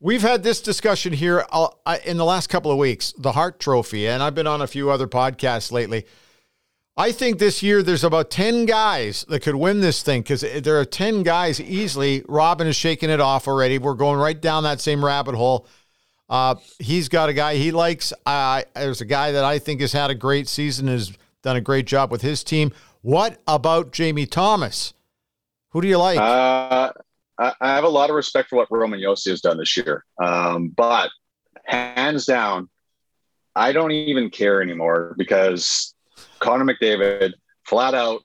We've 0.00 0.22
had 0.22 0.42
this 0.42 0.60
discussion 0.60 1.12
here 1.12 1.44
uh, 1.50 1.68
in 2.04 2.16
the 2.16 2.24
last 2.24 2.48
couple 2.48 2.70
of 2.70 2.78
weeks, 2.78 3.12
the 3.16 3.32
Hart 3.32 3.58
Trophy, 3.58 4.08
and 4.08 4.22
I've 4.22 4.34
been 4.34 4.46
on 4.46 4.62
a 4.62 4.66
few 4.66 4.90
other 4.90 5.06
podcasts 5.06 5.72
lately. 5.72 6.06
I 6.98 7.12
think 7.12 7.38
this 7.38 7.62
year 7.62 7.82
there's 7.82 8.04
about 8.04 8.30
10 8.30 8.64
guys 8.64 9.26
that 9.28 9.40
could 9.40 9.56
win 9.56 9.80
this 9.80 10.02
thing 10.02 10.22
because 10.22 10.40
there 10.40 10.80
are 10.80 10.84
10 10.84 11.22
guys 11.24 11.60
easily. 11.60 12.24
Robin 12.26 12.66
is 12.66 12.74
shaking 12.74 13.10
it 13.10 13.20
off 13.20 13.46
already. 13.46 13.78
We're 13.78 13.94
going 13.94 14.18
right 14.18 14.40
down 14.40 14.62
that 14.62 14.80
same 14.80 15.04
rabbit 15.04 15.34
hole. 15.34 15.66
Uh, 16.28 16.54
he's 16.78 17.08
got 17.08 17.28
a 17.28 17.34
guy 17.34 17.56
he 17.56 17.70
likes. 17.70 18.14
Uh, 18.24 18.62
there's 18.74 19.02
a 19.02 19.04
guy 19.04 19.32
that 19.32 19.44
I 19.44 19.58
think 19.58 19.82
has 19.82 19.92
had 19.92 20.10
a 20.10 20.14
great 20.14 20.48
season, 20.48 20.88
has 20.88 21.12
done 21.42 21.56
a 21.56 21.60
great 21.60 21.86
job 21.86 22.10
with 22.10 22.22
his 22.22 22.42
team. 22.42 22.72
What 23.02 23.40
about 23.46 23.92
Jamie 23.92 24.26
Thomas? 24.26 24.94
Who 25.70 25.82
do 25.82 25.88
you 25.88 25.98
like? 25.98 26.18
Uh, 26.18 26.92
I 27.38 27.52
have 27.60 27.84
a 27.84 27.88
lot 27.88 28.08
of 28.08 28.16
respect 28.16 28.48
for 28.48 28.56
what 28.56 28.68
Roman 28.70 28.98
Josi 28.98 29.28
has 29.28 29.42
done 29.42 29.58
this 29.58 29.76
year. 29.76 30.04
Um, 30.22 30.68
but 30.68 31.10
hands 31.64 32.24
down, 32.24 32.70
I 33.54 33.72
don't 33.72 33.92
even 33.92 34.30
care 34.30 34.62
anymore 34.62 35.14
because 35.18 35.94
Connor 36.38 36.64
McDavid, 36.64 37.32
flat 37.64 37.94
out, 37.94 38.22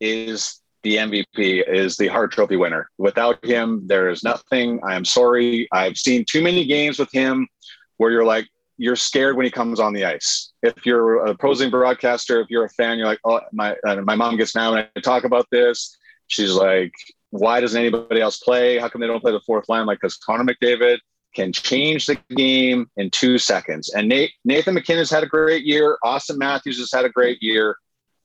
is 0.00 0.60
the 0.82 0.96
MVP, 0.96 1.66
is 1.66 1.96
the 1.96 2.08
Hart 2.08 2.32
Trophy 2.32 2.56
winner. 2.56 2.90
Without 2.98 3.44
him, 3.44 3.86
there 3.86 4.08
is 4.08 4.22
nothing. 4.22 4.80
I 4.84 4.94
am 4.94 5.04
sorry. 5.04 5.66
I've 5.72 5.96
seen 5.96 6.24
too 6.28 6.42
many 6.42 6.66
games 6.66 6.98
with 6.98 7.10
him 7.12 7.48
where 7.96 8.10
you're 8.10 8.24
like, 8.24 8.48
you're 8.76 8.96
scared 8.96 9.36
when 9.36 9.44
he 9.44 9.50
comes 9.50 9.78
on 9.80 9.92
the 9.92 10.04
ice. 10.04 10.52
If 10.62 10.84
you're 10.84 11.26
a 11.26 11.30
opposing 11.30 11.70
broadcaster, 11.70 12.40
if 12.40 12.50
you're 12.50 12.64
a 12.64 12.70
fan, 12.70 12.98
you're 12.98 13.06
like, 13.06 13.20
oh, 13.24 13.40
my 13.52 13.76
uh, 13.86 13.96
my 14.02 14.16
mom 14.16 14.36
gets 14.36 14.54
mad 14.54 14.70
when 14.70 14.88
I 14.96 15.00
talk 15.00 15.24
about 15.24 15.46
this. 15.50 15.96
She's 16.26 16.52
like, 16.52 16.92
why 17.30 17.60
doesn't 17.60 17.78
anybody 17.78 18.20
else 18.20 18.38
play? 18.38 18.78
How 18.78 18.88
come 18.88 19.00
they 19.00 19.06
don't 19.06 19.20
play 19.20 19.32
the 19.32 19.40
fourth 19.46 19.68
line? 19.68 19.86
Like, 19.86 20.00
because 20.00 20.16
Connor 20.16 20.44
McDavid 20.44 20.98
can 21.34 21.52
change 21.52 22.06
the 22.06 22.16
game 22.34 22.88
in 22.96 23.10
two 23.10 23.38
seconds. 23.38 23.92
And 23.92 24.08
Nate, 24.08 24.32
Nathan 24.44 24.74
MacKinnon's 24.74 25.10
had 25.10 25.22
a 25.22 25.26
great 25.26 25.64
year. 25.64 25.98
Auston 26.04 26.38
Matthews 26.38 26.78
has 26.78 26.92
had 26.92 27.04
a 27.04 27.08
great 27.08 27.42
year, 27.42 27.76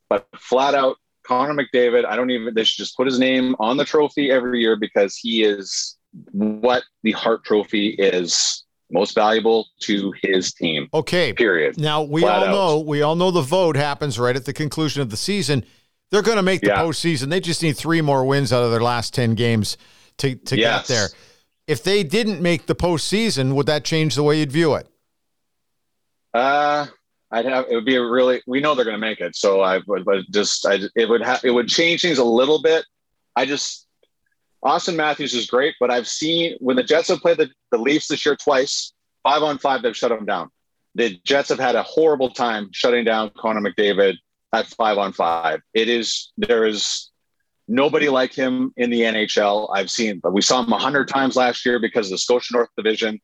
but 0.09 0.27
flat 0.37 0.75
out, 0.75 0.97
Connor 1.25 1.53
McDavid, 1.53 2.05
I 2.05 2.15
don't 2.15 2.31
even, 2.31 2.53
they 2.53 2.63
should 2.63 2.77
just 2.77 2.95
put 2.95 3.05
his 3.05 3.19
name 3.19 3.55
on 3.59 3.77
the 3.77 3.85
trophy 3.85 4.31
every 4.31 4.61
year 4.61 4.75
because 4.75 5.15
he 5.15 5.43
is 5.43 5.97
what 6.31 6.83
the 7.03 7.11
Hart 7.11 7.43
Trophy 7.43 7.89
is 7.89 8.63
most 8.91 9.13
valuable 9.13 9.67
to 9.81 10.13
his 10.23 10.53
team. 10.53 10.89
Okay. 10.93 11.33
Period. 11.33 11.79
Now 11.79 12.01
we 12.01 12.21
Flat 12.21 12.39
all 12.39 12.45
out. 12.45 12.51
know 12.51 12.79
we 12.79 13.03
all 13.03 13.15
know 13.15 13.29
the 13.29 13.41
vote 13.41 13.75
happens 13.75 14.17
right 14.17 14.35
at 14.35 14.45
the 14.45 14.53
conclusion 14.53 15.03
of 15.03 15.11
the 15.11 15.17
season. 15.17 15.63
They're 16.09 16.23
going 16.23 16.37
to 16.37 16.43
make 16.43 16.61
the 16.61 16.67
yeah. 16.67 16.81
postseason. 16.81 17.29
They 17.29 17.39
just 17.39 17.61
need 17.61 17.77
three 17.77 18.01
more 18.01 18.25
wins 18.25 18.51
out 18.51 18.63
of 18.63 18.71
their 18.71 18.81
last 18.81 19.13
ten 19.13 19.35
games 19.35 19.77
to 20.17 20.35
to 20.35 20.57
yes. 20.57 20.87
get 20.87 20.95
there 20.95 21.07
if 21.69 21.83
they 21.83 22.01
didn't 22.01 22.41
make 22.41 22.65
the 22.65 22.73
postseason, 22.73 23.53
would 23.53 23.67
that 23.67 23.85
change 23.85 24.15
the 24.15 24.23
way 24.23 24.39
you'd 24.39 24.51
view 24.51 24.73
it? 24.73 24.87
Uh, 26.33 26.87
I'd 27.29 27.45
have 27.45 27.65
it 27.69 27.75
would 27.75 27.85
be 27.85 27.95
a 27.95 28.03
really. 28.03 28.41
We 28.47 28.59
know 28.59 28.73
they're 28.73 28.85
going 28.85 28.99
to 28.99 28.99
make 28.99 29.19
it, 29.19 29.35
so 29.35 29.61
I 29.61 29.79
would 29.85 30.03
but 30.03 30.25
just 30.31 30.65
I 30.65 30.79
it 30.95 31.07
would 31.07 31.21
have 31.21 31.45
it 31.45 31.51
would 31.51 31.67
change 31.67 32.01
things 32.01 32.17
a 32.17 32.23
little 32.23 32.59
bit. 32.59 32.85
I 33.35 33.45
just 33.45 33.87
Auston 34.65 34.95
Matthews 34.95 35.35
is 35.35 35.45
great, 35.45 35.75
but 35.79 35.91
I've 35.91 36.07
seen 36.07 36.57
when 36.59 36.75
the 36.75 36.83
Jets 36.83 37.09
have 37.09 37.19
played 37.19 37.37
the, 37.37 37.49
the 37.71 37.77
Leafs 37.77 38.07
this 38.07 38.25
year 38.25 38.35
twice, 38.35 38.91
five 39.21 39.43
on 39.43 39.59
five, 39.59 39.83
they've 39.83 39.95
shut 39.95 40.09
them 40.09 40.25
down. 40.25 40.49
The 40.95 41.19
Jets 41.23 41.49
have 41.49 41.59
had 41.59 41.75
a 41.75 41.83
horrible 41.83 42.31
time 42.31 42.69
shutting 42.73 43.05
down 43.05 43.29
Connor 43.37 43.61
McDavid 43.61 44.15
at 44.53 44.65
five 44.65 44.97
on 44.97 45.13
five. 45.13 45.61
It 45.75 45.87
is 45.87 46.31
there 46.35 46.65
is 46.65 47.11
Nobody 47.71 48.09
like 48.09 48.33
him 48.33 48.73
in 48.77 48.89
the 48.89 49.01
NHL. 49.01 49.69
I've 49.71 49.91
seen, 49.91 50.19
but 50.23 50.33
we 50.33 50.41
saw 50.41 50.63
him 50.63 50.73
a 50.73 50.79
hundred 50.79 51.07
times 51.07 51.35
last 51.35 51.63
year 51.67 51.79
because 51.79 52.07
of 52.07 52.11
the 52.11 52.17
Scotia 52.17 52.53
North 52.53 52.69
Division. 52.75 53.19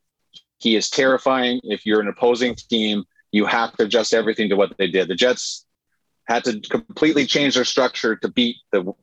He 0.60 0.76
is 0.76 0.88
terrifying. 0.88 1.60
If 1.64 1.84
you're 1.84 2.00
an 2.00 2.08
opposing 2.08 2.54
team, 2.54 3.06
you 3.32 3.48
have 3.48 3.76
to 3.78 3.86
adjust 3.86 4.14
everything 4.14 4.50
to 4.50 4.56
what 4.56 4.78
they 4.78 4.86
did. 4.86 5.08
The 5.08 5.16
Jets 5.16 5.66
had 6.28 6.44
to 6.44 6.60
completely 6.60 7.26
change 7.26 7.56
their 7.56 7.66
structure 7.66 8.18
to 8.18 8.28
beat 8.28 8.58
the 8.72 8.94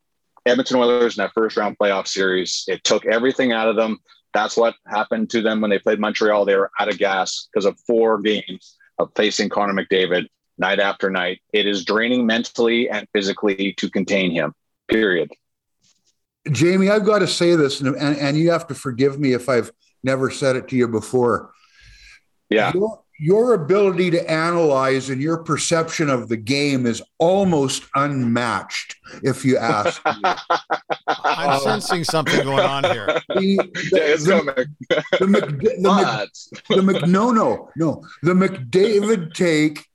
Edmonton 0.47 0.77
Oilers 0.77 1.19
in 1.19 1.23
that 1.23 1.33
first 1.35 1.57
round 1.57 1.77
playoff 1.77 2.07
series. 2.07 2.63
It 2.69 2.85
took 2.85 3.05
everything 3.05 3.51
out 3.51 3.69
of 3.69 3.75
them. 3.75 3.99
That's 4.33 4.57
what 4.57 4.77
happened 4.87 5.31
to 5.31 5.43
them 5.43 5.61
when 5.61 5.71
they 5.71 5.81
played 5.81 5.99
Montreal. 5.99 6.45
They 6.45 6.55
were 6.55 6.71
out 6.79 6.89
of 6.89 6.99
gas 6.99 7.49
because 7.53 7.67
of 7.67 7.77
four 7.85 8.21
games 8.21 8.77
of 8.97 9.11
facing 9.17 9.49
Connor 9.49 9.75
McDavid 9.75 10.29
night 10.57 10.79
after 10.79 11.11
night. 11.11 11.41
It 11.53 11.67
is 11.67 11.85
draining 11.85 12.27
mentally 12.27 12.89
and 12.89 13.09
physically 13.13 13.75
to 13.79 13.91
contain 13.91 14.31
him 14.31 14.55
period. 14.93 15.31
Jamie, 16.51 16.91
I've 16.91 17.05
got 17.05 17.21
to 17.21 17.27
say 17.27 17.55
this, 17.55 17.81
and, 17.81 17.95
and, 17.97 18.17
and, 18.19 18.37
you 18.37 18.51
have 18.51 18.67
to 18.67 18.75
forgive 18.75 19.19
me 19.19 19.33
if 19.33 19.49
I've 19.49 19.71
never 20.03 20.31
said 20.31 20.57
it 20.57 20.69
to 20.69 20.77
you 20.77 20.89
before. 20.89 21.53
Yeah. 22.51 22.73
Your, 22.75 23.03
your 23.21 23.55
ability 23.55 24.11
to 24.11 24.31
analyze 24.31 25.09
and 25.09 25.23
your 25.23 25.45
perception 25.45 26.11
of 26.11 26.29
the 26.29 26.37
game 26.37 26.87
is 26.87 27.01
almost 27.19 27.85
unmatched, 27.95 28.97
if 29.23 29.45
you 29.45 29.57
ask 29.57 30.05
me. 30.05 30.13
I'm 31.07 31.61
sensing 31.61 32.03
something 32.03 32.43
going 32.43 32.67
on 32.67 32.83
here. 32.85 33.07
The, 33.29 33.71
Yeah, 33.93 34.01
it's 34.01 34.25
the, 34.25 34.41
coming. 34.41 34.77
the, 35.21 35.27
Mc, 35.29 35.45
the, 35.61 35.79
Mc, 35.81 36.29
But 36.69 36.77
the 36.77 36.83
Mc, 36.83 37.07
no, 37.07 37.31
no, 37.31 37.71
no. 37.77 38.03
The 38.25 38.33
McDavid 38.33 39.35
take. 39.35 39.87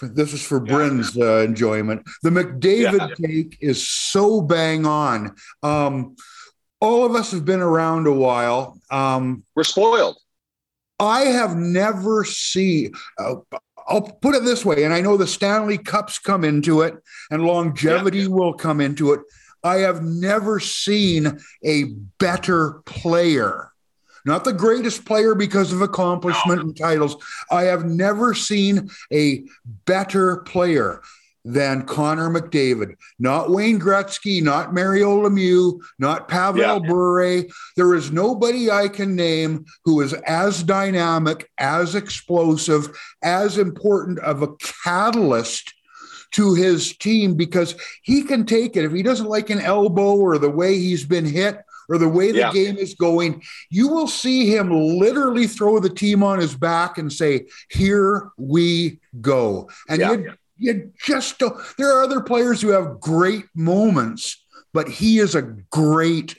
This 0.00 0.32
is 0.32 0.42
for 0.42 0.60
Bryn's 0.60 1.16
uh, 1.16 1.38
enjoyment. 1.38 2.06
The 2.22 2.30
McDavid 2.30 3.14
take 3.16 3.58
is 3.60 3.88
so 3.88 4.40
bang 4.40 4.86
on. 4.86 5.34
Um, 5.62 6.16
all 6.80 7.04
of 7.04 7.14
us 7.14 7.32
have 7.32 7.44
been 7.44 7.60
around 7.60 8.06
a 8.06 8.12
while. 8.12 8.78
Um, 8.90 9.44
we're 9.54 9.64
spoiled. 9.64 10.18
I 10.98 11.22
have 11.22 11.56
never 11.56 12.24
seen. 12.24 12.92
Uh, 13.18 13.36
I'll 13.88 14.02
put 14.02 14.34
it 14.34 14.44
this 14.44 14.64
way, 14.64 14.84
and 14.84 14.92
I 14.92 15.00
know 15.00 15.16
the 15.16 15.26
Stanley 15.26 15.78
Cups 15.78 16.18
come 16.18 16.44
into 16.44 16.82
it, 16.82 16.94
and 17.30 17.44
longevity 17.44 18.26
will 18.26 18.52
come 18.52 18.80
into 18.80 19.12
it. 19.12 19.20
I 19.62 19.76
have 19.76 20.02
never 20.02 20.60
seen 20.60 21.38
a 21.64 21.84
better 22.18 22.82
player, 22.84 23.72
not 24.26 24.44
the 24.44 24.52
greatest 24.52 25.04
player 25.04 25.34
because 25.34 25.72
of 25.72 25.80
accomplishment 25.80 26.60
and 26.60 26.76
titles. 26.76 27.16
I 27.50 27.62
have 27.64 27.84
never 27.84 28.34
seen 28.34 28.90
a 29.12 29.44
better 29.86 30.38
player 30.38 31.00
than 31.44 31.84
Connor 31.84 32.28
McDavid, 32.28 32.96
not 33.20 33.50
Wayne 33.50 33.78
Gretzky, 33.78 34.42
not 34.42 34.74
Mario 34.74 35.22
Lemieux, 35.22 35.78
not 36.00 36.26
Pavel 36.26 36.60
Yeah. 36.60 36.78
Bure. 36.80 37.44
There 37.76 37.94
is 37.94 38.10
nobody 38.10 38.68
I 38.68 38.88
can 38.88 39.14
name 39.14 39.64
who 39.84 40.00
is 40.00 40.12
as 40.12 40.64
dynamic, 40.64 41.48
as 41.56 41.94
explosive, 41.94 42.88
as 43.22 43.58
important 43.58 44.18
of 44.18 44.42
a 44.42 44.56
catalyst 44.56 45.72
to 46.32 46.54
his 46.54 46.96
team 46.96 47.34
because 47.34 47.76
he 48.02 48.22
can 48.24 48.44
take 48.44 48.76
it. 48.76 48.84
If 48.84 48.92
he 48.92 49.04
doesn't 49.04 49.28
like 49.28 49.48
an 49.48 49.60
elbow 49.60 50.16
or 50.16 50.38
the 50.38 50.50
way 50.50 50.76
he's 50.76 51.04
been 51.04 51.24
hit 51.24 51.60
or 51.88 51.98
the 51.98 52.08
way 52.08 52.32
the 52.32 52.38
Yeah. 52.38 52.52
game 52.52 52.76
is 52.76 52.94
going, 52.94 53.42
you 53.70 53.88
will 53.88 54.08
see 54.08 54.46
him 54.54 54.70
literally 54.70 55.46
throw 55.46 55.78
the 55.78 55.88
team 55.90 56.22
on 56.22 56.38
his 56.38 56.54
back 56.54 56.98
and 56.98 57.12
say, 57.12 57.46
Here 57.70 58.30
we 58.38 59.00
go. 59.20 59.68
And 59.88 60.00
Yeah. 60.00 60.12
you, 60.12 60.32
you 60.58 60.92
just 61.04 61.38
don't. 61.38 61.56
There 61.78 61.90
are 61.96 62.02
other 62.02 62.20
players 62.20 62.60
who 62.62 62.68
have 62.68 62.98
great 63.00 63.44
moments, 63.54 64.44
but 64.72 64.88
he 64.88 65.18
is 65.18 65.34
a 65.34 65.42
great 65.42 66.36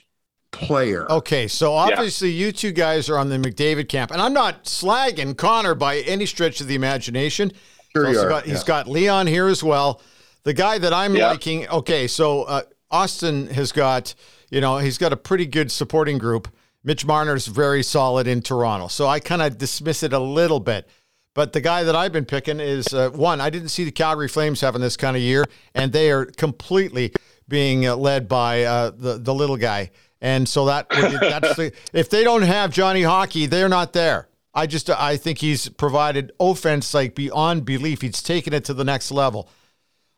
player. 0.50 1.06
Okay, 1.10 1.46
so 1.46 1.72
obviously 1.74 2.30
you 2.30 2.50
two 2.52 2.72
guys 2.72 3.08
are 3.08 3.18
on 3.18 3.28
the 3.28 3.36
McDavid 3.36 3.88
camp, 3.88 4.10
and 4.10 4.20
I'm 4.20 4.32
not 4.32 4.64
slagging 4.64 5.36
Connor 5.36 5.74
by 5.74 5.98
any 5.98 6.26
stretch 6.26 6.60
of 6.60 6.66
the 6.66 6.74
imagination. 6.74 7.52
Sure 7.94 8.06
He's 8.08 8.16
you 8.16 8.22
are, 8.22 8.28
got, 8.28 8.44
he's 8.44 8.60
yeah. 8.60 8.64
got 8.66 8.88
Leon 8.88 9.26
here 9.28 9.46
as 9.46 9.62
well. 9.62 10.00
The 10.44 10.54
guy 10.54 10.78
that 10.78 10.92
I'm 10.92 11.14
Yeah. 11.14 11.28
liking. 11.28 11.68
Okay, 11.68 12.06
so 12.06 12.42
uh, 12.44 12.62
Auston 12.92 13.50
has 13.50 13.72
got, 13.72 14.14
you 14.50 14.60
know, 14.60 14.78
he's 14.78 14.98
got 14.98 15.12
a 15.12 15.16
pretty 15.16 15.46
good 15.46 15.70
supporting 15.70 16.18
group. 16.18 16.48
Mitch 16.84 17.04
Marner's 17.04 17.46
very 17.46 17.82
solid 17.82 18.26
in 18.26 18.40
Toronto, 18.40 18.88
so 18.88 19.06
I 19.06 19.20
kind 19.20 19.42
of 19.42 19.58
dismiss 19.58 20.02
it 20.02 20.12
a 20.12 20.18
little 20.18 20.60
bit. 20.60 20.88
But 21.34 21.52
the 21.52 21.60
guy 21.60 21.84
that 21.84 21.94
I've 21.94 22.12
been 22.12 22.24
picking 22.24 22.58
is 22.58 22.92
uh, 22.92 23.10
one. 23.10 23.40
I 23.40 23.50
didn't 23.50 23.68
see 23.68 23.84
the 23.84 23.92
Calgary 23.92 24.28
Flames 24.28 24.60
having 24.60 24.80
this 24.80 24.96
kind 24.96 25.16
of 25.16 25.22
year, 25.22 25.44
and 25.74 25.92
they 25.92 26.10
are 26.10 26.24
completely 26.24 27.12
being 27.46 27.86
uh, 27.86 27.96
led 27.96 28.28
by 28.28 28.64
uh, 28.64 28.90
the 28.90 29.18
the 29.18 29.34
little 29.34 29.56
guy. 29.56 29.90
And 30.20 30.48
so 30.48 30.66
that 30.66 30.88
that's 30.90 31.56
the, 31.56 31.72
if 31.92 32.10
they 32.10 32.24
don't 32.24 32.42
have 32.42 32.72
Johnny 32.72 33.02
Hockey, 33.02 33.46
they're 33.46 33.68
not 33.68 33.92
there. 33.92 34.28
I 34.54 34.66
just 34.66 34.90
I 34.90 35.16
think 35.16 35.38
he's 35.38 35.68
provided 35.68 36.32
offense 36.40 36.92
like 36.92 37.14
beyond 37.14 37.64
belief. 37.64 38.00
He's 38.02 38.22
taken 38.22 38.52
it 38.52 38.64
to 38.64 38.74
the 38.74 38.84
next 38.84 39.12
level. 39.12 39.48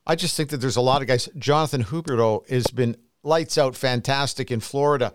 I 0.06 0.16
just 0.16 0.36
think 0.36 0.48
that 0.50 0.58
there's 0.58 0.76
a 0.76 0.80
lot 0.80 1.02
of 1.02 1.08
guys. 1.08 1.28
Jonathan 1.36 1.84
Huberdeau 1.84 2.48
has 2.48 2.68
been 2.68 2.96
lights 3.22 3.58
out, 3.58 3.76
fantastic 3.76 4.50
in 4.50 4.60
Florida. 4.60 5.12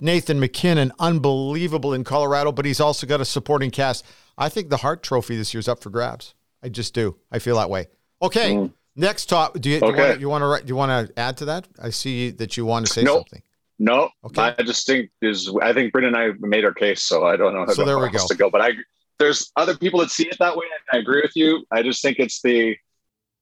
Nathan 0.00 0.38
MacKinnon, 0.38 0.92
unbelievable 0.98 1.92
in 1.92 2.04
Colorado, 2.04 2.52
but 2.52 2.64
he's 2.64 2.80
also 2.80 3.06
got 3.06 3.20
a 3.20 3.24
supporting 3.24 3.70
cast. 3.70 4.04
I 4.36 4.48
think 4.48 4.70
the 4.70 4.76
Hart 4.78 5.02
Trophy 5.02 5.36
this 5.36 5.52
year's 5.52 5.66
up 5.68 5.82
for 5.82 5.90
grabs. 5.90 6.34
I 6.62 6.68
just 6.68 6.94
do. 6.94 7.16
I 7.32 7.40
feel 7.40 7.56
that 7.56 7.68
way. 7.70 7.86
Okay, 8.22 8.54
hmm. 8.54 8.66
next 8.96 9.26
top. 9.26 9.58
Do 9.60 9.68
you, 9.70 9.80
Okay. 9.82 10.14
do 10.14 10.20
you 10.20 10.28
want 10.28 10.42
to? 10.60 10.64
Do 10.64 10.70
you 10.70 10.76
want 10.76 11.08
to 11.08 11.18
add 11.18 11.36
to 11.38 11.46
that? 11.46 11.66
I 11.82 11.90
see 11.90 12.30
that 12.30 12.56
you 12.56 12.64
want 12.64 12.86
to 12.86 12.92
say 12.92 13.02
Nope. 13.02 13.18
something. 13.28 13.42
No, 13.80 14.10
Okay. 14.24 14.42
I 14.42 14.62
just 14.62 14.86
think 14.86 15.10
is 15.22 15.52
I 15.62 15.72
think 15.72 15.92
Brendan 15.92 16.14
and 16.16 16.34
I 16.34 16.46
made 16.46 16.64
our 16.64 16.74
case, 16.74 17.02
so 17.02 17.24
I 17.26 17.36
don't 17.36 17.54
know 17.54 17.64
how 17.64 17.72
So 17.72 17.84
there 17.84 17.98
we 17.98 18.10
go. 18.10 18.24
to 18.26 18.34
go. 18.34 18.50
But 18.50 18.60
I 18.60 18.72
there's 19.20 19.50
other 19.56 19.76
people 19.76 19.98
that 20.00 20.10
see 20.10 20.28
it 20.28 20.36
that 20.38 20.56
way, 20.56 20.64
and 20.66 20.96
I 20.98 21.00
agree 21.00 21.22
with 21.22 21.34
you. 21.36 21.64
I 21.72 21.82
just 21.82 22.02
think 22.02 22.18
it's 22.18 22.40
the 22.42 22.76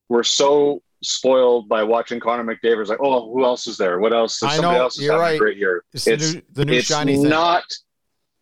we're 0.09 0.23
so 0.23 0.83
spoiled 1.03 1.69
by 1.69 1.83
watching 1.83 2.21
Connor 2.21 2.45
McDavid. 2.45 2.81
It's 2.81 2.91
like, 2.91 3.01
oh, 3.03 3.33
who 3.33 3.45
else 3.45 3.67
is 3.67 3.77
there? 3.77 3.99
What 3.99 4.13
else? 4.13 4.43
I 4.43 4.57
Somebody 4.57 4.77
know, 4.77 4.83
else 4.83 4.99
is 4.99 5.07
having 5.07 5.17
a 5.17 5.21
right. 5.21 5.39
great 5.39 5.57
year. 5.57 5.85
It's, 5.93 6.05
the 6.05 6.17
new, 6.17 6.43
the 6.53 6.65
new 6.65 6.73
it's 6.75 6.87
shiny 6.87 7.15
thing. 7.15 7.29
not. 7.29 7.65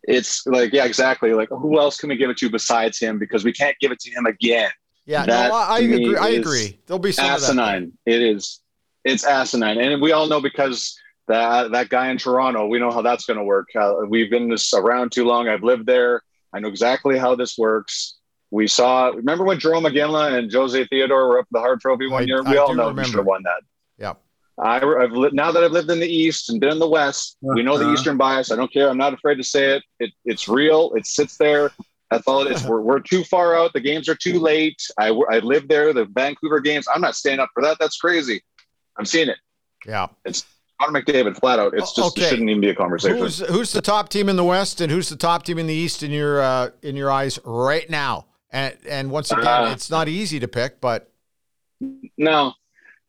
It's 0.03 0.45
like 0.45 0.71
yeah, 0.71 0.85
exactly. 0.85 1.33
Like 1.33 1.49
who 1.49 1.79
else 1.79 1.97
can 1.97 2.09
we 2.09 2.15
give 2.17 2.29
it 2.29 2.37
to 2.37 2.49
besides 2.49 2.99
him? 2.99 3.17
Because 3.17 3.43
we 3.43 3.51
can't 3.51 3.75
give 3.79 3.91
it 3.91 3.99
to 4.01 4.11
him 4.11 4.25
again. 4.27 4.69
yeah, 5.05 5.25
that 5.25 5.49
no, 5.49 5.55
I, 5.55 5.77
I 5.77 5.79
agree. 5.79 6.15
I 6.15 6.29
agree. 6.29 6.79
There'll 6.85 6.99
be 6.99 7.11
some 7.11 7.25
asinine. 7.25 7.93
It 8.05 8.21
is. 8.21 8.61
It's 9.03 9.23
asinine, 9.23 9.79
and 9.79 10.01
we 10.01 10.11
all 10.11 10.27
know 10.27 10.41
because 10.41 10.95
that 11.27 11.71
that 11.71 11.89
guy 11.89 12.09
in 12.09 12.17
Toronto. 12.17 12.67
We 12.67 12.79
know 12.79 12.91
how 12.91 13.01
that's 13.01 13.25
going 13.25 13.39
to 13.39 13.43
work. 13.43 13.69
Uh, 13.75 13.95
we've 14.07 14.29
been 14.29 14.49
this 14.49 14.73
around 14.73 15.11
too 15.11 15.25
long. 15.25 15.47
I've 15.47 15.63
lived 15.63 15.85
there. 15.85 16.21
I 16.53 16.59
know 16.59 16.69
exactly 16.69 17.17
how 17.17 17.35
this 17.35 17.57
works. 17.57 18.17
We 18.55 18.67
saw. 18.67 19.07
Remember 19.09 19.43
when 19.43 19.59
Jarome 19.59 19.85
Iginla 19.91 20.37
and 20.37 20.51
Jose 20.51 20.85
Theodore 20.87 21.27
were 21.27 21.39
up 21.39 21.47
the 21.51 21.59
Hart 21.59 21.81
Trophy 21.81 22.07
one 22.07 22.23
I- 22.23 22.25
year? 22.25 22.41
We 22.41 22.57
I 22.57 22.61
all 22.61 22.73
know 22.73 22.87
remember. 22.87 23.03
should 23.03 23.17
have 23.17 23.25
won 23.25 23.43
that. 23.43 23.61
Yeah. 23.97 24.13
I, 24.57 24.77
I've 24.77 25.11
li- 25.11 25.31
now 25.33 25.51
that 25.51 25.61
I've 25.61 25.73
lived 25.73 25.89
in 25.91 25.99
the 25.99 26.07
East 26.07 26.49
and 26.49 26.61
been 26.61 26.71
in 26.71 26.79
the 26.79 26.87
West, 26.87 27.35
we 27.41 27.61
know 27.61 27.77
the 27.77 27.83
Uh-huh. 27.83 27.93
Eastern 27.93 28.15
bias. 28.15 28.51
I 28.53 28.55
don't 28.55 28.71
care. 28.71 28.87
I'm 28.89 28.97
not 28.97 29.13
afraid 29.13 29.35
to 29.35 29.43
say 29.43 29.75
it. 29.75 29.83
it 29.99 30.11
it's 30.23 30.47
real. 30.47 30.93
It 30.95 31.05
sits 31.05 31.35
there. 31.35 31.71
That's 32.09 32.25
all 32.27 32.45
it 32.47 32.51
is. 32.55 32.63
We're, 32.63 32.79
we're 32.79 32.99
too 33.01 33.25
far 33.25 33.57
out. 33.57 33.73
The 33.73 33.81
games 33.81 34.07
are 34.07 34.15
too 34.15 34.39
late. 34.39 34.81
I, 34.97 35.07
I 35.29 35.39
live 35.39 35.67
there. 35.67 35.91
The 35.91 36.05
Vancouver 36.05 36.61
games. 36.61 36.87
I'm 36.93 37.01
not 37.01 37.15
staying 37.15 37.39
up 37.41 37.49
for 37.53 37.61
that. 37.63 37.75
That's 37.81 37.97
crazy. 37.97 38.41
I'm 38.97 39.03
seeing 39.05 39.27
it. 39.27 39.37
Yeah. 39.85 40.07
It's 40.23 40.45
Connor 40.81 41.01
McDavid, 41.01 41.37
flat 41.37 41.59
out. 41.59 41.73
It's 41.73 41.93
just 41.93 42.15
okay. 42.17 42.25
it 42.25 42.29
shouldn't 42.29 42.49
even 42.49 42.61
be 42.61 42.69
a 42.69 42.75
conversation. 42.75 43.17
Who's 43.17 43.39
who's 43.39 43.71
the 43.73 43.81
top 43.81 44.07
team 44.09 44.29
in 44.29 44.35
the 44.37 44.43
West 44.45 44.79
and 44.79 44.89
who's 44.91 45.09
the 45.09 45.15
top 45.17 45.43
team 45.43 45.57
in 45.57 45.67
the 45.67 45.73
East 45.73 46.01
in 46.03 46.11
your 46.11 46.41
uh, 46.41 46.69
in 46.81 46.95
your 46.95 47.11
eyes 47.11 47.39
right 47.43 47.89
now? 47.89 48.25
And 48.55 48.77
and 48.87 49.11
once 49.11 49.31
again, 49.31 49.45
Uh, 49.45 49.71
it's 49.73 49.89
not 49.89 50.07
easy 50.07 50.39
to 50.39 50.47
pick, 50.47 50.79
but 50.79 51.11
No, 52.17 52.53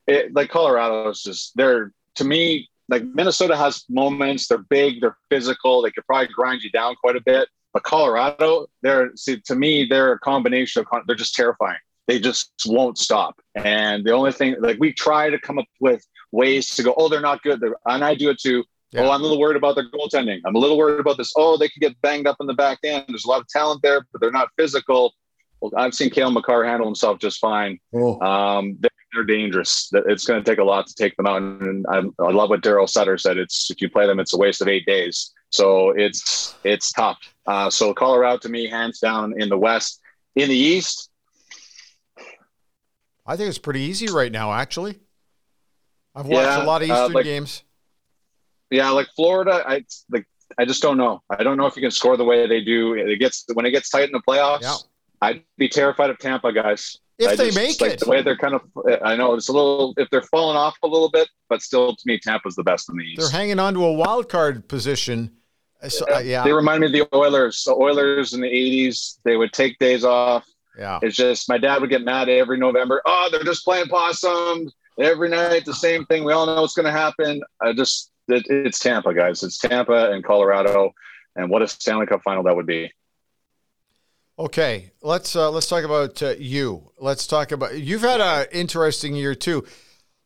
it, 0.09 0.35
like 0.35 0.51
Colorado 0.51 1.09
is 1.11 1.23
just 1.23 1.57
they're 1.57 1.93
to 2.17 2.25
me 2.25 2.69
like 2.89 3.05
Minnesota 3.05 3.57
has 3.57 3.85
moments. 3.89 4.49
They're 4.49 4.59
big, 4.59 5.01
they're 5.01 5.17
physical. 5.31 5.83
They 5.83 5.93
could 5.93 6.05
probably 6.05 6.27
grind 6.35 6.63
you 6.63 6.71
down 6.71 6.97
quite 6.97 7.15
a 7.15 7.21
bit. 7.21 7.49
But 7.73 7.85
Colorado, 7.85 8.67
they're 8.83 9.13
see 9.15 9.41
to 9.43 9.55
me 9.55 9.87
they're 9.89 10.13
a 10.13 10.19
combination 10.19 10.85
of 10.85 11.07
they're 11.07 11.15
just 11.15 11.37
terrifying. 11.37 11.79
They 12.09 12.19
just 12.19 12.51
won't 12.67 12.99
stop. 12.99 13.41
And 13.55 14.05
the 14.05 14.13
only 14.13 14.33
thing 14.33 14.57
like 14.59 14.79
we 14.81 14.93
try 14.93 15.31
to 15.31 15.39
come 15.39 15.61
up 15.61 15.67
with 15.81 16.05
ways 16.33 16.75
to 16.75 16.83
go. 16.83 16.93
Oh, 16.97 17.09
they're 17.09 17.21
not 17.21 17.41
good. 17.43 17.61
They're, 17.61 17.77
and 17.87 18.05
I 18.05 18.17
do 18.17 18.31
it 18.31 18.41
too. 18.41 18.65
Yeah. 18.91 19.03
Oh, 19.03 19.11
I'm 19.11 19.21
a 19.21 19.23
little 19.23 19.39
worried 19.39 19.57
about 19.57 19.77
their 19.77 19.89
goaltending. 19.91 20.41
I'm 20.45 20.57
a 20.57 20.59
little 20.59 20.77
worried 20.77 21.01
about 21.01 21.19
this. 21.19 21.33
Oh, 21.37 21.57
they 21.57 21.69
could 21.69 21.83
get 21.83 22.01
banged 22.03 22.27
up 22.27 22.37
in 22.41 22.49
the 22.49 22.55
back 22.55 22.79
end. 22.83 23.05
There's 23.09 23.27
a 23.27 23.29
lot 23.29 23.41
of 23.41 23.49
talent 23.49 23.83
there, 23.83 24.05
but 24.11 24.21
they're 24.21 24.33
not 24.33 24.49
physical. 24.57 25.13
Well, 25.61 25.73
I've 25.77 25.95
seen 25.95 26.11
Cale 26.11 26.31
Makar 26.31 26.65
handle 26.65 26.87
himself 26.87 27.19
just 27.19 27.39
fine 27.41 27.79
Oh, 27.95 28.21
um, 28.21 28.77
they're, 28.81 28.91
they're 29.15 29.25
dangerous. 29.25 29.91
It's 30.07 30.27
going 30.27 30.43
to 30.43 30.49
take 30.51 30.59
a 30.59 30.65
lot 30.65 30.87
to 30.87 30.95
take 30.95 31.17
them 31.17 31.27
out. 31.27 31.41
And 31.41 31.87
I, 31.89 31.99
I 32.23 32.31
love 32.31 32.51
what 32.51 32.61
Daryl 32.63 32.89
Sutter 32.89 33.17
said. 33.17 33.39
It's 33.39 33.71
if 33.71 33.81
you 33.81 33.89
play 33.89 34.07
them, 34.07 34.21
it's 34.21 34.35
a 34.35 34.37
waste 34.39 34.61
of 34.61 34.69
eight 34.69 34.85
days. 34.87 35.33
So 35.51 35.91
it's 35.97 36.55
it's 36.65 36.93
tough. 36.93 37.19
Uh, 37.47 37.71
so 37.71 37.95
Colorado 37.95 38.39
to 38.39 38.49
me, 38.49 38.69
hands 38.69 38.99
down 38.99 39.41
in 39.41 39.49
the 39.49 39.57
West. 39.59 40.01
In 40.35 40.51
the 40.51 40.57
East, 40.57 41.09
I 43.27 43.37
think 43.37 43.49
it's 43.49 43.59
pretty 43.59 43.81
easy 43.81 44.09
right 44.09 44.31
now. 44.31 44.53
Actually, 44.53 44.99
I've 46.15 46.27
watched 46.27 46.47
Yeah, 46.47 46.63
a 46.63 46.67
lot 46.67 46.83
of 46.83 46.91
uh, 46.91 46.95
Eastern 46.95 47.13
like- 47.13 47.25
games. 47.25 47.63
yeah, 48.71 48.91
like 48.91 49.09
Florida, 49.17 49.63
I 49.67 49.85
like. 50.11 50.27
I 50.59 50.65
just 50.65 50.81
don't 50.83 50.97
know. 50.97 51.23
I 51.31 51.43
don't 51.43 51.57
know 51.57 51.67
if 51.67 51.75
you 51.77 51.83
can 51.83 51.91
score 51.91 52.17
the 52.17 52.25
way 52.25 52.47
they 52.47 52.63
do. 52.63 52.95
It 52.95 53.19
gets 53.19 53.45
when 53.55 53.67
it 53.67 53.71
gets 53.73 53.89
tight 53.91 54.05
in 54.05 54.13
the 54.13 54.23
playoffs. 54.29 54.63
Yeah. 54.63 54.77
I'd 55.23 55.43
be 55.59 55.69
terrified 55.69 56.11
of 56.11 56.19
Tampa 56.19 56.53
guys. 56.53 56.99
If 57.19 57.29
I 57.29 57.37
they 57.37 57.47
just- 57.47 57.57
make 57.57 57.81
like 57.81 57.93
it, 57.93 58.01
the 58.01 58.11
way 58.11 58.23
they're 58.23 58.37
kind 58.37 58.55
of. 58.55 58.63
I 59.03 59.17
know 59.17 59.35
it's 59.35 59.49
a 59.49 59.53
little. 59.53 59.95
If 59.97 60.11
they're 60.11 60.23
falling 60.23 60.57
off 60.57 60.77
a 60.83 60.87
little 60.87 61.11
bit, 61.11 61.29
but 61.49 61.63
still, 61.63 61.95
to 61.97 62.03
me, 62.05 62.19
Tampa's 62.19 62.55
the 62.57 62.63
best 62.63 62.91
in 62.91 62.97
the 62.97 63.05
East. 63.05 63.21
they're 63.21 63.31
hanging 63.31 63.59
on 63.59 63.73
to 63.75 63.85
a 63.85 63.93
wild 63.93 64.29
card 64.29 64.69
position. 64.69 65.33
So, 65.89 66.05
uh, 66.13 66.19
yeah, 66.19 66.43
They 66.43 66.53
remind 66.53 66.81
me 66.81 66.87
of 66.87 66.93
the 66.93 67.07
Oilers. 67.17 67.63
The 67.65 67.73
Oilers 67.75 68.33
in 68.35 68.41
the 68.41 68.49
80s, 68.49 69.19
they 69.25 69.37
would 69.37 69.53
take 69.53 69.79
days 69.79 70.05
off. 70.05 70.45
yeah. 70.79 70.99
It's 71.03 71.15
just 71.17 71.49
my 71.49 71.59
dad 71.59 71.81
would 71.81 71.91
get 71.91 72.03
mad 72.03 72.29
every 72.29 72.59
November. 72.59 73.01
Oh, 73.07 73.29
they're 73.31 73.45
just 73.45 73.63
playing 73.65 73.87
possum 73.89 74.71
every 74.99 75.29
night, 75.29 75.65
the 75.67 75.75
same 75.75 76.05
thing. 76.07 76.25
We 76.25 76.33
all 76.33 76.47
know 76.47 76.61
what's 76.63 76.75
going 76.75 76.87
to 76.87 76.93
happen. 76.93 77.43
I 77.63 77.73
just, 77.75 78.11
it, 78.29 78.45
it's 78.49 78.79
Tampa, 78.79 79.15
guys. 79.15 79.43
It's 79.43 79.59
Tampa 79.59 80.11
and 80.13 80.25
Colorado. 80.25 80.93
And 81.37 81.51
what 81.51 81.61
a 81.63 81.69
Stanley 81.69 82.07
Cup 82.07 82.23
final 82.25 82.43
that 82.45 82.57
would 82.57 82.67
be. 82.67 82.91
Okay, 84.39 84.91
let's 85.01 85.35
uh, 85.35 85.51
let's 85.51 85.67
talk 85.67 85.85
about 85.85 86.23
uh, 86.23 86.35
you. 86.39 86.91
Let's 86.99 87.27
talk 87.27 87.53
about 87.53 87.79
you've 87.79 88.03
had 88.03 88.21
an 88.21 88.47
interesting 88.53 89.15
year 89.15 89.35
too. 89.35 89.65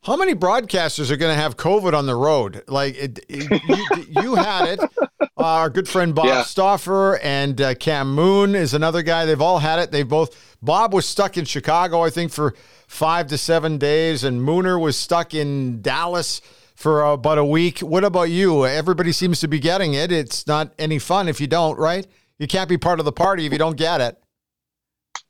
How 0.03 0.17
many 0.17 0.35
broadcasters 0.35 1.13
are 1.13 1.17
going 1.17 1.33
to 1.33 1.41
have 1.41 1.57
COVID 1.57 1.93
on 1.93 2.07
the 2.07 2.17
road? 2.17 2.65
Like 2.67 2.97
it, 2.97 3.21
it, 3.29 3.63
you, 3.69 4.23
you, 4.23 4.35
had 4.35 4.67
it. 4.67 4.81
Uh, 4.81 5.07
our 5.37 5.71
good 5.71 5.89
friend 5.89 6.13
Bob 6.13 6.27
yeah. 6.27 6.43
Stauffer 6.43 7.19
and 7.23 7.61
uh, 7.61 7.75
Cam 7.75 8.13
Moon 8.13 8.57
is 8.57 8.75
another 8.75 9.03
guy. 9.03 9.27
They've 9.27 9.41
all 9.41 9.61
had 9.61 9.79
it. 9.79 9.93
They 9.93 10.03
both. 10.03 10.57
Bob 10.61 10.93
was 10.93 11.07
stuck 11.07 11.37
in 11.37 11.45
Chicago, 11.45 12.03
I 12.03 12.11
think, 12.11 12.33
for 12.33 12.55
five 12.89 13.29
to 13.29 13.39
seven 13.39 13.79
days, 13.79 14.25
and 14.25 14.41
Mooner 14.41 14.81
was 14.81 14.97
stuck 14.97 15.35
in 15.35 15.83
Dallas 15.83 16.41
for 16.75 17.03
about 17.03 17.39
a 17.39 17.45
week. 17.45 17.79
What 17.79 18.03
about 18.03 18.31
you? 18.31 18.67
Everybody 18.67 19.13
seems 19.13 19.39
to 19.41 19.49
be 19.49 19.61
getting 19.61 19.95
it. 19.95 20.11
It's 20.11 20.49
not 20.49 20.73
any 20.81 20.99
fun 20.99 21.29
if 21.29 21.41
you 21.41 21.47
don't, 21.47 21.79
right? 21.79 22.09
You 22.41 22.49
can't 22.49 22.69
be 22.69 22.79
part 22.79 22.99
of 22.99 23.05
the 23.05 23.13
party 23.13 23.47
if 23.47 23.53
you 23.53 23.59
don't 23.59 23.77
get 23.77 24.01
it 24.01 24.21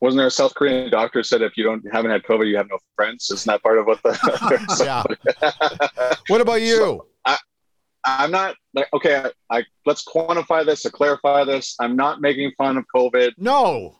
wasn't 0.01 0.19
there 0.19 0.27
a 0.27 0.31
South 0.31 0.55
Korean 0.55 0.91
doctor 0.91 1.23
said 1.23 1.43
if 1.43 1.57
you 1.57 1.65
don't 1.65 1.85
haven't 1.93 2.11
had 2.11 2.23
COVID, 2.23 2.47
you 2.49 2.57
have 2.57 2.69
no 2.71 2.79
friends? 2.97 3.31
Isn't 3.31 3.47
that 3.51 3.63
part 3.63 3.79
of 3.79 3.87
what 3.87 4.03
the? 4.03 4.19
yeah. 4.81 5.03
what 6.29 6.41
about 6.41 6.63
you? 6.63 6.77
So 6.77 7.07
I, 7.25 7.37
I'm 8.05 8.31
not 8.31 8.57
like 8.75 8.89
okay. 8.95 9.31
I, 9.51 9.59
I 9.59 9.65
let's 9.85 10.05
quantify 10.05 10.65
this 10.65 10.83
to 10.83 10.91
clarify 10.91 11.45
this. 11.45 11.77
I'm 11.81 11.97
not 11.97 12.21
making 12.21 12.53
fun 12.57 12.79
of 12.79 12.85
COVID. 12.95 13.33
No. 13.37 13.97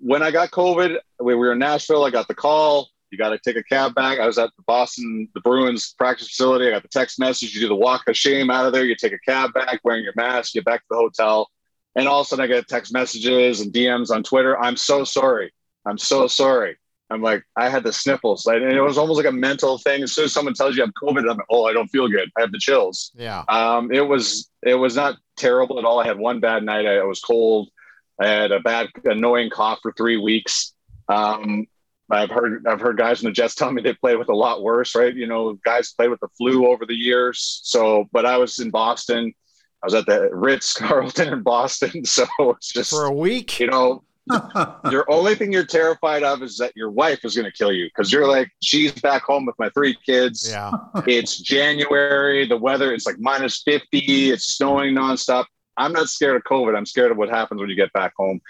When 0.00 0.22
I 0.22 0.30
got 0.30 0.50
COVID, 0.50 0.98
we 1.20 1.34
were 1.34 1.52
in 1.52 1.58
Nashville. 1.58 2.04
I 2.04 2.10
got 2.10 2.28
the 2.28 2.34
call. 2.34 2.88
You 3.10 3.18
got 3.18 3.30
to 3.30 3.38
take 3.38 3.56
a 3.56 3.62
cab 3.62 3.94
back. 3.94 4.20
I 4.20 4.26
was 4.26 4.38
at 4.38 4.50
the 4.56 4.62
Boston, 4.66 5.28
the 5.34 5.40
Bruins 5.40 5.94
practice 5.96 6.28
facility. 6.28 6.68
I 6.68 6.70
got 6.70 6.82
the 6.82 6.88
text 6.88 7.18
message. 7.18 7.54
You 7.54 7.62
do 7.62 7.68
the 7.68 7.74
walk 7.74 8.02
of 8.06 8.16
shame 8.16 8.50
out 8.50 8.66
of 8.66 8.72
there. 8.72 8.84
You 8.84 8.94
take 8.94 9.14
a 9.14 9.18
cab 9.20 9.54
back, 9.54 9.80
wearing 9.82 10.04
your 10.04 10.12
mask. 10.14 10.52
Get 10.52 10.66
back 10.66 10.80
to 10.80 10.86
the 10.90 10.96
hotel 10.96 11.48
and 11.96 12.08
all 12.08 12.20
of 12.20 12.26
a 12.26 12.28
sudden 12.28 12.44
I 12.44 12.46
get 12.46 12.68
text 12.68 12.92
messages 12.92 13.60
and 13.60 13.72
DMs 13.72 14.10
on 14.10 14.22
Twitter. 14.22 14.58
I'm 14.58 14.76
so 14.76 15.04
sorry. 15.04 15.52
I'm 15.84 15.98
so 15.98 16.26
sorry. 16.26 16.76
I'm 17.10 17.22
like, 17.22 17.42
I 17.56 17.68
had 17.68 17.84
the 17.84 17.92
sniffles. 17.92 18.44
Like, 18.44 18.56
and 18.56 18.72
it 18.72 18.82
was 18.82 18.98
almost 18.98 19.16
like 19.16 19.26
a 19.26 19.32
mental 19.32 19.78
thing. 19.78 20.02
As 20.02 20.12
soon 20.12 20.26
as 20.26 20.32
someone 20.32 20.54
tells 20.54 20.76
you 20.76 20.82
I'm 20.82 20.92
COVID, 21.02 21.20
I'm 21.20 21.38
like, 21.38 21.46
oh, 21.48 21.64
I 21.64 21.72
don't 21.72 21.88
feel 21.88 22.08
good. 22.08 22.30
I 22.36 22.42
have 22.42 22.52
the 22.52 22.58
chills. 22.58 23.12
Yeah. 23.14 23.44
Um, 23.48 23.90
it 23.92 24.06
was 24.06 24.50
it 24.62 24.74
was 24.74 24.94
not 24.94 25.16
terrible 25.36 25.78
at 25.78 25.84
all. 25.84 26.00
I 26.00 26.06
had 26.06 26.18
one 26.18 26.40
bad 26.40 26.64
night. 26.64 26.86
I, 26.86 26.98
I 26.98 27.04
was 27.04 27.20
cold. 27.20 27.70
I 28.20 28.28
had 28.28 28.52
a 28.52 28.60
bad, 28.60 28.88
annoying 29.04 29.48
cough 29.48 29.78
for 29.82 29.92
three 29.92 30.16
weeks. 30.16 30.74
Um, 31.08 31.66
I've 32.10 32.30
heard 32.30 32.66
I've 32.66 32.80
heard 32.80 32.96
guys 32.96 33.22
in 33.22 33.26
the 33.26 33.32
Jets 33.32 33.54
tell 33.54 33.70
me 33.70 33.82
they 33.82 33.94
played 33.94 34.16
with 34.18 34.28
a 34.28 34.34
lot 34.34 34.62
worse, 34.62 34.94
right? 34.94 35.14
You 35.14 35.26
know, 35.26 35.58
guys 35.64 35.92
played 35.92 36.10
with 36.10 36.20
the 36.20 36.28
flu 36.36 36.66
over 36.66 36.86
the 36.86 36.94
years. 36.94 37.60
So, 37.64 38.08
but 38.12 38.26
I 38.26 38.38
was 38.38 38.58
in 38.58 38.70
Boston. 38.70 39.34
I 39.82 39.86
was 39.86 39.94
at 39.94 40.06
the 40.06 40.28
Ritz 40.32 40.72
Carlton 40.74 41.32
in 41.32 41.42
Boston. 41.42 42.04
So 42.04 42.26
it's 42.38 42.72
just 42.72 42.90
for 42.90 43.04
a 43.04 43.12
week. 43.12 43.60
You 43.60 43.68
know, 43.68 44.02
your 44.90 45.10
only 45.10 45.34
thing 45.34 45.52
you're 45.52 45.64
terrified 45.64 46.22
of 46.22 46.42
is 46.42 46.56
that 46.58 46.72
your 46.74 46.90
wife 46.90 47.24
is 47.24 47.34
going 47.34 47.44
to 47.44 47.52
kill 47.52 47.72
you 47.72 47.86
because 47.86 48.12
you're 48.12 48.28
like, 48.28 48.50
she's 48.62 48.92
back 48.92 49.22
home 49.22 49.46
with 49.46 49.56
my 49.58 49.68
three 49.70 49.96
kids. 50.04 50.48
Yeah. 50.50 50.72
It's 51.06 51.38
January. 51.38 52.46
The 52.46 52.56
weather, 52.56 52.92
it's 52.92 53.06
like 53.06 53.18
minus 53.18 53.62
50. 53.62 54.30
It's 54.30 54.56
snowing 54.56 54.94
nonstop. 54.94 55.46
I'm 55.76 55.92
not 55.92 56.08
scared 56.08 56.36
of 56.36 56.42
COVID. 56.44 56.76
I'm 56.76 56.86
scared 56.86 57.12
of 57.12 57.16
what 57.16 57.28
happens 57.28 57.60
when 57.60 57.70
you 57.70 57.76
get 57.76 57.92
back 57.92 58.12
home. 58.16 58.40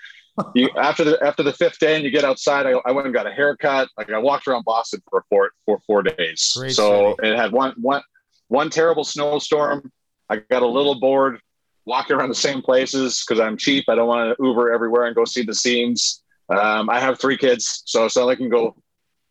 You, 0.54 0.70
after 0.76 1.02
the 1.02 1.22
after 1.24 1.42
the 1.42 1.52
fifth 1.52 1.80
day 1.80 1.96
and 1.96 2.04
you 2.04 2.10
get 2.10 2.24
outside, 2.24 2.64
I, 2.64 2.74
I 2.86 2.92
went 2.92 3.06
and 3.06 3.14
got 3.14 3.26
a 3.26 3.32
haircut. 3.32 3.88
Like 3.98 4.10
I 4.10 4.18
walked 4.18 4.46
around 4.46 4.64
Boston 4.64 5.02
for 5.10 5.24
four 5.28 5.50
for 5.66 5.80
four 5.84 6.02
days. 6.04 6.52
Great 6.56 6.72
so 6.72 7.16
city. 7.16 7.32
it 7.32 7.36
had 7.36 7.50
one 7.50 7.74
one 7.76 8.02
one 8.46 8.70
terrible 8.70 9.02
snowstorm 9.02 9.90
I 10.28 10.36
got 10.36 10.62
a 10.62 10.66
little 10.66 10.98
bored 11.00 11.40
walking 11.84 12.16
around 12.16 12.28
the 12.28 12.34
same 12.34 12.62
places 12.62 13.24
because 13.26 13.40
I'm 13.40 13.56
cheap. 13.56 13.86
I 13.88 13.94
don't 13.94 14.08
want 14.08 14.36
to 14.36 14.44
Uber 14.44 14.72
everywhere 14.72 15.06
and 15.06 15.16
go 15.16 15.24
see 15.24 15.42
the 15.42 15.54
scenes. 15.54 16.22
Um, 16.48 16.88
I 16.88 17.00
have 17.00 17.18
three 17.18 17.36
kids, 17.36 17.82
so 17.86 18.08
like 18.24 18.36
I 18.36 18.40
can 18.40 18.48
go 18.48 18.76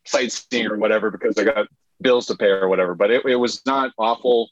sightseeing 0.05 0.67
or 0.67 0.77
whatever 0.77 1.11
because 1.11 1.37
I 1.37 1.43
got 1.43 1.67
bills 2.01 2.25
to 2.27 2.35
pay 2.35 2.47
or 2.47 2.67
whatever. 2.67 2.95
But 2.95 3.11
it, 3.11 3.25
it 3.25 3.35
was 3.35 3.65
not 3.65 3.91
awful. 3.97 4.49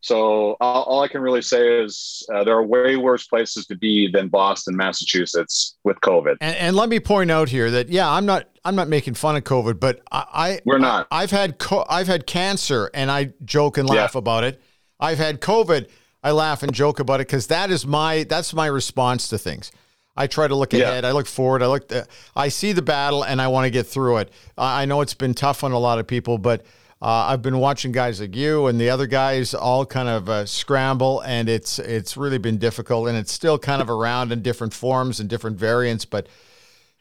So 0.00 0.56
all, 0.60 0.84
all 0.84 1.02
I 1.02 1.08
can 1.08 1.20
really 1.20 1.42
say 1.42 1.82
is 1.82 2.24
uh, 2.32 2.44
there 2.44 2.54
are 2.54 2.62
way 2.62 2.96
worse 2.96 3.26
places 3.26 3.66
to 3.66 3.76
be 3.76 4.08
than 4.08 4.28
Boston, 4.28 4.76
Massachusetts, 4.76 5.76
with 5.84 6.00
COVID. 6.00 6.36
And, 6.40 6.56
and, 6.56 6.76
let 6.76 6.88
me 6.88 7.00
point 7.00 7.30
out 7.30 7.48
here 7.48 7.70
that 7.72 7.88
yeah, 7.88 8.08
I'm 8.08 8.24
not 8.24 8.48
I'm 8.64 8.76
not 8.76 8.88
making 8.88 9.14
fun 9.14 9.36
of 9.36 9.44
COVID, 9.44 9.80
but 9.80 10.02
I, 10.12 10.24
I 10.32 10.60
we're 10.64 10.78
not. 10.78 11.08
I, 11.10 11.22
have 11.22 11.30
had 11.30 11.58
co- 11.58 11.86
I've 11.88 12.06
had 12.06 12.26
cancer, 12.26 12.90
and 12.94 13.10
I 13.10 13.32
joke 13.44 13.78
and 13.78 13.88
laugh 13.88 14.14
yeah. 14.14 14.18
about 14.18 14.44
it. 14.44 14.62
I've 14.98 15.18
had 15.18 15.40
COVID. 15.40 15.88
I 16.22 16.32
laugh 16.32 16.62
and 16.62 16.72
joke 16.72 16.98
about 16.98 17.20
it 17.20 17.28
because 17.28 17.46
that 17.48 17.70
is 17.70 17.86
my 17.86 18.24
that's 18.24 18.52
my 18.52 18.66
response 18.66 19.28
to 19.28 19.38
things. 19.38 19.70
I 20.16 20.26
try 20.26 20.48
to 20.48 20.54
look 20.54 20.72
ahead. 20.72 21.04
Yeah. 21.04 21.10
I 21.10 21.12
look 21.12 21.26
forward. 21.26 21.62
I 21.62 21.66
look. 21.66 21.92
I 22.34 22.48
see 22.48 22.72
the 22.72 22.82
battle 22.82 23.22
and 23.22 23.40
I 23.40 23.48
want 23.48 23.66
to 23.66 23.70
get 23.70 23.86
through 23.86 24.18
it. 24.18 24.32
I 24.56 24.86
know 24.86 25.02
it's 25.02 25.14
been 25.14 25.34
tough 25.34 25.62
on 25.62 25.72
a 25.72 25.78
lot 25.78 25.98
of 25.98 26.06
people, 26.06 26.38
but 26.38 26.64
uh, 27.02 27.28
I've 27.28 27.42
been 27.42 27.58
watching 27.58 27.92
guys 27.92 28.20
like 28.20 28.34
you 28.34 28.66
and 28.66 28.80
the 28.80 28.88
other 28.88 29.06
guys 29.06 29.52
all 29.52 29.84
kind 29.84 30.08
of 30.08 30.28
uh, 30.30 30.46
scramble, 30.46 31.20
and 31.20 31.48
it's 31.48 31.78
it's 31.78 32.16
really 32.16 32.38
been 32.38 32.56
difficult, 32.56 33.08
and 33.08 33.18
it's 33.18 33.32
still 33.32 33.58
kind 33.58 33.82
of 33.82 33.90
around 33.90 34.32
in 34.32 34.40
different 34.40 34.72
forms 34.72 35.20
and 35.20 35.28
different 35.28 35.58
variants. 35.58 36.06
But 36.06 36.26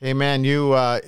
hey, 0.02 0.14
man, 0.14 0.44
you 0.44 0.74
uh, 0.74 1.00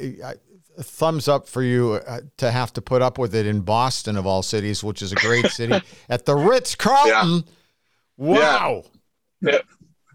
thumbs 0.79 1.27
up 1.27 1.47
for 1.47 1.63
you 1.63 1.93
uh, 2.07 2.21
to 2.37 2.51
have 2.51 2.73
to 2.73 2.81
put 2.81 3.01
up 3.01 3.17
with 3.17 3.33
it 3.35 3.45
in 3.45 3.61
Boston 3.61 4.17
of 4.17 4.25
all 4.25 4.43
cities, 4.43 4.83
which 4.83 5.01
is 5.01 5.11
a 5.11 5.15
great 5.15 5.45
city 5.51 5.81
at 6.09 6.25
the 6.25 6.35
Ritz 6.35 6.75
Carlton. 6.75 7.43
Yeah. 7.45 7.53
Wow. 8.17 8.83
Yeah. 9.41 9.59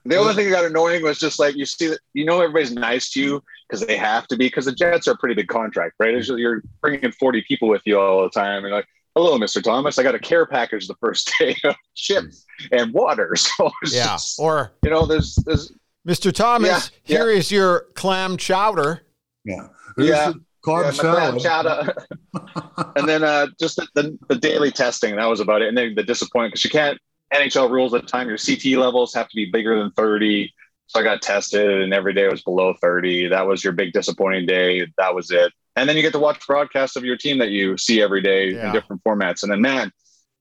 The 0.05 0.17
only 0.17 0.35
thing 0.35 0.51
that 0.51 0.57
got 0.57 0.65
annoying 0.65 1.03
was 1.03 1.19
just 1.19 1.39
like 1.39 1.55
you 1.55 1.65
see 1.65 1.87
that 1.89 2.01
you 2.13 2.25
know 2.25 2.41
everybody's 2.41 2.73
nice 2.73 3.11
to 3.13 3.21
you 3.21 3.43
because 3.69 3.87
they 3.87 3.97
have 3.97 4.27
to 4.29 4.37
be 4.37 4.47
because 4.47 4.65
the 4.65 4.73
Jets 4.73 5.07
are 5.07 5.13
a 5.13 5.17
pretty 5.17 5.35
big 5.35 5.47
contract, 5.47 5.95
right? 6.01 6.17
Just, 6.17 6.37
you're 6.39 6.63
bringing 6.81 7.13
40 7.13 7.45
people 7.47 7.69
with 7.69 7.83
you 7.85 8.01
all 8.01 8.23
the 8.25 8.31
time, 8.31 8.65
and 8.65 8.75
like, 8.75 8.87
hello, 9.15 9.39
Mr. 9.39 9.63
Thomas, 9.63 9.99
I 9.99 10.03
got 10.03 10.17
a 10.17 10.19
care 10.19 10.45
package 10.45 10.89
the 10.89 10.97
first 10.97 11.33
day 11.39 11.57
of 11.65 11.77
chips 11.95 12.45
and 12.73 12.93
water. 12.93 13.35
So 13.37 13.71
yeah, 13.85 14.05
just, 14.07 14.41
or 14.41 14.73
you 14.83 14.91
know, 14.91 15.07
there's 15.07 15.37
there's 15.47 15.73
Mr. 16.07 16.33
Thomas, 16.33 16.91
yeah, 17.05 17.17
here 17.17 17.31
yeah. 17.31 17.39
is 17.39 17.53
your 17.53 17.87
clam 17.95 18.37
chowder. 18.37 19.03
Yeah, 19.45 19.69
yeah. 19.97 20.33
Carb 20.65 20.85
yeah, 20.85 21.39
salad. 21.39 21.93
and 22.97 23.09
then 23.09 23.25
uh, 23.25 23.49
just 23.59 23.77
the, 23.77 23.89
the, 23.95 24.19
the, 24.29 24.37
daily 24.37 24.71
testing. 24.71 25.17
That 25.17 25.27
was 25.27 25.41
about 25.41 25.63
it. 25.63 25.69
And 25.69 25.77
then 25.77 25.95
the 25.95 26.05
disappointment 26.05 26.53
because 26.53 26.65
you 26.65 26.71
can't, 26.71 26.99
NHL 27.35 27.71
rules 27.71 27.95
at 27.95 28.03
the 28.03 28.07
time, 28.07 28.29
your 28.29 28.39
CT 28.39 28.79
levels 28.79 29.15
have 29.15 29.29
to 29.29 29.35
be 29.35 29.47
bigger 29.47 29.79
than 29.79 29.91
30. 29.93 30.53
So 30.87 31.01
I 31.01 31.03
got 31.03 31.23
tested 31.23 31.83
and 31.83 31.95
every 31.95 32.13
day 32.13 32.27
it 32.27 32.31
was 32.31 32.43
below 32.43 32.75
30. 32.81 33.29
That 33.29 33.47
was 33.47 33.65
your 33.65 33.73
big 33.73 33.93
disappointing 33.93 34.47
day. 34.47 34.87
That 34.99 35.15
was 35.15 35.31
it. 35.31 35.53
And 35.75 35.89
then 35.89 35.97
you 35.97 36.03
get 36.03 36.13
to 36.13 36.19
watch 36.19 36.47
broadcasts 36.47 36.97
of 36.97 37.05
your 37.05 37.17
team 37.17 37.39
that 37.39 37.51
you 37.51 37.79
see 37.79 38.03
every 38.03 38.21
day 38.21 38.51
yeah. 38.51 38.67
in 38.67 38.73
different 38.73 39.03
formats. 39.03 39.43
And 39.43 39.51
then, 39.51 39.63
man, 39.63 39.91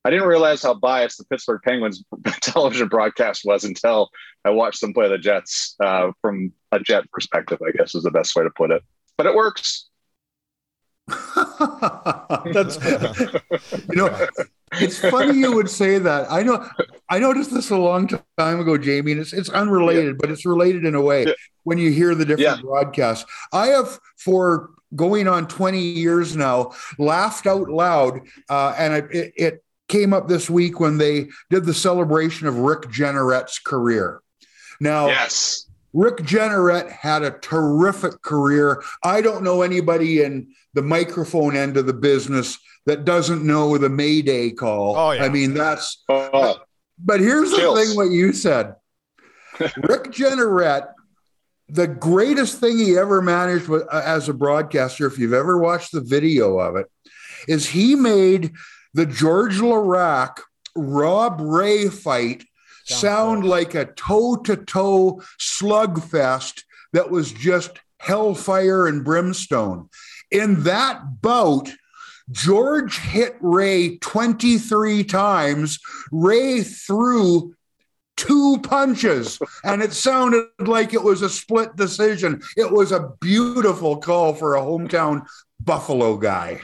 I 0.03 0.09
didn't 0.09 0.27
realize 0.27 0.61
how 0.61 0.73
biased 0.73 1.19
the 1.19 1.25
Pittsburgh 1.25 1.61
Penguins 1.63 2.03
television 2.41 2.87
broadcast 2.89 3.43
was 3.45 3.63
until 3.63 4.09
I 4.43 4.49
watched 4.49 4.81
them 4.81 4.93
play 4.93 5.07
the 5.07 5.17
Jets 5.17 5.75
uh, 5.79 6.11
from 6.21 6.51
a 6.71 6.79
Jet 6.79 7.09
perspective, 7.11 7.59
I 7.65 7.71
guess 7.71 7.95
is 7.95 8.03
the 8.03 8.11
best 8.11 8.35
way 8.35 8.43
to 8.43 8.49
put 8.49 8.71
it. 8.71 8.83
But 9.17 9.27
it 9.27 9.35
works. 9.35 9.89
That's 12.53 12.77
you 13.89 13.95
know, 13.95 14.27
it's 14.73 14.99
funny 14.99 15.37
you 15.37 15.53
would 15.53 15.69
say 15.69 15.97
that. 15.97 16.31
I 16.31 16.43
know 16.43 16.67
I 17.09 17.19
noticed 17.19 17.53
this 17.53 17.69
a 17.71 17.77
long 17.77 18.07
time 18.37 18.59
ago, 18.59 18.77
Jamie, 18.77 19.13
and 19.13 19.21
it's 19.21 19.33
it's 19.33 19.49
unrelated, 19.49 20.05
yeah. 20.05 20.17
but 20.19 20.31
it's 20.31 20.45
related 20.45 20.85
in 20.85 20.95
a 20.95 21.01
way 21.01 21.25
yeah. 21.25 21.33
when 21.63 21.77
you 21.77 21.91
hear 21.91 22.15
the 22.15 22.25
different 22.25 22.57
yeah. 22.57 22.61
broadcasts. 22.61 23.25
I 23.51 23.67
have 23.67 23.99
for 24.17 24.71
going 24.95 25.27
on 25.27 25.47
20 25.47 25.79
years 25.79 26.35
now 26.35 26.73
laughed 26.97 27.47
out 27.47 27.69
loud, 27.69 28.21
uh, 28.49 28.75
and 28.77 28.93
I, 28.93 28.97
it, 29.11 29.33
it 29.35 29.63
came 29.87 30.13
up 30.13 30.27
this 30.27 30.49
week 30.49 30.79
when 30.79 30.97
they 30.97 31.27
did 31.49 31.65
the 31.65 31.73
celebration 31.73 32.47
of 32.47 32.57
Rick 32.57 32.89
Jeanneret's 32.89 33.59
career. 33.59 34.21
Now, 34.79 35.07
yes. 35.07 35.67
Rick 35.93 36.17
Jeanneret 36.17 36.89
had 36.89 37.23
a 37.23 37.31
terrific 37.31 38.21
career. 38.21 38.81
I 39.03 39.21
don't 39.21 39.43
know 39.43 39.61
anybody 39.61 40.21
in 40.21 40.53
the 40.73 40.81
microphone 40.81 41.55
end 41.55 41.77
of 41.77 41.85
the 41.85 41.93
business 41.93 42.57
that 42.85 43.05
doesn't 43.05 43.45
know 43.45 43.77
the 43.77 43.89
Mayday 43.89 44.51
call. 44.51 44.95
Oh, 44.95 45.11
yeah. 45.11 45.23
I 45.23 45.29
mean, 45.29 45.53
that's. 45.53 46.03
Uh, 46.07 46.55
but 47.03 47.19
here's 47.19 47.53
chills. 47.53 47.77
the 47.77 47.85
thing 47.85 47.95
what 47.95 48.11
you 48.11 48.31
said 48.33 48.75
Rick 49.59 50.11
Jeanneret, 50.11 50.87
the 51.69 51.87
greatest 51.87 52.59
thing 52.59 52.77
he 52.77 52.97
ever 52.97 53.21
managed 53.21 53.67
with, 53.67 53.83
uh, 53.91 54.01
as 54.05 54.29
a 54.29 54.33
broadcaster, 54.33 55.05
if 55.05 55.17
you've 55.17 55.33
ever 55.33 55.57
watched 55.57 55.91
the 55.91 56.01
video 56.01 56.59
of 56.59 56.75
it, 56.75 56.87
is 57.47 57.67
he 57.67 57.95
made 57.95 58.51
the 58.93 59.05
Georges 59.05 59.61
Laraque 59.61 60.39
Rob 60.75 61.39
Ray 61.41 61.89
fight 61.89 62.43
sound 62.85 63.45
like 63.45 63.75
a 63.75 63.85
toe 63.85 64.37
to 64.37 64.57
toe 64.57 65.21
slugfest 65.39 66.63
that 66.93 67.09
was 67.09 67.31
just 67.31 67.79
hellfire 67.99 68.87
and 68.87 69.05
brimstone. 69.05 69.89
In 70.31 70.63
that 70.63 71.21
bout, 71.21 71.69
Georges 72.31 72.97
hit 72.97 73.35
Ray 73.41 73.97
23 73.97 75.03
times. 75.03 75.79
Ray 76.11 76.61
threw 76.61 77.53
two 78.17 78.59
punches 78.63 79.39
and 79.63 79.81
it 79.81 79.93
sounded 79.93 80.45
like 80.59 80.93
it 80.93 81.03
was 81.03 81.21
a 81.21 81.29
split 81.29 81.75
decision. 81.75 82.41
It 82.55 82.71
was 82.71 82.91
a 82.91 83.11
beautiful 83.19 83.97
call 83.97 84.33
for 84.33 84.55
a 84.55 84.61
hometown 84.61 85.25
Buffalo 85.59 86.17
guy. 86.17 86.61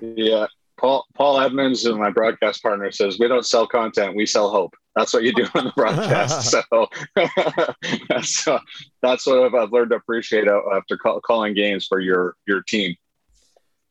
Yeah. 0.00 0.46
Paul 0.78 1.06
Paul 1.14 1.40
Edmonds 1.40 1.86
and 1.86 1.98
my 1.98 2.10
broadcast 2.10 2.62
partner 2.62 2.90
says 2.92 3.18
we 3.18 3.28
don't 3.28 3.46
sell 3.46 3.66
content, 3.66 4.14
we 4.14 4.26
sell 4.26 4.50
hope. 4.50 4.76
That's 4.96 5.12
what 5.12 5.22
you 5.22 5.32
do 5.32 5.46
on 5.54 5.64
the 5.64 5.72
broadcast. 5.76 6.50
so 6.50 6.88
that's 8.08 8.48
uh, 8.48 8.58
that's 9.02 9.26
what 9.26 9.54
I've 9.54 9.70
learned 9.70 9.90
to 9.90 9.96
appreciate 9.96 10.48
after 10.48 10.96
call, 10.96 11.20
calling 11.20 11.54
games 11.54 11.86
for 11.86 12.00
your 12.00 12.34
your 12.48 12.62
team. 12.62 12.96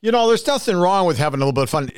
You 0.02 0.12
know, 0.12 0.28
there's 0.28 0.46
nothing 0.46 0.76
wrong 0.76 1.08
with 1.08 1.18
having 1.18 1.42
a 1.42 1.46
little 1.46 1.54
bit 1.54 1.64
of 1.64 1.70
fun. 1.70 1.90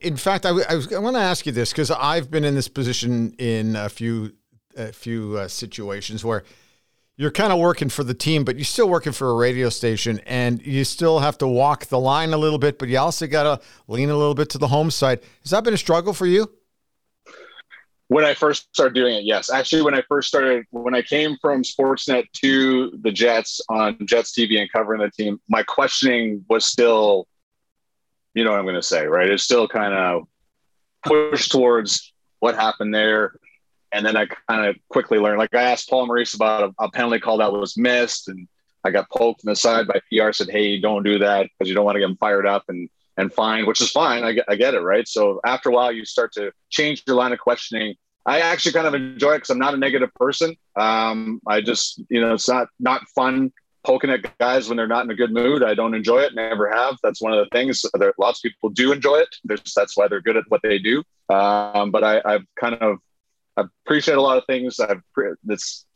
In 0.00 0.16
fact, 0.16 0.46
I, 0.46 0.50
I, 0.50 0.80
I 0.94 0.98
want 0.98 1.16
to 1.16 1.20
ask 1.20 1.46
you 1.46 1.52
this 1.52 1.70
because 1.70 1.90
I've 1.90 2.30
been 2.30 2.44
in 2.44 2.54
this 2.54 2.66
position 2.66 3.34
in 3.38 3.76
a 3.76 3.88
few 3.88 4.32
a 4.76 4.92
few 4.92 5.36
uh, 5.38 5.48
situations 5.48 6.24
where 6.24 6.44
you're 7.16 7.30
kind 7.30 7.52
of 7.52 7.58
working 7.58 7.88
for 7.88 8.04
the 8.04 8.14
team, 8.14 8.44
but 8.44 8.56
you're 8.56 8.64
still 8.64 8.88
working 8.88 9.12
for 9.12 9.30
a 9.30 9.34
radio 9.34 9.70
station 9.70 10.20
and 10.26 10.64
you 10.64 10.84
still 10.84 11.18
have 11.18 11.38
to 11.38 11.48
walk 11.48 11.86
the 11.86 11.98
line 11.98 12.32
a 12.32 12.36
little 12.36 12.58
bit, 12.58 12.78
but 12.78 12.88
you 12.88 12.98
also 12.98 13.26
got 13.26 13.44
to 13.44 13.64
lean 13.88 14.10
a 14.10 14.16
little 14.16 14.34
bit 14.34 14.50
to 14.50 14.58
the 14.58 14.68
home 14.68 14.90
side. 14.90 15.20
Has 15.42 15.50
that 15.50 15.64
been 15.64 15.72
a 15.72 15.78
struggle 15.78 16.12
for 16.12 16.26
you? 16.26 16.50
When 18.08 18.24
I 18.24 18.34
first 18.34 18.68
started 18.72 18.94
doing 18.94 19.16
it, 19.16 19.24
yes. 19.24 19.50
Actually, 19.50 19.82
when 19.82 19.94
I 19.94 20.02
first 20.08 20.28
started, 20.28 20.64
when 20.70 20.94
I 20.94 21.02
came 21.02 21.36
from 21.40 21.62
Sportsnet 21.62 22.30
to 22.42 22.92
the 23.02 23.10
Jets 23.10 23.60
on 23.68 23.98
Jets 24.06 24.32
TV 24.32 24.60
and 24.60 24.70
covering 24.70 25.00
the 25.00 25.10
team, 25.10 25.40
my 25.48 25.64
questioning 25.64 26.44
was 26.48 26.64
still, 26.64 27.26
you 28.34 28.44
know 28.44 28.50
what 28.50 28.60
I'm 28.60 28.64
going 28.64 28.76
to 28.76 28.82
say, 28.82 29.06
right? 29.06 29.28
It's 29.28 29.42
still 29.42 29.66
kind 29.66 29.92
of 29.92 30.28
pushed 31.04 31.50
towards 31.50 32.12
what 32.38 32.54
happened 32.54 32.94
there 32.94 33.34
and 33.92 34.04
then 34.04 34.16
I 34.16 34.26
kind 34.48 34.66
of 34.66 34.76
quickly 34.90 35.18
learned. 35.18 35.38
Like 35.38 35.54
I 35.54 35.62
asked 35.62 35.88
Paul 35.88 36.06
Maurice 36.06 36.34
about 36.34 36.74
a, 36.78 36.84
a, 36.84 36.90
penalty 36.90 37.18
call 37.18 37.38
that 37.38 37.52
was 37.52 37.78
missed, 37.78 38.28
and 38.28 38.46
I 38.84 38.90
got 38.90 39.08
poked 39.10 39.42
in 39.44 39.48
the 39.48 39.56
side 39.56 39.86
by 39.86 40.00
PR. 40.10 40.32
Said, 40.32 40.50
"Hey, 40.50 40.78
don't 40.78 41.02
do 41.02 41.18
that 41.18 41.48
because 41.58 41.68
you 41.68 41.74
don't 41.74 41.84
want 41.84 41.96
to 41.96 42.00
get 42.00 42.06
them 42.06 42.16
fired 42.18 42.46
up 42.46 42.64
and 42.68 42.88
and 43.16 43.32
fined," 43.32 43.66
which 43.66 43.80
is 43.80 43.90
fine. 43.90 44.24
I 44.24 44.32
get, 44.32 44.44
I 44.48 44.56
get 44.56 44.74
it, 44.74 44.80
right? 44.80 45.06
So 45.06 45.40
after 45.44 45.68
a 45.68 45.72
while, 45.72 45.92
you 45.92 46.04
start 46.04 46.32
to 46.34 46.52
change 46.70 47.02
your 47.06 47.16
line 47.16 47.32
of 47.32 47.38
questioning. 47.38 47.94
I 48.24 48.40
actually 48.40 48.72
kind 48.72 48.86
of 48.86 48.94
enjoy 48.94 49.32
it 49.32 49.36
because 49.38 49.50
I'm 49.50 49.58
not 49.58 49.74
a 49.74 49.76
negative 49.76 50.12
person. 50.14 50.56
Um, 50.74 51.40
I 51.46 51.60
just, 51.60 52.02
you 52.08 52.20
know, 52.20 52.34
it's 52.34 52.48
not 52.48 52.68
not 52.80 53.02
fun 53.14 53.52
poking 53.84 54.10
at 54.10 54.36
guys 54.38 54.68
when 54.68 54.76
they're 54.76 54.88
not 54.88 55.04
in 55.04 55.10
a 55.12 55.14
good 55.14 55.32
mood. 55.32 55.62
I 55.62 55.74
don't 55.74 55.94
enjoy 55.94 56.18
it, 56.18 56.34
never 56.34 56.68
have. 56.68 56.96
That's 57.04 57.22
one 57.22 57.32
of 57.32 57.38
the 57.38 57.48
things. 57.56 57.84
There, 57.94 58.12
lots 58.18 58.40
of 58.40 58.42
people 58.42 58.70
do 58.70 58.90
enjoy 58.90 59.18
it. 59.18 59.28
There's, 59.44 59.72
that's 59.74 59.96
why 59.96 60.08
they're 60.08 60.20
good 60.20 60.36
at 60.36 60.44
what 60.48 60.60
they 60.62 60.78
do. 60.78 61.04
Um, 61.28 61.92
but 61.92 62.02
I, 62.02 62.20
I've 62.24 62.44
kind 62.58 62.74
of 62.74 62.98
I 63.56 63.64
appreciate 63.86 64.18
a 64.18 64.22
lot 64.22 64.38
of 64.38 64.44
things. 64.46 64.80
I've 64.80 65.02
this 65.44 65.86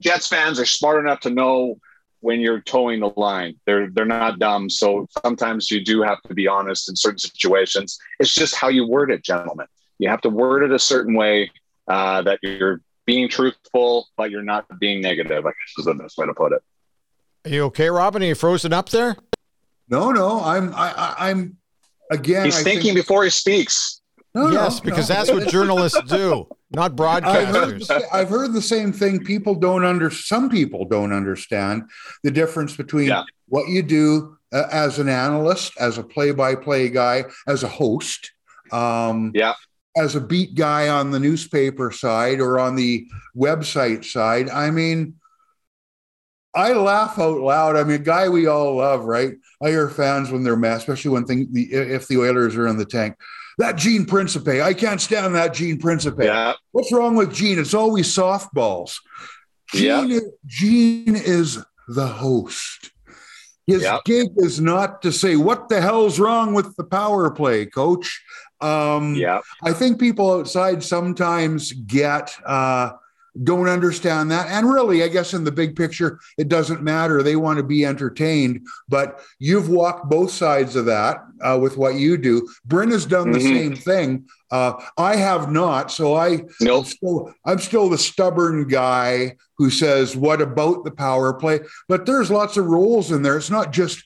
Jets 0.00 0.28
fans 0.28 0.58
are 0.58 0.66
smart 0.66 1.02
enough 1.02 1.20
to 1.20 1.30
know 1.30 1.78
when 2.20 2.40
you're 2.40 2.60
towing 2.60 3.00
the 3.00 3.12
line. 3.16 3.54
They're 3.66 3.90
they're 3.90 4.04
not 4.04 4.38
dumb. 4.38 4.70
So 4.70 5.06
sometimes 5.22 5.70
you 5.70 5.84
do 5.84 6.02
have 6.02 6.20
to 6.22 6.34
be 6.34 6.46
honest 6.46 6.88
in 6.88 6.96
certain 6.96 7.18
situations. 7.18 7.98
It's 8.18 8.34
just 8.34 8.54
how 8.54 8.68
you 8.68 8.86
word 8.86 9.10
it, 9.10 9.22
gentlemen. 9.24 9.66
You 9.98 10.08
have 10.08 10.20
to 10.22 10.30
word 10.30 10.62
it 10.62 10.72
a 10.72 10.78
certain 10.78 11.14
way 11.14 11.50
uh, 11.86 12.22
that 12.22 12.40
you're 12.42 12.80
being 13.06 13.28
truthful, 13.28 14.06
but 14.16 14.30
you're 14.30 14.42
not 14.42 14.66
being 14.78 15.00
negative. 15.00 15.46
I 15.46 15.50
guess 15.50 15.78
is 15.78 15.84
the 15.86 15.94
best 15.94 16.18
way 16.18 16.26
to 16.26 16.34
put 16.34 16.52
it. 16.52 16.62
Are 17.44 17.50
you 17.50 17.64
okay, 17.64 17.88
Robin? 17.88 18.22
Are 18.22 18.26
you 18.26 18.34
frozen 18.34 18.72
up 18.72 18.90
there? 18.90 19.16
No, 19.88 20.10
no. 20.10 20.42
I'm 20.42 20.74
I, 20.74 21.14
I'm 21.18 21.56
again. 22.10 22.44
He's 22.44 22.60
I 22.60 22.62
thinking 22.62 22.94
think, 22.94 22.96
before 22.96 23.24
he 23.24 23.30
speaks. 23.30 23.97
No, 24.34 24.50
yes, 24.50 24.76
no, 24.76 24.90
because 24.90 25.08
no. 25.08 25.14
that's 25.14 25.30
what 25.30 25.48
journalists 25.48 26.00
do, 26.02 26.46
not 26.70 26.94
broadcasters. 26.94 27.90
I've 27.90 28.02
heard, 28.02 28.02
I've 28.12 28.28
heard, 28.28 28.52
the 28.52 28.62
same 28.62 28.92
thing. 28.92 29.24
People 29.24 29.54
don't 29.54 29.84
under 29.84 30.10
some 30.10 30.50
people 30.50 30.84
don't 30.84 31.12
understand 31.12 31.84
the 32.22 32.30
difference 32.30 32.76
between 32.76 33.08
yeah. 33.08 33.24
what 33.46 33.68
you 33.68 33.82
do 33.82 34.36
uh, 34.52 34.64
as 34.70 34.98
an 34.98 35.08
analyst, 35.08 35.72
as 35.80 35.98
a 35.98 36.02
play-by-play 36.02 36.90
guy, 36.90 37.24
as 37.46 37.62
a 37.62 37.68
host. 37.68 38.32
Um, 38.70 39.32
yeah. 39.34 39.54
As 39.96 40.14
a 40.14 40.20
beat 40.20 40.54
guy 40.54 40.88
on 40.88 41.10
the 41.10 41.18
newspaper 41.18 41.90
side 41.90 42.40
or 42.40 42.60
on 42.60 42.76
the 42.76 43.08
website 43.36 44.04
side, 44.04 44.48
I 44.48 44.70
mean, 44.70 45.14
I 46.54 46.72
laugh 46.72 47.18
out 47.18 47.40
loud. 47.40 47.74
I 47.74 47.82
mean, 47.82 47.96
a 47.96 48.04
guy 48.04 48.28
we 48.28 48.46
all 48.46 48.76
love, 48.76 49.04
right? 49.04 49.32
I 49.62 49.70
hear 49.70 49.88
fans 49.88 50.30
when 50.30 50.44
they're 50.44 50.54
mad, 50.54 50.76
especially 50.76 51.10
when 51.10 51.24
thing, 51.24 51.48
the, 51.50 51.72
if 51.72 52.06
the 52.06 52.18
Oilers 52.18 52.56
are 52.56 52.68
in 52.68 52.76
the 52.76 52.84
tank 52.84 53.16
that 53.58 53.76
Gene 53.76 54.06
Principe. 54.06 54.62
I 54.62 54.72
can't 54.72 55.00
stand 55.00 55.34
that 55.34 55.54
Gene 55.54 55.78
Principe. 55.78 56.24
Yeah. 56.24 56.54
What's 56.72 56.92
wrong 56.92 57.16
with 57.16 57.34
Gene? 57.34 57.58
It's 57.58 57.74
always 57.74 58.06
softballs. 58.06 58.96
Gene, 59.74 60.10
yeah. 60.10 60.20
Gene 60.46 61.16
is 61.16 61.62
the 61.88 62.06
host. 62.06 62.92
His 63.66 63.82
yep. 63.82 64.04
gig 64.06 64.30
is 64.36 64.60
not 64.60 65.02
to 65.02 65.12
say 65.12 65.36
what 65.36 65.68
the 65.68 65.82
hell's 65.82 66.18
wrong 66.18 66.54
with 66.54 66.74
the 66.76 66.84
power 66.84 67.30
play, 67.30 67.66
coach. 67.66 68.22
Um, 68.62 69.14
yeah, 69.14 69.40
I 69.62 69.74
think 69.74 70.00
people 70.00 70.32
outside 70.32 70.82
sometimes 70.82 71.72
get 71.72 72.34
uh, 72.46 72.92
don't 73.42 73.68
understand 73.68 74.30
that. 74.30 74.48
And 74.48 74.68
really, 74.68 75.02
I 75.02 75.08
guess 75.08 75.34
in 75.34 75.44
the 75.44 75.52
big 75.52 75.76
picture, 75.76 76.20
it 76.36 76.48
doesn't 76.48 76.82
matter. 76.82 77.22
They 77.22 77.36
want 77.36 77.58
to 77.58 77.62
be 77.62 77.84
entertained. 77.84 78.66
But 78.88 79.20
you've 79.38 79.68
walked 79.68 80.08
both 80.08 80.30
sides 80.30 80.76
of 80.76 80.86
that 80.86 81.18
uh, 81.40 81.58
with 81.60 81.76
what 81.76 81.94
you 81.94 82.16
do. 82.16 82.48
Bryn 82.64 82.90
has 82.90 83.06
done 83.06 83.30
the 83.30 83.38
mm-hmm. 83.38 83.56
same 83.56 83.76
thing. 83.76 84.26
Uh, 84.50 84.82
I 84.96 85.16
have 85.16 85.50
not. 85.50 85.90
So 85.90 86.14
I, 86.14 86.42
nope. 86.60 86.78
I'm, 86.78 86.84
still, 86.84 87.34
I'm 87.44 87.58
still 87.58 87.88
the 87.88 87.98
stubborn 87.98 88.66
guy 88.68 89.36
who 89.58 89.70
says, 89.70 90.16
What 90.16 90.40
about 90.40 90.84
the 90.84 90.90
power 90.90 91.34
play? 91.34 91.60
But 91.88 92.06
there's 92.06 92.30
lots 92.30 92.56
of 92.56 92.66
roles 92.66 93.12
in 93.12 93.22
there. 93.22 93.36
It's 93.36 93.50
not 93.50 93.72
just 93.72 94.04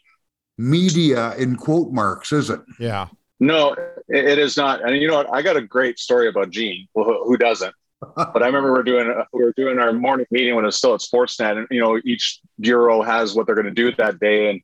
media 0.59 1.35
in 1.37 1.57
quote 1.57 1.93
marks, 1.93 2.33
is 2.33 2.51
it? 2.51 2.61
Yeah. 2.79 3.09
No, 3.41 3.75
it 4.09 4.39
is 4.39 4.57
not. 4.57 4.87
And 4.87 4.97
you 5.03 5.09
know 5.09 5.17
what? 5.17 5.33
I 5.33 5.43
got 5.43 5.57
a 5.57 5.63
great 5.63 5.99
story 5.99 6.29
about 6.29 6.51
Gene. 6.51 6.87
Well, 6.95 7.23
who 7.25 7.37
doesn't? 7.37 7.75
But 8.17 8.43
I 8.43 8.47
remember 8.47 8.73
we 8.73 8.81
are 8.81 8.83
doing 8.83 9.23
we 9.33 9.45
were 9.45 9.55
doing 9.57 9.79
our 9.79 9.93
morning 9.93 10.27
meeting 10.31 10.55
when 10.55 10.65
it 10.65 10.67
was 10.67 10.77
still 10.77 10.95
at 10.95 11.01
Sportsnet, 11.01 11.57
and 11.57 11.67
you 11.71 11.81
know 11.81 12.01
each 12.05 12.41
bureau 12.61 13.03
has 13.03 13.35
what 13.35 13.47
they're 13.47 13.55
going 13.55 13.67
to 13.67 13.71
do 13.71 13.93
that 13.97 14.19
day, 14.19 14.51
and 14.51 14.61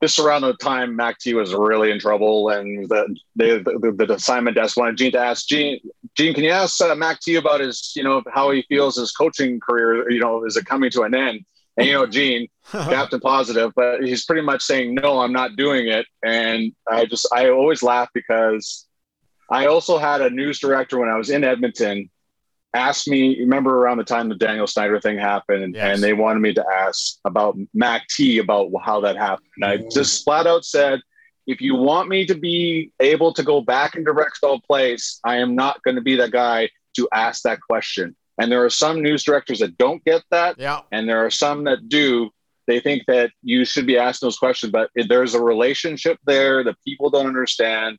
this 0.00 0.18
around 0.18 0.42
the 0.42 0.54
time 0.54 0.96
Mac 0.96 1.18
T 1.18 1.34
was 1.34 1.54
really 1.54 1.90
in 1.90 2.00
trouble, 2.00 2.48
and 2.48 2.88
the 2.88 3.14
they, 3.36 3.58
the, 3.58 3.94
the 3.96 4.14
assignment 4.14 4.56
desk 4.56 4.76
wanted 4.76 4.96
Gene 4.96 5.12
to 5.12 5.18
ask 5.18 5.46
Gene, 5.46 5.78
Gene, 6.16 6.34
can 6.34 6.44
you 6.44 6.50
ask 6.50 6.80
uh, 6.80 6.94
Mac 6.94 7.20
T 7.20 7.36
about 7.36 7.60
his 7.60 7.92
you 7.94 8.02
know 8.02 8.22
how 8.32 8.50
he 8.50 8.62
feels 8.68 8.96
his 8.96 9.12
coaching 9.12 9.60
career, 9.60 10.10
you 10.10 10.20
know, 10.20 10.44
is 10.44 10.56
it 10.56 10.66
coming 10.66 10.90
to 10.92 11.02
an 11.02 11.14
end? 11.14 11.44
And 11.76 11.86
you 11.86 11.92
know, 11.92 12.06
Gene, 12.06 12.48
Captain 12.72 13.20
Positive, 13.20 13.72
but 13.76 14.02
he's 14.02 14.24
pretty 14.24 14.42
much 14.42 14.62
saying 14.62 14.94
no, 14.94 15.20
I'm 15.20 15.32
not 15.32 15.56
doing 15.56 15.88
it, 15.88 16.06
and 16.24 16.72
I 16.90 17.04
just 17.04 17.28
I 17.32 17.50
always 17.50 17.82
laugh 17.82 18.08
because 18.14 18.86
I 19.50 19.66
also 19.66 19.98
had 19.98 20.22
a 20.22 20.30
news 20.30 20.60
director 20.60 20.98
when 20.98 21.08
I 21.08 21.16
was 21.16 21.28
in 21.28 21.44
Edmonton 21.44 22.08
asked 22.72 23.08
me, 23.08 23.40
remember 23.40 23.78
around 23.78 23.98
the 23.98 24.04
time 24.04 24.28
the 24.28 24.34
Daniel 24.34 24.66
Snyder 24.66 25.00
thing 25.00 25.18
happened, 25.18 25.64
and, 25.64 25.74
yes. 25.74 25.94
and 25.94 26.02
they 26.02 26.12
wanted 26.12 26.40
me 26.40 26.54
to 26.54 26.64
ask 26.72 27.18
about 27.24 27.56
Mac 27.74 28.06
T 28.08 28.38
about 28.38 28.70
how 28.82 29.00
that 29.00 29.16
happened. 29.16 29.48
And 29.56 29.64
I 29.64 29.78
mm. 29.78 29.92
just 29.92 30.24
flat 30.24 30.46
out 30.46 30.64
said, 30.64 31.00
if 31.46 31.60
you 31.60 31.74
want 31.74 32.08
me 32.08 32.26
to 32.26 32.34
be 32.34 32.92
able 33.00 33.32
to 33.34 33.42
go 33.42 33.60
back 33.60 33.96
and 33.96 34.04
direct 34.04 34.38
all 34.42 34.60
plays, 34.60 35.18
I 35.24 35.38
am 35.38 35.56
not 35.56 35.82
going 35.82 35.96
to 35.96 36.00
be 36.00 36.16
that 36.16 36.30
guy 36.30 36.70
to 36.96 37.08
ask 37.12 37.42
that 37.42 37.60
question. 37.60 38.14
And 38.38 38.52
there 38.52 38.64
are 38.64 38.70
some 38.70 39.02
news 39.02 39.24
directors 39.24 39.58
that 39.58 39.76
don't 39.76 40.04
get 40.04 40.22
that. 40.30 40.56
Yeah. 40.58 40.80
And 40.92 41.08
there 41.08 41.24
are 41.24 41.30
some 41.30 41.64
that 41.64 41.88
do. 41.88 42.30
They 42.66 42.78
think 42.78 43.02
that 43.08 43.32
you 43.42 43.64
should 43.64 43.86
be 43.86 43.98
asking 43.98 44.26
those 44.26 44.38
questions, 44.38 44.70
but 44.70 44.90
there's 44.94 45.34
a 45.34 45.42
relationship 45.42 46.18
there 46.24 46.62
that 46.62 46.76
people 46.84 47.10
don't 47.10 47.26
understand. 47.26 47.98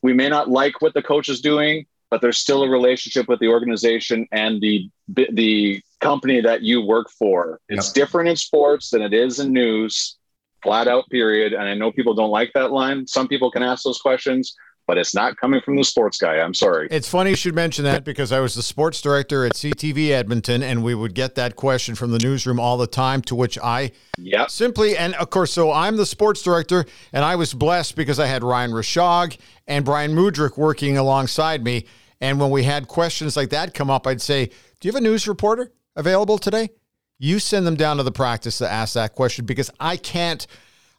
We 0.00 0.14
may 0.14 0.30
not 0.30 0.48
like 0.48 0.80
what 0.80 0.94
the 0.94 1.02
coach 1.02 1.28
is 1.28 1.42
doing, 1.42 1.84
but 2.10 2.20
there's 2.20 2.38
still 2.38 2.62
a 2.62 2.68
relationship 2.68 3.28
with 3.28 3.40
the 3.40 3.48
organization 3.48 4.26
and 4.32 4.60
the 4.60 4.88
the 5.08 5.82
company 6.00 6.40
that 6.40 6.62
you 6.62 6.80
work 6.80 7.10
for. 7.10 7.60
It's 7.68 7.88
yep. 7.88 7.94
different 7.94 8.28
in 8.28 8.36
sports 8.36 8.90
than 8.90 9.02
it 9.02 9.12
is 9.12 9.40
in 9.40 9.52
news, 9.52 10.16
flat 10.62 10.88
out 10.88 11.08
period. 11.10 11.52
And 11.52 11.62
I 11.62 11.74
know 11.74 11.90
people 11.90 12.14
don't 12.14 12.30
like 12.30 12.52
that 12.54 12.72
line. 12.72 13.06
Some 13.06 13.28
people 13.28 13.50
can 13.50 13.62
ask 13.62 13.84
those 13.84 13.98
questions, 13.98 14.54
but 14.86 14.98
it's 14.98 15.14
not 15.14 15.36
coming 15.36 15.60
from 15.60 15.76
the 15.76 15.84
sports 15.84 16.18
guy. 16.18 16.36
I'm 16.36 16.54
sorry. 16.54 16.88
It's 16.90 17.08
funny 17.08 17.30
you 17.30 17.36
should 17.36 17.54
mention 17.54 17.84
that 17.84 18.04
because 18.04 18.32
I 18.32 18.40
was 18.40 18.54
the 18.54 18.62
sports 18.62 19.00
director 19.00 19.44
at 19.44 19.52
CTV 19.52 20.10
Edmonton, 20.10 20.62
and 20.62 20.84
we 20.84 20.94
would 20.94 21.14
get 21.14 21.34
that 21.34 21.56
question 21.56 21.94
from 21.94 22.12
the 22.12 22.18
newsroom 22.18 22.60
all 22.60 22.76
the 22.76 22.86
time. 22.86 23.22
To 23.22 23.34
which 23.34 23.58
I 23.58 23.92
yep. 24.18 24.50
simply, 24.50 24.96
and 24.96 25.14
of 25.16 25.30
course, 25.30 25.52
so 25.52 25.72
I'm 25.72 25.96
the 25.96 26.06
sports 26.06 26.42
director, 26.42 26.84
and 27.12 27.24
I 27.24 27.36
was 27.36 27.52
blessed 27.52 27.96
because 27.96 28.20
I 28.20 28.26
had 28.26 28.44
Ryan 28.44 28.70
Rishaug 28.70 29.36
and 29.66 29.84
Bryan 29.84 30.14
Mudryk 30.14 30.56
working 30.56 30.96
alongside 30.96 31.64
me. 31.64 31.86
And 32.20 32.40
when 32.40 32.50
we 32.50 32.62
had 32.62 32.88
questions 32.88 33.36
like 33.36 33.50
that 33.50 33.74
come 33.74 33.90
up, 33.90 34.06
I'd 34.06 34.22
say, 34.22 34.46
Do 34.46 34.88
you 34.88 34.92
have 34.92 35.00
a 35.00 35.04
news 35.04 35.26
reporter 35.28 35.72
available 35.96 36.38
today? 36.38 36.70
You 37.18 37.38
send 37.38 37.66
them 37.66 37.76
down 37.76 37.96
to 37.96 38.02
the 38.02 38.12
practice 38.12 38.58
to 38.58 38.70
ask 38.70 38.94
that 38.94 39.14
question 39.14 39.46
because 39.46 39.70
I 39.80 39.96
can't 39.96 40.46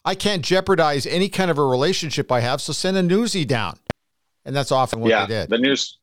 I 0.08 0.14
can't 0.14 0.42
jeopardize 0.42 1.04
any 1.06 1.28
kind 1.28 1.50
of 1.50 1.58
a 1.58 1.64
relationship 1.64 2.32
I 2.32 2.40
have. 2.40 2.62
So 2.62 2.72
send 2.72 2.96
a 2.96 3.02
newsie 3.02 3.46
down. 3.46 3.78
And 4.46 4.56
that's 4.56 4.72
often 4.72 5.00
what 5.00 5.10
yeah, 5.10 5.26
they 5.26 5.34
did. 5.34 5.50
The 5.50 5.58
news 5.58 5.98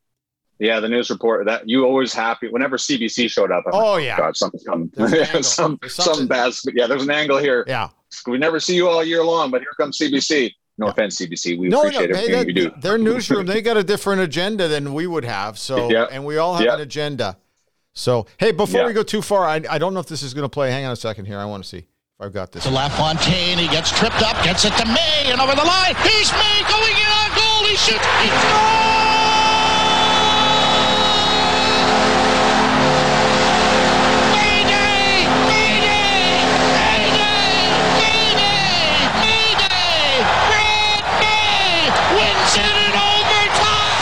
yeah, 0.60 0.80
the 0.80 0.88
news 0.88 1.10
report 1.10 1.48
that 1.48 1.68
you 1.68 1.86
always 1.86 2.14
happy 2.14 2.48
whenever 2.48 2.78
CBC 2.78 3.32
showed 3.32 3.52
up. 3.52 3.64
I'm 3.66 3.74
oh 3.74 3.94
like, 3.94 4.06
yeah, 4.06 4.16
oh, 4.20 4.22
God, 4.22 4.38
something's 4.38 4.64
coming. 4.64 4.92
some 5.42 5.80
some 5.88 6.28
bad. 6.28 6.54
Yeah, 6.76 6.86
there's 6.86 7.02
an 7.02 7.10
angle 7.10 7.40
here. 7.40 7.66
Yeah, 7.68 7.90
we 8.28 8.38
never 8.38 8.60
see 8.60 8.76
you 8.76 8.88
all 8.88 9.04
year 9.04 9.24
long, 9.24 9.50
but 9.50 9.62
here 9.62 9.72
comes 9.76 9.98
CBC. 9.98 10.54
No 10.78 10.88
offense, 10.88 11.20
CBC. 11.20 11.58
We 11.58 11.70
No, 11.70 11.78
no, 11.78 11.88
appreciate 11.88 12.14
they, 12.14 12.20
everything 12.20 12.32
that, 12.32 12.48
you 12.48 12.54
do. 12.70 12.82
their 12.82 13.00
newsroom, 13.00 13.48
they 13.48 13.62
got 13.64 13.76
a 13.76 13.84
different 13.84 14.22
agenda 14.22 14.68
than 14.68 14.94
we 14.94 15.08
would 15.08 15.26
have. 15.26 15.58
So, 15.58 15.90
Yeah. 15.90 16.08
and 16.12 16.26
we 16.26 16.38
all 16.38 16.54
have 16.54 16.66
Yeah. 16.66 16.76
an 16.76 16.82
agenda. 16.82 17.38
So, 17.94 18.28
hey, 18.38 18.52
before 18.52 18.82
Yeah. 18.82 18.88
we 18.88 18.94
go 18.94 19.02
too 19.02 19.22
far, 19.22 19.46
I, 19.46 19.62
I 19.70 19.78
don't 19.78 19.94
know 19.94 20.02
if 20.02 20.08
this 20.08 20.22
is 20.22 20.34
going 20.34 20.44
to 20.44 20.50
play. 20.50 20.70
Hang 20.72 20.84
on 20.86 20.92
a 20.92 20.98
second 20.98 21.26
here. 21.26 21.40
I 21.40 21.46
want 21.46 21.64
to 21.64 21.70
see 21.70 21.88
I've 22.18 22.32
got 22.32 22.54
this. 22.54 22.64
To 22.64 22.70
LaFontaine, 22.70 23.58
he 23.58 23.68
gets 23.68 23.92
tripped 23.92 24.22
up, 24.22 24.42
gets 24.42 24.64
it 24.64 24.72
to 24.78 24.86
May, 24.86 25.32
and 25.32 25.42
over 25.42 25.54
the 25.54 25.66
line. 25.66 25.96
He's 26.02 26.32
May 26.32 26.64
going 26.70 26.96
in 26.96 27.12
on 27.12 27.30
goal. 27.36 27.68
He 27.68 27.76
shoots. 27.76 28.06
He 28.24 28.30
Mayday! 34.32 35.28
Mayday! 35.44 36.40
Mayday! 36.72 37.84
Mayday! 38.00 38.64
Mayday! 39.20 40.24
Brad 40.48 41.04
May 41.20 41.92
wins 42.16 42.56
it 42.56 42.76
in 42.80 42.96
overtime. 42.96 44.00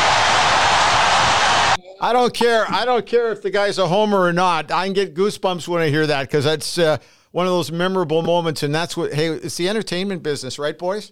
I 1.99 2.13
don't 2.13 2.31
care. 2.31 2.69
I 2.69 2.85
don't 2.85 3.07
care 3.07 3.31
if 3.31 3.41
the 3.41 3.49
guy's 3.49 3.79
a 3.79 3.87
homer 3.87 4.21
or 4.21 4.33
not. 4.33 4.71
I 4.71 4.85
can 4.85 4.93
get 4.93 5.15
goosebumps 5.15 5.67
when 5.67 5.81
I 5.81 5.89
hear 5.89 6.05
that 6.05 6.27
because 6.27 6.43
that's 6.43 6.77
uh, 6.77 6.99
one 7.33 7.47
of 7.47 7.51
those 7.51 7.71
memorable 7.71 8.21
moments. 8.21 8.61
And 8.63 8.73
that's 8.73 8.95
what, 8.95 9.11
hey, 9.13 9.27
it's 9.27 9.57
the 9.57 9.67
entertainment 9.67 10.21
business, 10.23 10.57
right, 10.59 10.77
boys? 10.77 11.11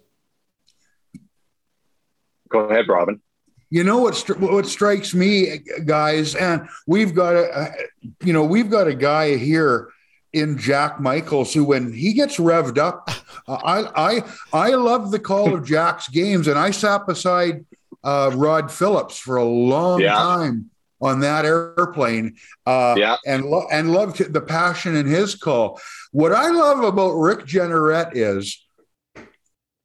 Go 2.50 2.60
ahead, 2.60 2.88
Robin. 2.88 3.20
You 3.70 3.84
know 3.84 4.00
what? 4.00 4.14
stri- 4.14 4.40
What 4.40 4.66
strikes 4.68 5.14
me, 5.14 5.60
guys, 5.86 6.36
and 6.36 6.68
we've 6.88 7.16
got 7.16 7.36
a, 7.36 7.72
you 8.24 8.34
know, 8.34 8.44
we've 8.44 8.70
got 8.70 8.88
a 8.88 8.94
guy 8.94 9.38
here 9.38 9.90
in 10.34 10.58
Jack 10.58 11.00
Michaels 11.00 11.54
who, 11.54 11.64
when 11.64 11.92
he 11.94 12.14
gets 12.14 12.38
revved 12.38 12.78
up, 12.78 13.10
uh, 13.48 13.54
I 13.64 13.80
I 13.96 14.24
I 14.54 14.70
love 14.76 15.12
the 15.12 15.20
call 15.20 15.56
of 15.56 15.66
Jack's 15.66 16.10
games, 16.10 16.48
and 16.50 16.60
I 16.60 16.72
sat 16.72 17.08
beside 17.08 17.66
uh, 18.04 18.32
Rod 18.34 18.70
Phillips 18.70 19.18
for 19.18 19.38
a 19.38 19.46
long 19.46 20.02
Yeah. 20.02 20.16
time 20.16 20.70
on 21.02 21.22
that 21.22 21.46
airplane, 21.46 22.36
uh, 22.66 22.96
Yeah. 22.98 23.16
and 23.26 23.46
lo- 23.46 23.68
and 23.72 23.92
loved 23.94 24.34
the 24.34 24.42
passion 24.42 24.98
in 24.98 25.06
his 25.06 25.34
call. 25.36 25.80
What 26.12 26.34
I 26.34 26.50
love 26.50 26.84
about 26.84 27.14
Rick 27.14 27.46
Jeanneret 27.46 28.12
is 28.16 28.66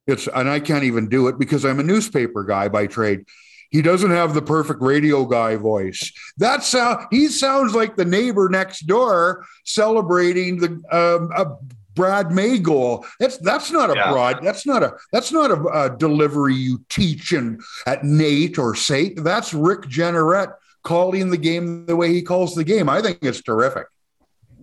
it's, 0.05 0.27
and 0.27 0.49
I 0.49 0.59
can't 0.59 0.83
even 0.83 1.09
do 1.09 1.27
it 1.27 1.37
because 1.37 1.65
I'm 1.65 1.79
a 1.79 1.83
newspaper 1.83 2.43
guy 2.43 2.67
by 2.69 2.87
trade. 2.87 3.25
He 3.69 3.81
doesn't 3.81 4.11
have 4.11 4.33
the 4.33 4.41
perfect 4.41 4.81
radio 4.81 5.25
guy 5.25 5.57
voice. 5.57 6.11
That 6.37 6.63
sound 6.63 7.07
he 7.11 7.27
sounds 7.27 7.75
like 7.75 7.97
the 7.97 8.05
neighbor 8.05 8.47
next 8.47 8.81
door 8.87 9.45
celebrating 9.65 10.57
the 10.59 10.69
um, 10.91 11.31
a 11.35 11.57
Brad 11.93 12.31
May 12.31 12.59
goal. 12.59 13.05
That's 13.19 13.37
that's 13.39 13.69
not 13.71 13.89
a 13.89 13.95
Yeah. 13.95 14.11
broad. 14.11 14.39
That's 14.41 14.65
not 14.65 14.83
a 14.83 14.93
that's 15.11 15.33
not 15.33 15.51
a, 15.51 15.61
a 15.65 15.97
delivery 15.97 16.55
you 16.55 16.81
teach 16.89 17.33
in 17.33 17.59
at 17.85 18.05
NAIT 18.05 18.57
or 18.57 18.75
SAIT. 18.75 19.21
That's 19.23 19.53
Rick 19.53 19.81
Jeanneret 19.81 20.53
calling 20.83 21.29
the 21.29 21.37
game 21.37 21.85
the 21.87 21.95
way 21.97 22.13
he 22.13 22.21
calls 22.21 22.55
the 22.55 22.63
game. 22.63 22.87
I 22.87 23.01
think 23.01 23.17
it's 23.21 23.41
terrific. 23.41 23.87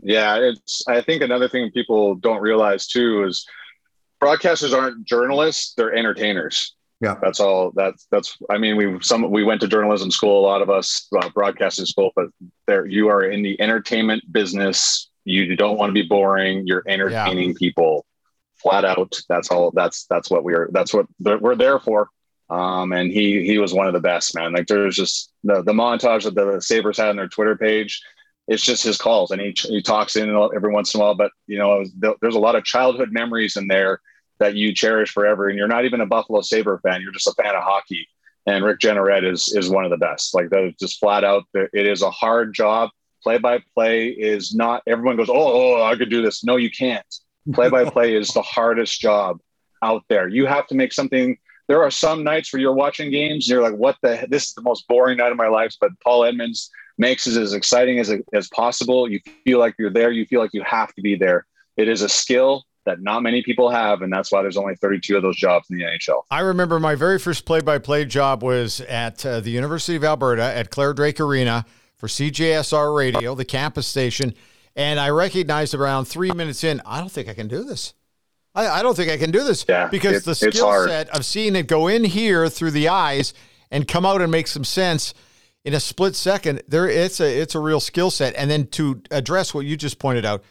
Yeah, 0.04 0.36
it's. 0.36 0.84
I 0.86 1.00
think 1.00 1.22
another 1.22 1.48
thing 1.48 1.70
people 1.70 2.14
don't 2.16 2.42
realize 2.42 2.86
too 2.86 3.24
is 3.24 3.46
broadcasters 4.22 4.76
aren't 4.76 5.06
journalists; 5.06 5.72
they're 5.74 5.94
entertainers. 5.94 6.74
Yeah. 7.00 7.16
that's 7.20 7.40
all. 7.40 7.72
That's 7.74 8.06
that's. 8.10 8.36
I 8.50 8.58
mean, 8.58 8.76
we 8.76 9.02
some 9.02 9.30
we 9.30 9.44
went 9.44 9.62
to 9.62 9.68
journalism 9.68 10.10
school. 10.10 10.40
A 10.40 10.46
lot 10.46 10.60
of 10.60 10.68
us 10.68 11.08
uh, 11.18 11.30
broadcasting 11.30 11.86
school, 11.86 12.10
but 12.14 12.28
there 12.66 12.84
you 12.84 13.08
are 13.08 13.22
in 13.24 13.42
the 13.42 13.60
entertainment 13.60 14.30
business. 14.30 15.10
You 15.24 15.56
don't 15.56 15.78
want 15.78 15.88
to 15.88 15.94
be 15.94 16.06
boring. 16.06 16.66
You're 16.66 16.84
entertaining 16.86 17.54
people, 17.54 18.04
flat 18.56 18.84
out. 18.84 19.18
That's 19.30 19.50
all. 19.50 19.70
That's 19.70 20.04
that's 20.04 20.30
what 20.30 20.44
we 20.44 20.52
are. 20.52 20.68
That's 20.70 20.92
what 20.92 21.06
we're 21.18 21.56
there 21.56 21.78
for. 21.78 22.10
Um, 22.50 22.92
and 22.92 23.10
he 23.10 23.42
he 23.42 23.56
was 23.56 23.72
one 23.72 23.86
of 23.86 23.94
the 23.94 24.00
best, 24.00 24.34
man. 24.34 24.52
Like 24.52 24.66
there's 24.66 24.96
just 24.96 25.32
the 25.44 25.62
the 25.62 25.72
montage 25.72 26.24
that 26.24 26.34
the 26.34 26.60
Sabres 26.60 26.98
had 26.98 27.08
on 27.08 27.16
their 27.16 27.28
Twitter 27.28 27.56
page 27.56 28.02
it's 28.46 28.62
just 28.62 28.84
his 28.84 28.98
calls 28.98 29.30
and 29.30 29.40
he, 29.40 29.54
he 29.56 29.80
talks 29.80 30.16
in 30.16 30.28
every 30.54 30.72
once 30.72 30.94
in 30.94 31.00
a 31.00 31.04
while 31.04 31.14
but 31.14 31.30
you 31.46 31.58
know 31.58 31.84
there's 32.20 32.34
a 32.34 32.40
lot 32.40 32.54
of 32.54 32.64
childhood 32.64 33.10
memories 33.10 33.56
in 33.56 33.68
there 33.68 34.00
that 34.38 34.54
you 34.54 34.74
cherish 34.74 35.10
forever 35.10 35.48
and 35.48 35.56
you're 35.56 35.68
not 35.68 35.84
even 35.84 36.00
a 36.00 36.06
buffalo 36.06 36.40
saber 36.40 36.78
fan 36.82 37.00
you're 37.00 37.12
just 37.12 37.26
a 37.26 37.42
fan 37.42 37.54
of 37.54 37.62
hockey 37.62 38.06
and 38.46 38.64
rick 38.64 38.78
jeanneret 38.78 39.24
is 39.24 39.54
is 39.54 39.68
one 39.68 39.84
of 39.84 39.90
the 39.90 39.96
best. 39.96 40.34
Like 40.34 40.50
that 40.50 40.64
is 40.64 40.74
just 40.78 40.98
flat 40.98 41.24
out 41.24 41.44
it 41.54 41.68
is 41.86 42.02
a 42.02 42.10
hard 42.10 42.54
job. 42.54 42.90
Play 43.22 43.38
by 43.38 43.60
play 43.74 44.08
is 44.08 44.54
not 44.54 44.82
everyone 44.86 45.16
goes 45.16 45.30
oh, 45.30 45.34
oh 45.34 45.82
i 45.82 45.96
could 45.96 46.10
do 46.10 46.22
this. 46.22 46.44
No 46.44 46.56
you 46.56 46.70
can't. 46.70 47.06
Play 47.52 47.68
by 47.68 47.88
play 47.88 48.14
is 48.14 48.28
the 48.28 48.42
hardest 48.42 49.00
job 49.00 49.38
out 49.82 50.02
there. 50.08 50.28
You 50.28 50.46
have 50.46 50.66
to 50.68 50.74
make 50.74 50.92
something 50.92 51.36
there 51.66 51.82
are 51.82 51.90
some 51.90 52.22
nights 52.22 52.52
where 52.52 52.60
you're 52.60 52.74
watching 52.74 53.10
games 53.10 53.48
and 53.48 53.54
you're 53.54 53.62
like 53.62 53.78
what 53.78 53.96
the 54.02 54.26
this 54.28 54.48
is 54.48 54.54
the 54.54 54.62
most 54.62 54.86
boring 54.88 55.18
night 55.18 55.32
of 55.32 55.38
my 55.38 55.48
life 55.48 55.74
but 55.80 55.90
paul 56.04 56.22
edmonds 56.22 56.70
makes 56.98 57.26
it 57.26 57.40
as 57.40 57.52
exciting 57.52 57.98
as, 57.98 58.12
as 58.32 58.48
possible. 58.48 59.10
You 59.10 59.20
feel 59.44 59.58
like 59.58 59.74
you're 59.78 59.90
there. 59.90 60.10
You 60.10 60.26
feel 60.26 60.40
like 60.40 60.50
you 60.52 60.62
have 60.62 60.94
to 60.94 61.02
be 61.02 61.16
there. 61.16 61.46
It 61.76 61.88
is 61.88 62.02
a 62.02 62.08
skill 62.08 62.64
that 62.86 63.00
not 63.00 63.22
many 63.22 63.42
people 63.42 63.70
have, 63.70 64.02
and 64.02 64.12
that's 64.12 64.30
why 64.30 64.42
there's 64.42 64.56
only 64.58 64.76
32 64.76 65.16
of 65.16 65.22
those 65.22 65.36
jobs 65.36 65.68
in 65.70 65.78
the 65.78 65.84
NHL. 65.84 66.22
I 66.30 66.40
remember 66.40 66.78
my 66.78 66.94
very 66.94 67.18
first 67.18 67.46
play-by-play 67.46 68.04
job 68.04 68.42
was 68.42 68.80
at 68.82 69.24
uh, 69.24 69.40
the 69.40 69.50
University 69.50 69.96
of 69.96 70.04
Alberta 70.04 70.42
at 70.42 70.70
Clare 70.70 70.92
Drake 70.92 71.18
Arena 71.18 71.64
for 71.96 72.06
CJSR 72.08 72.94
Radio, 72.94 73.34
the 73.34 73.44
campus 73.46 73.86
station, 73.86 74.34
and 74.76 75.00
I 75.00 75.08
recognized 75.08 75.72
around 75.74 76.04
three 76.04 76.30
minutes 76.32 76.62
in, 76.62 76.82
I 76.84 77.00
don't 77.00 77.10
think 77.10 77.28
I 77.28 77.34
can 77.34 77.48
do 77.48 77.64
this. 77.64 77.94
I, 78.54 78.66
I 78.68 78.82
don't 78.82 78.94
think 78.96 79.10
I 79.10 79.16
can 79.16 79.30
do 79.30 79.42
this 79.44 79.64
Yeah, 79.68 79.88
because 79.88 80.18
it- 80.18 80.24
the 80.26 80.34
skill 80.34 80.86
set 80.86 81.08
of 81.08 81.24
seeing 81.24 81.56
it 81.56 81.66
go 81.66 81.86
in 81.88 82.04
here 82.04 82.48
through 82.50 82.72
the 82.72 82.88
eyes 82.88 83.32
and 83.70 83.88
come 83.88 84.04
out 84.04 84.20
and 84.20 84.30
make 84.30 84.46
some 84.46 84.64
sense 84.64 85.14
in 85.64 85.74
a 85.74 85.80
split 85.80 86.14
second, 86.14 86.62
there 86.68 86.88
it's 86.88 87.20
a 87.20 87.40
it's 87.40 87.54
a 87.54 87.58
real 87.60 87.80
skill 87.80 88.10
set. 88.10 88.34
And 88.36 88.50
then 88.50 88.66
to 88.68 89.00
address 89.10 89.54
what 89.54 89.64
you 89.66 89.76
just 89.76 89.98
pointed 89.98 90.24
out, 90.24 90.42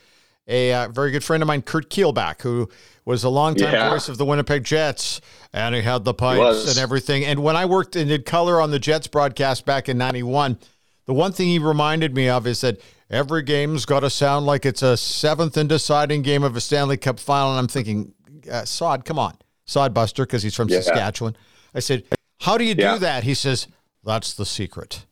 a 0.47 0.73
uh, 0.73 0.87
very 0.89 1.11
good 1.11 1.23
friend 1.23 1.41
of 1.43 1.47
mine, 1.47 1.61
Curt 1.61 1.89
Keilback, 1.89 2.41
who 2.41 2.69
was 3.05 3.23
a 3.23 3.29
longtime 3.29 3.71
Yeah. 3.73 3.89
voice 3.89 4.09
of 4.09 4.17
the 4.17 4.25
Winnipeg 4.25 4.63
Jets, 4.63 5.21
and 5.53 5.75
he 5.75 5.81
had 5.81 6.03
the 6.03 6.13
pipes 6.13 6.67
and 6.69 6.77
everything. 6.77 7.23
And 7.25 7.43
when 7.43 7.55
I 7.55 7.65
worked 7.65 7.95
and 7.95 8.09
did 8.09 8.25
color 8.25 8.59
on 8.59 8.71
the 8.71 8.79
Jets 8.79 9.07
broadcast 9.07 9.65
back 9.65 9.87
in 9.87 9.97
'91, 9.97 10.57
the 11.05 11.13
one 11.13 11.31
thing 11.31 11.47
he 11.47 11.59
reminded 11.59 12.15
me 12.15 12.27
of 12.27 12.47
is 12.47 12.61
that 12.61 12.79
every 13.09 13.43
game's 13.43 13.85
got 13.85 13.99
to 13.99 14.09
sound 14.09 14.45
like 14.47 14.65
it's 14.65 14.81
a 14.81 14.97
seventh 14.97 15.55
and 15.57 15.69
deciding 15.69 16.23
game 16.23 16.43
of 16.43 16.55
a 16.55 16.61
Stanley 16.61 16.97
Cup 16.97 17.19
final. 17.19 17.51
And 17.51 17.59
I'm 17.59 17.67
thinking, 17.67 18.13
uh, 18.51 18.65
Sod, 18.65 19.05
come 19.05 19.19
on, 19.19 19.37
Sod 19.65 19.93
Buster, 19.93 20.25
because 20.25 20.41
he's 20.41 20.55
from 20.55 20.69
Yeah. 20.69 20.79
Saskatchewan. 20.81 21.35
I 21.75 21.79
said, 21.79 22.03
how 22.39 22.57
do 22.57 22.63
you 22.63 22.73
do 22.73 22.97
that? 22.99 23.23
He 23.23 23.33
says, 23.35 23.67
that's 24.03 24.33
the 24.33 24.45
secret. 24.45 25.05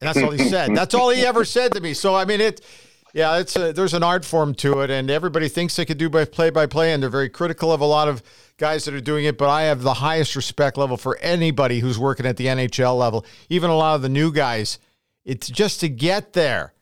And 0.00 0.08
that's 0.08 0.22
all 0.22 0.30
he 0.32 0.48
said. 0.48 0.74
That's 0.74 0.94
all 0.94 1.10
he 1.10 1.24
ever 1.24 1.44
said 1.44 1.72
to 1.74 1.80
me. 1.80 1.94
So 1.94 2.14
I 2.14 2.24
mean, 2.24 2.40
it, 2.40 2.60
yeah, 3.14 3.38
it's 3.38 3.54
a, 3.56 3.72
there's 3.72 3.94
an 3.94 4.02
art 4.02 4.24
form 4.24 4.54
to 4.56 4.80
it, 4.80 4.90
and 4.90 5.10
everybody 5.10 5.48
thinks 5.48 5.76
they 5.76 5.84
could 5.84 5.98
do 5.98 6.08
by 6.08 6.24
play 6.24 6.50
by 6.50 6.66
play, 6.66 6.92
and 6.92 7.02
they're 7.02 7.10
very 7.10 7.28
critical 7.28 7.70
of 7.70 7.80
a 7.80 7.86
lot 7.86 8.08
of 8.08 8.22
guys 8.56 8.84
that 8.84 8.94
are 8.94 9.00
doing 9.00 9.26
it. 9.26 9.36
But 9.36 9.48
I 9.48 9.62
have 9.64 9.82
the 9.82 9.94
highest 9.94 10.34
respect 10.34 10.76
level 10.76 10.96
for 10.96 11.18
anybody 11.18 11.80
who's 11.80 11.98
working 11.98 12.26
at 12.26 12.36
the 12.36 12.46
NHL 12.46 12.98
level, 12.98 13.26
even 13.48 13.70
a 13.70 13.76
lot 13.76 13.94
of 13.94 14.02
the 14.02 14.08
new 14.08 14.32
guys. 14.32 14.78
It's 15.24 15.48
just 15.48 15.80
to 15.80 15.88
get 15.88 16.32
there. 16.32 16.72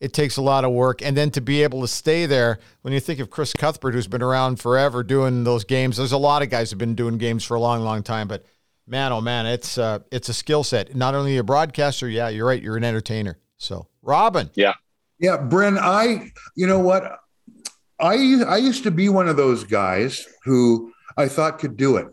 It 0.00 0.12
takes 0.12 0.36
a 0.36 0.42
lot 0.42 0.64
of 0.64 0.72
work, 0.72 1.00
and 1.00 1.16
then 1.16 1.30
to 1.30 1.40
be 1.40 1.62
able 1.62 1.80
to 1.82 1.88
stay 1.88 2.26
there. 2.26 2.58
When 2.82 2.92
you 2.92 3.00
think 3.00 3.20
of 3.20 3.30
Chris 3.30 3.52
Cuthbert, 3.52 3.94
who's 3.94 4.08
been 4.08 4.22
around 4.22 4.60
forever 4.60 5.02
doing 5.02 5.44
those 5.44 5.64
games, 5.64 5.96
there's 5.96 6.12
a 6.12 6.18
lot 6.18 6.42
of 6.42 6.50
guys 6.50 6.70
who've 6.70 6.78
been 6.78 6.94
doing 6.94 7.18
games 7.18 7.44
for 7.44 7.54
a 7.54 7.60
long, 7.60 7.82
long 7.82 8.02
time. 8.02 8.26
But 8.26 8.44
man, 8.86 9.12
oh 9.12 9.20
man, 9.20 9.46
it's 9.46 9.78
uh, 9.78 10.00
it's 10.10 10.28
a 10.28 10.34
skill 10.34 10.64
set. 10.64 10.94
Not 10.94 11.14
only 11.14 11.36
a 11.36 11.44
broadcaster, 11.44 12.08
yeah, 12.08 12.28
you're 12.28 12.46
right, 12.46 12.62
you're 12.62 12.76
an 12.76 12.84
entertainer. 12.84 13.38
So, 13.56 13.88
Robin, 14.02 14.50
Yeah. 14.54 14.74
Yeah, 15.18 15.36
Bryn, 15.36 15.78
I, 15.78 16.32
you 16.56 16.66
know 16.66 16.80
what? 16.80 17.18
I 18.00 18.42
I 18.46 18.56
used 18.56 18.82
to 18.82 18.90
be 18.90 19.08
one 19.08 19.28
of 19.28 19.36
those 19.36 19.64
guys 19.64 20.26
who 20.44 20.92
I 21.16 21.28
thought 21.28 21.60
could 21.60 21.76
do 21.76 21.96
it 21.96 22.08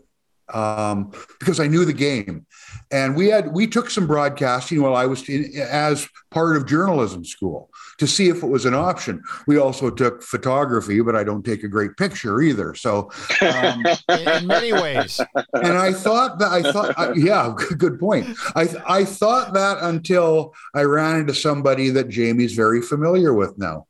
um, 0.54 1.12
because 1.38 1.60
I 1.60 1.66
knew 1.66 1.84
the 1.84 1.92
game, 1.92 2.46
and 2.92 3.16
we 3.16 3.28
had 3.28 3.52
we 3.52 3.66
took 3.66 3.90
some 3.90 4.06
broadcasting 4.06 4.82
while 4.82 4.94
I 4.94 5.06
was 5.06 5.26
in, 5.28 5.50
as 5.56 6.08
part 6.30 6.56
of 6.56 6.66
journalism 6.66 7.24
school 7.24 7.70
to 7.98 8.06
see 8.06 8.28
if 8.28 8.42
it 8.42 8.46
was 8.46 8.66
an 8.66 8.74
option. 8.74 9.22
We 9.46 9.58
also 9.58 9.90
took 9.90 10.22
photography, 10.22 11.00
but 11.00 11.16
I 11.16 11.24
don't 11.24 11.44
take 11.44 11.64
a 11.64 11.68
great 11.68 11.96
picture 11.96 12.40
either. 12.42 12.74
So, 12.74 13.10
um, 13.40 13.84
in, 14.08 14.46
many 14.46 14.72
ways, 14.72 15.20
and 15.54 15.78
I 15.78 15.92
thought 15.92 16.38
that 16.38 16.52
I 16.52 16.70
thought, 16.70 16.98
I, 16.98 17.12
yeah, 17.14 17.54
good 17.78 17.98
point. 17.98 18.36
I 18.54 18.68
I 18.86 19.04
thought 19.04 19.54
that 19.54 19.78
until 19.80 20.54
I 20.74 20.82
ran 20.82 21.20
into 21.20 21.34
somebody 21.34 21.88
that 21.90 22.10
Jamie's 22.10 22.52
very 22.54 22.82
familiar 22.82 23.32
with 23.32 23.56
now, 23.58 23.86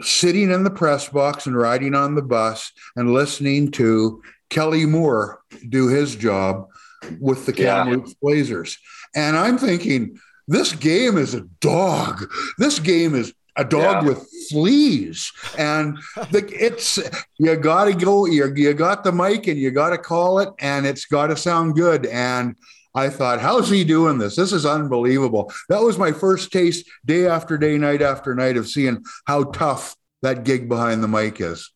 sitting 0.00 0.50
in 0.50 0.64
the 0.64 0.70
press 0.70 1.08
box 1.10 1.46
and 1.46 1.56
riding 1.56 1.94
on 1.94 2.14
the 2.14 2.22
bus 2.22 2.72
and 2.96 3.12
listening 3.12 3.70
to 3.72 4.22
Kelly 4.48 4.86
Moore 4.86 5.42
do 5.68 5.88
his 5.88 6.16
job 6.16 6.68
with 7.20 7.46
the 7.46 7.54
Yeah. 7.56 7.84
Kamloops 7.84 8.14
Blazers, 8.14 8.78
and 9.14 9.36
I'm 9.36 9.58
thinking. 9.58 10.18
This 10.46 10.72
game 10.72 11.16
is 11.16 11.32
a 11.32 11.40
dog. 11.60 12.30
This 12.58 12.78
game 12.78 13.14
is 13.14 13.32
a 13.56 13.64
dog 13.64 14.02
Yeah. 14.04 14.08
with 14.10 14.28
fleas 14.50 15.32
and 15.56 15.96
the, 16.32 16.46
it's 16.52 16.98
you 17.38 17.56
gotta 17.56 17.94
go 17.94 18.26
you, 18.26 18.52
you 18.54 18.74
got 18.74 19.04
the 19.04 19.12
mic 19.12 19.46
and 19.46 19.56
you 19.58 19.70
gotta 19.70 19.96
call 19.96 20.40
it 20.40 20.50
and 20.58 20.84
it's 20.84 21.06
gotta 21.06 21.34
sound 21.36 21.76
good 21.76 22.04
and 22.06 22.56
i 22.94 23.08
thought 23.08 23.40
how's 23.40 23.70
he 23.70 23.84
doing 23.84 24.18
this 24.18 24.36
this 24.36 24.52
is 24.52 24.66
unbelievable 24.66 25.50
that 25.70 25.80
was 25.80 25.96
my 25.96 26.12
first 26.12 26.52
taste 26.52 26.84
day 27.06 27.26
after 27.26 27.56
day 27.56 27.78
night 27.78 28.02
after 28.02 28.34
night 28.34 28.56
of 28.58 28.66
seeing 28.68 29.02
how 29.26 29.44
tough 29.44 29.94
that 30.22 30.44
gig 30.44 30.68
behind 30.68 31.02
the 31.02 31.08
mic 31.08 31.40
is 31.40 31.70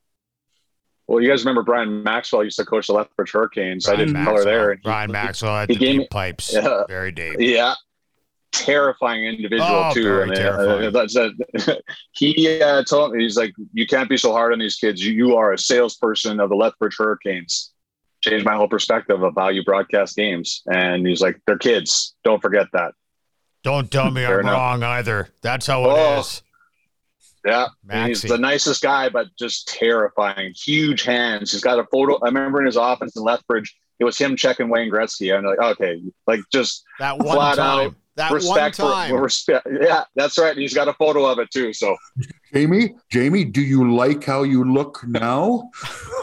Well, 1.09 1.23
you 1.23 1.29
guys 1.31 1.41
remember 1.41 1.63
Bryan 1.63 2.03
Maxwell 2.03 2.45
used 2.45 2.59
to 2.59 2.65
coach 2.67 2.87
the 2.87 2.93
Lethbridge 2.93 3.33
Hurricanes. 3.33 3.89
I 3.89 3.97
didn't 3.97 4.23
color 4.25 4.45
there. 4.45 4.71
and 4.73 4.81
he- 4.81 4.85
Bryan 4.85 5.11
Maxwell 5.11 5.57
had 5.61 5.71
he 5.71 5.75
the 5.75 5.81
gave 5.81 5.93
deep 5.93 5.99
me- 6.01 6.09
pipes. 6.11 6.53
Yeah. 6.53 6.83
Very 6.87 7.11
deep. 7.13 7.37
Yeah. 7.39 7.75
Terrifying 8.53 9.25
individual 9.27 9.69
Oh, 9.69 9.91
too. 9.93 10.03
very 10.05 10.23
I 10.23 10.27
mean, 10.27 10.35
terrifying. 10.37 10.87
uh, 10.87 10.91
that's 10.91 11.17
a, 11.17 11.31
he 12.13 12.61
uh, 12.63 12.83
told 12.85 13.13
me 13.13 13.23
he's 13.23 13.37
like, 13.37 13.53
you 13.73 13.87
can't 13.87 14.09
be 14.09 14.17
so 14.17 14.33
hard 14.33 14.53
on 14.53 14.59
these 14.59 14.77
kids. 14.77 15.05
You, 15.05 15.13
you 15.13 15.37
are 15.37 15.53
a 15.53 15.59
salesperson 15.59 16.41
of 16.41 16.49
the 16.49 16.57
Lethbridge 16.57 16.97
Hurricanes. 16.99 17.73
Changed 18.21 18.45
my 18.45 18.57
whole 18.57 18.69
perspective 18.69 19.23
of 19.23 19.35
how 19.37 19.49
you 19.51 19.63
broadcast 19.65 20.17
games. 20.17 20.63
And 20.67 21.07
he's 21.07 21.21
like, 21.21 21.41
they're 21.47 21.59
kids. 21.59 22.15
Don't 22.25 22.41
forget 22.43 22.67
that. 22.73 22.93
Don't 23.63 23.91
tell 23.91 24.11
me 24.11 24.23
Fair 24.25 24.41
I'm 24.41 24.47
enough. 24.47 24.55
wrong 24.55 24.83
either. 24.83 25.29
That's 25.43 25.67
how 25.67 25.85
it 25.85 25.89
Oh. 25.91 26.21
is. 26.21 26.43
Yeah, 27.45 27.67
And 27.89 28.09
he's 28.09 28.23
the 28.23 28.37
nicest 28.39 28.83
guy, 28.83 29.09
but 29.09 29.29
just 29.39 29.69
terrifying. 29.69 30.53
Huge 30.55 31.03
hands. 31.03 31.53
He's 31.53 31.61
got 31.63 31.79
a 31.79 31.85
photo. 31.93 32.19
I 32.23 32.27
remember 32.27 32.61
in 32.61 32.67
his 32.67 32.77
office 32.77 33.17
in 33.17 33.23
Lethbridge, 33.23 33.77
it 34.01 34.05
was 34.05 34.19
him 34.19 34.37
checking 34.37 34.69
Wayne 34.69 34.91
Gretzky. 34.91 35.37
I'm 35.37 35.45
like, 35.45 35.59
okay, 35.59 36.01
like 36.27 36.41
just 36.53 36.85
That 36.99 37.19
one 37.19 37.37
flat 37.37 37.57
time. 37.57 37.87
out 37.89 37.95
That 38.17 38.33
respect 38.33 38.79
one 38.79 38.93
time. 38.93 39.11
for 39.11 39.23
respect. 39.23 39.67
Yeah, 39.81 40.05
that's 40.15 40.39
right. 40.39 40.57
He's 40.57 40.75
got 40.75 40.89
a 40.89 40.93
photo 40.95 41.25
of 41.27 41.39
it 41.39 41.51
too. 41.51 41.73
So 41.73 41.97
jamie 42.55 42.95
jamie 43.11 43.45
do 43.45 43.61
you 43.61 43.95
like 43.95 44.25
how 44.25 44.43
you 44.43 44.65
look 44.65 45.05
now 45.07 45.69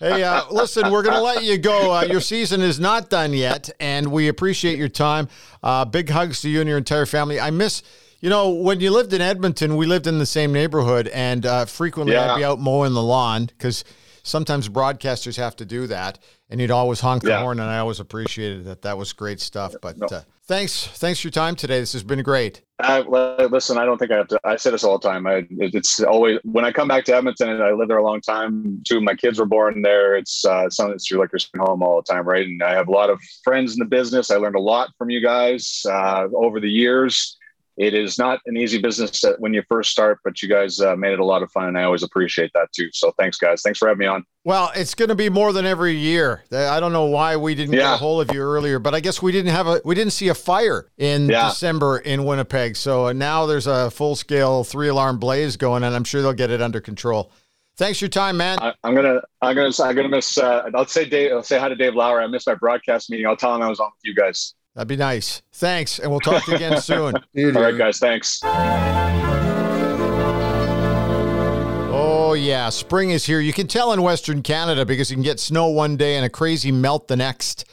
Hey, 0.00 0.22
uh, 0.22 0.42
listen, 0.50 0.90
we're 0.90 1.02
going 1.02 1.14
to 1.16 1.20
let 1.20 1.44
you 1.44 1.58
go. 1.58 1.92
Uh, 1.92 2.02
your 2.04 2.20
season 2.22 2.62
is 2.62 2.80
not 2.80 3.10
done 3.10 3.32
yet, 3.34 3.68
and 3.78 4.10
we 4.10 4.28
appreciate 4.28 4.78
your 4.78 4.88
time. 4.88 5.28
Uh, 5.62 5.84
big 5.84 6.08
hugs 6.08 6.40
to 6.42 6.48
you 6.48 6.60
and 6.60 6.68
your 6.68 6.78
entire 6.78 7.04
family. 7.06 7.38
I 7.38 7.50
miss, 7.50 7.82
you 8.20 8.28
know, 8.28 8.50
when 8.50 8.80
you 8.80 8.90
lived 8.90 9.12
in 9.12 9.20
Edmonton, 9.20 9.76
we 9.76 9.86
lived 9.86 10.06
in 10.06 10.18
the 10.18 10.26
same 10.26 10.52
neighborhood, 10.52 11.08
and 11.08 11.44
uh, 11.46 11.64
frequently 11.64 12.14
Yeah. 12.14 12.34
I'd 12.34 12.36
be 12.38 12.44
out 12.44 12.60
mowing 12.60 12.92
the 12.92 13.02
lawn 13.02 13.46
because 13.46 13.84
sometimes 14.22 14.68
broadcasters 14.68 15.36
have 15.36 15.56
to 15.56 15.64
do 15.64 15.86
that, 15.86 16.18
and 16.50 16.60
you'd 16.60 16.70
always 16.70 17.00
honk 17.00 17.22
the 17.22 17.30
Yeah. 17.30 17.40
horn, 17.40 17.60
and 17.60 17.70
I 17.70 17.78
always 17.78 18.00
appreciated 18.00 18.64
that. 18.66 18.82
That 18.82 18.98
was 18.98 19.12
great 19.12 19.40
stuff. 19.40 19.74
But 19.80 19.98
No. 19.98 20.06
uh, 20.08 20.20
thanks, 20.46 20.86
thanks 20.86 21.20
for 21.20 21.28
your 21.28 21.32
time 21.32 21.56
today. 21.56 21.80
This 21.80 21.94
has 21.94 22.02
been 22.02 22.22
great. 22.22 22.60
I, 22.78 23.00
listen, 23.00 23.76
I 23.78 23.84
don't 23.84 23.98
think 23.98 24.10
I 24.10 24.16
have 24.16 24.28
to. 24.28 24.40
I 24.42 24.56
say 24.56 24.70
this 24.70 24.84
all 24.84 24.98
the 24.98 25.06
time. 25.06 25.26
I, 25.26 25.46
it's 25.50 26.00
always 26.00 26.38
when 26.44 26.64
I 26.64 26.72
come 26.72 26.88
back 26.88 27.04
to 27.06 27.14
Edmonton, 27.16 27.48
and 27.50 27.62
I 27.62 27.72
lived 27.72 27.90
there 27.90 27.98
a 27.98 28.02
long 28.04 28.20
time. 28.20 28.82
Two 28.86 28.98
of 28.98 29.02
my 29.02 29.14
kids 29.14 29.38
were 29.38 29.46
born 29.46 29.82
there. 29.82 30.16
It's 30.16 30.44
uh, 30.44 30.68
something 30.70 30.92
that's 30.92 31.10
like 31.10 31.30
you're 31.32 31.64
home 31.66 31.82
all 31.82 32.02
the 32.02 32.12
time, 32.12 32.26
right? 32.26 32.46
And 32.46 32.62
I 32.62 32.74
have 32.74 32.88
a 32.88 32.92
lot 32.92 33.10
of 33.10 33.18
friends 33.44 33.72
in 33.74 33.78
the 33.78 33.84
business. 33.84 34.30
I 34.30 34.36
learned 34.36 34.56
a 34.56 34.60
lot 34.60 34.90
from 34.96 35.10
you 35.10 35.20
guys 35.22 35.82
uh, 35.88 36.28
over 36.34 36.58
the 36.60 36.70
years. 36.70 37.36
It 37.80 37.94
is 37.94 38.18
not 38.18 38.40
an 38.44 38.58
easy 38.58 38.76
business 38.76 39.24
when 39.38 39.54
you 39.54 39.62
first 39.66 39.90
start, 39.90 40.18
but 40.22 40.42
you 40.42 40.50
guys 40.50 40.82
uh, 40.82 40.94
made 40.96 41.14
it 41.14 41.18
a 41.18 41.24
lot 41.24 41.42
of 41.42 41.50
fun, 41.50 41.64
and 41.68 41.78
I 41.78 41.84
always 41.84 42.02
appreciate 42.02 42.50
that 42.52 42.68
too. 42.72 42.90
So 42.92 43.10
thanks, 43.18 43.38
guys. 43.38 43.62
Thanks 43.62 43.78
for 43.78 43.88
having 43.88 44.00
me 44.00 44.04
on. 44.06 44.22
Well, 44.44 44.70
it's 44.76 44.94
going 44.94 45.08
to 45.08 45.14
be 45.14 45.30
more 45.30 45.54
than 45.54 45.64
every 45.64 45.94
year. 45.94 46.42
I 46.52 46.78
don't 46.78 46.92
know 46.92 47.06
why 47.06 47.36
we 47.36 47.54
didn't 47.54 47.70
get 47.70 47.94
a 47.94 47.96
hold 47.96 48.28
of 48.28 48.34
you 48.36 48.42
earlier, 48.42 48.78
but 48.78 48.94
I 48.94 49.00
guess 49.00 49.22
we 49.22 49.32
didn't 49.32 49.52
have 49.52 49.66
a 49.66 49.80
we 49.82 49.94
didn't 49.94 50.12
see 50.12 50.28
a 50.28 50.34
fire 50.34 50.90
in 50.98 51.30
Yeah. 51.30 51.48
December 51.48 51.96
in 51.96 52.24
Winnipeg. 52.26 52.76
So 52.76 53.06
uh, 53.06 53.12
now 53.14 53.46
there's 53.46 53.66
a 53.66 53.90
full 53.90 54.14
scale 54.14 54.62
three 54.62 54.88
alarm 54.88 55.18
blaze 55.18 55.56
going, 55.56 55.82
and 55.82 55.96
I'm 55.96 56.04
sure 56.04 56.20
they'll 56.20 56.34
get 56.34 56.50
it 56.50 56.60
under 56.60 56.82
control. 56.82 57.32
Thanks 57.78 57.98
for 57.98 58.04
your 58.04 58.10
time, 58.10 58.36
man. 58.36 58.58
I, 58.60 58.74
I'm 58.84 58.94
gonna, 58.94 59.22
I'm 59.40 59.56
gonna, 59.56 59.72
I'm 59.82 59.96
gonna 59.96 60.08
miss. 60.10 60.36
Uh, 60.36 60.68
I'll 60.74 60.86
say 60.86 61.08
Dave. 61.08 61.32
I'll 61.32 61.42
say 61.42 61.58
hi 61.58 61.70
to 61.70 61.76
Dave 61.76 61.94
Lauer. 61.94 62.20
I 62.20 62.26
missed 62.26 62.46
my 62.46 62.54
broadcast 62.56 63.08
meeting. 63.08 63.26
I'll 63.26 63.38
tell 63.38 63.54
him 63.54 63.62
I 63.62 63.70
was 63.70 63.80
on 63.80 63.86
with 63.86 64.04
you 64.04 64.14
guys. 64.14 64.54
That'd 64.74 64.88
be 64.88 64.96
nice. 64.96 65.42
Thanks, 65.52 65.98
and 65.98 66.10
we'll 66.10 66.20
talk 66.20 66.44
to 66.44 66.52
you 66.52 66.56
again 66.56 66.80
soon. 66.82 67.14
All 67.16 67.62
right, 67.62 67.76
guys. 67.76 67.98
Thanks. 67.98 68.40
Oh 71.92 72.34
yeah, 72.34 72.68
spring 72.68 73.10
is 73.10 73.26
here. 73.26 73.40
You 73.40 73.52
can 73.52 73.66
tell 73.66 73.92
in 73.92 74.00
Western 74.02 74.42
Canada 74.42 74.86
because 74.86 75.10
you 75.10 75.16
can 75.16 75.24
get 75.24 75.40
snow 75.40 75.66
one 75.66 75.96
day 75.96 76.14
and 76.16 76.24
a 76.24 76.30
crazy 76.30 76.70
melt 76.70 77.08
the 77.08 77.16
next. 77.16 77.64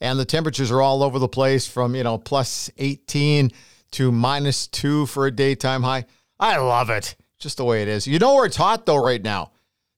And 0.00 0.18
the 0.18 0.24
temperatures 0.24 0.70
are 0.70 0.80
all 0.80 1.02
over 1.02 1.18
the 1.18 1.28
place 1.28 1.66
from, 1.66 1.94
you 1.94 2.02
know, 2.02 2.18
plus 2.18 2.70
18 2.78 3.50
to 3.92 4.12
minus 4.12 4.66
2 4.66 5.06
for 5.06 5.26
a 5.26 5.30
daytime 5.30 5.82
high. 5.82 6.04
I 6.40 6.56
love 6.58 6.90
it. 6.90 7.16
Just 7.38 7.58
the 7.58 7.64
way 7.64 7.82
it 7.82 7.88
is. 7.88 8.06
You 8.06 8.18
know 8.18 8.34
where 8.34 8.46
it's 8.46 8.56
hot 8.56 8.86
though 8.86 9.02
right 9.02 9.22
now? 9.22 9.52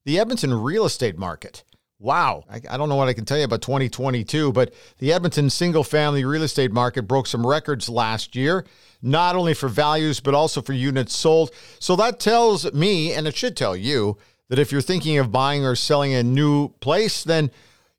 The 0.04 0.18
Edmonton 0.18 0.52
real 0.52 0.84
estate 0.84 1.16
market. 1.18 1.62
Wow. 2.00 2.44
I, 2.48 2.60
I 2.70 2.76
don't 2.76 2.88
know 2.88 2.96
what 2.96 3.08
I 3.08 3.12
can 3.12 3.24
tell 3.24 3.38
you 3.38 3.44
about 3.44 3.62
2022, 3.62 4.52
but 4.52 4.72
the 4.98 5.12
Edmonton 5.12 5.50
single 5.50 5.82
family 5.82 6.24
real 6.24 6.44
estate 6.44 6.70
market 6.70 7.02
broke 7.02 7.26
some 7.26 7.44
records 7.44 7.88
last 7.88 8.36
year, 8.36 8.64
not 9.02 9.34
only 9.34 9.52
for 9.52 9.68
values, 9.68 10.20
but 10.20 10.34
also 10.34 10.62
for 10.62 10.72
units 10.72 11.16
sold. 11.16 11.50
So 11.80 11.96
that 11.96 12.20
tells 12.20 12.72
me, 12.72 13.12
and 13.12 13.26
it 13.26 13.36
should 13.36 13.56
tell 13.56 13.76
you, 13.76 14.16
that 14.48 14.58
if 14.58 14.72
you're 14.72 14.80
thinking 14.80 15.18
of 15.18 15.32
buying 15.32 15.64
or 15.64 15.74
selling 15.74 16.14
a 16.14 16.22
new 16.22 16.68
place, 16.80 17.24
then 17.24 17.50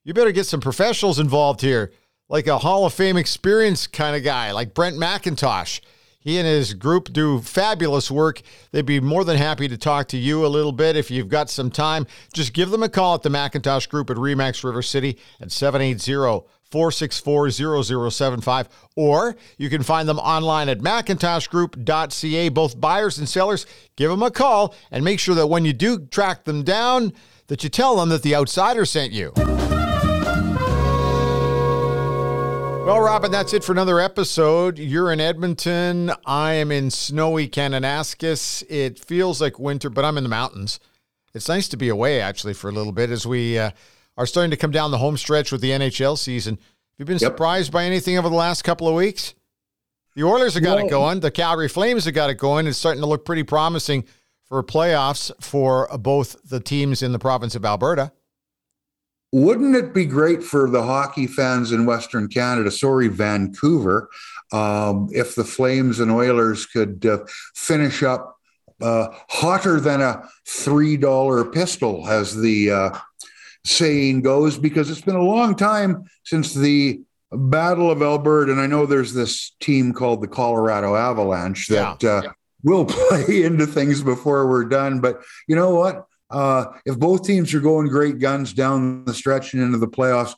you 0.04 0.14
better 0.14 0.32
get 0.32 0.46
some 0.46 0.62
professionals 0.62 1.20
involved 1.20 1.62
here, 1.62 1.92
like 2.30 2.48
a 2.48 2.58
Hall 2.60 2.86
of 2.86 2.94
Fame 2.94 3.18
experience 3.18 3.86
kind 3.86 4.16
of 4.16 4.24
guy, 4.24 4.52
like 4.52 4.74
Brent 4.74 4.96
McIntosh. 4.96 5.82
He 6.20 6.38
and 6.38 6.46
his 6.46 6.74
group 6.74 7.14
do 7.14 7.40
fabulous 7.40 8.12
work. 8.12 8.42
They'd 8.72 8.86
be 8.86 9.00
more 9.00 9.24
than 9.24 9.38
happy 9.38 9.70
to 9.70 9.78
talk 9.78 10.10
to 10.10 10.18
you 10.18 10.46
a 10.46 10.48
little 10.48 10.74
bit 10.74 10.98
if 10.98 11.10
you've 11.10 11.30
got 11.30 11.50
some 11.50 11.72
time. 11.72 12.06
Just 12.34 12.54
give 12.54 12.72
them 12.72 12.84
a 12.84 12.90
call 12.90 13.16
at 13.16 13.24
the 13.24 13.30
Macintosh 13.30 13.88
Group 13.88 14.10
at 14.10 14.18
Remax 14.18 14.64
River 14.64 14.82
City 14.82 15.18
at 15.40 15.52
780 15.52 16.46
464 16.72 18.12
0075. 18.12 18.70
Or 18.98 19.38
you 19.58 19.70
can 19.70 19.82
find 19.82 20.10
them 20.10 20.20
online 20.20 20.68
at 20.68 20.80
macintoshgroup.ca. 20.80 22.50
Both 22.50 22.80
buyers 22.80 23.18
and 23.18 23.28
sellers, 23.28 23.66
give 23.96 24.12
them 24.12 24.22
a 24.22 24.30
call 24.30 24.76
and 24.92 25.06
make 25.06 25.20
sure 25.20 25.36
that 25.36 25.48
when 25.48 25.64
you 25.64 25.74
do 25.74 26.06
track 26.08 26.44
them 26.44 26.64
down, 26.64 27.14
that 27.48 27.64
you 27.64 27.70
tell 27.70 27.96
them 27.96 28.10
that 28.10 28.24
the 28.24 28.36
outsider 28.36 28.86
sent 28.86 29.14
you. 29.14 29.34
Well, 32.86 33.02
Robin, 33.02 33.30
that's 33.32 33.54
it 33.54 33.64
for 33.64 33.72
another 33.72 34.00
episode. 34.00 34.80
You're 34.80 35.12
in 35.12 35.20
Edmonton. 35.20 36.12
I 36.26 36.54
am 36.54 36.72
in 36.72 36.90
snowy 36.90 37.48
Kananaskis. 37.48 38.64
It 38.68 38.98
feels 38.98 39.40
like 39.40 39.60
winter, 39.60 39.92
but 39.92 40.04
I'm 40.06 40.18
in 40.18 40.24
the 40.24 40.30
mountains. 40.30 40.80
It's 41.36 41.48
nice 41.48 41.68
to 41.70 41.78
be 41.78 41.90
away, 41.90 42.20
actually, 42.20 42.56
for 42.56 42.68
a 42.68 42.72
little 42.72 42.92
bit 42.92 43.12
as 43.12 43.28
we 43.28 43.60
uh, 43.60 43.72
are 44.18 44.26
starting 44.26 44.50
to 44.52 44.58
come 44.58 44.72
down 44.72 44.90
the 44.90 44.98
home 44.98 45.18
stretch 45.18 45.52
with 45.52 45.62
the 45.62 45.70
NHL 45.70 46.18
season. 46.18 46.56
Have 46.56 46.64
you 46.98 47.06
been 47.06 47.20
Yep. 47.20 47.34
surprised 47.34 47.72
by 47.72 47.84
anything 47.84 48.18
over 48.18 48.28
the 48.28 48.36
last 48.36 48.64
couple 48.64 48.88
of 48.88 48.96
weeks? 48.96 49.36
The 50.16 50.24
Oilers 50.24 50.56
have 50.56 50.64
got 50.64 50.80
it 50.80 50.90
going. 50.90 51.20
The 51.20 51.30
Calgary 51.32 51.70
Flames 51.70 52.06
have 52.06 52.16
got 52.16 52.32
it 52.32 52.36
going. 52.40 52.66
It's 52.66 52.78
starting 52.80 53.02
to 53.02 53.08
look 53.08 53.24
pretty 53.24 53.44
promising 53.44 54.06
for 54.46 54.64
playoffs 54.64 55.32
for 55.40 55.88
both 56.00 56.38
the 56.50 56.60
teams 56.60 57.04
in 57.04 57.12
the 57.12 57.20
province 57.20 57.54
of 57.54 57.64
Alberta. 57.66 58.14
Wouldn't 59.32 59.76
it 59.76 59.94
be 59.94 60.06
great 60.06 60.44
for 60.44 60.70
the 60.70 60.82
hockey 60.82 61.28
fans 61.28 61.72
in 61.72 61.86
Western 61.86 62.28
Canada, 62.28 62.72
sorry, 62.72 63.08
Vancouver, 63.08 64.10
um, 64.52 65.08
if 65.12 65.36
the 65.36 65.44
Flames 65.44 66.00
and 66.00 66.12
Oilers 66.12 66.66
could 66.66 67.06
uh, 67.06 67.20
finish 67.54 68.02
up 68.02 68.38
uh, 68.82 69.10
hotter 69.30 69.80
than 69.80 70.02
a 70.02 70.24
$3 70.48 71.54
pistol, 71.54 72.08
as 72.08 72.36
the 72.36 72.72
uh, 72.72 72.90
saying 73.66 74.22
goes, 74.22 74.58
because 74.58 74.90
it's 74.90 75.02
been 75.02 75.16
a 75.16 75.22
long 75.22 75.56
time 75.56 76.06
since 76.24 76.54
the 76.54 77.02
Battle 77.32 77.92
of 77.92 78.02
Alberta. 78.02 78.52
And 78.52 78.62
I 78.62 78.66
know 78.66 78.86
there's 78.86 79.14
this 79.14 79.56
team 79.60 79.94
called 79.94 80.22
the 80.22 80.28
Colorado 80.28 80.96
Avalanche 80.96 81.68
that 81.68 82.04
uh, 82.04 82.24
will 82.64 82.86
play 82.90 83.44
into 83.44 83.68
things 83.68 84.02
before 84.02 84.48
we're 84.48 84.66
done. 84.66 85.00
But 85.00 85.22
you 85.48 85.56
know 85.56 85.76
what? 85.76 86.06
Uh, 86.30 86.66
if 86.86 86.98
both 87.00 87.24
teams 87.26 87.54
are 87.54 87.60
going 87.60 87.88
great 87.88 88.20
guns 88.20 88.54
down 88.54 89.04
the 89.06 89.14
stretch 89.14 89.54
and 89.54 89.64
into 89.64 89.78
the 89.78 89.88
playoffs, 89.88 90.36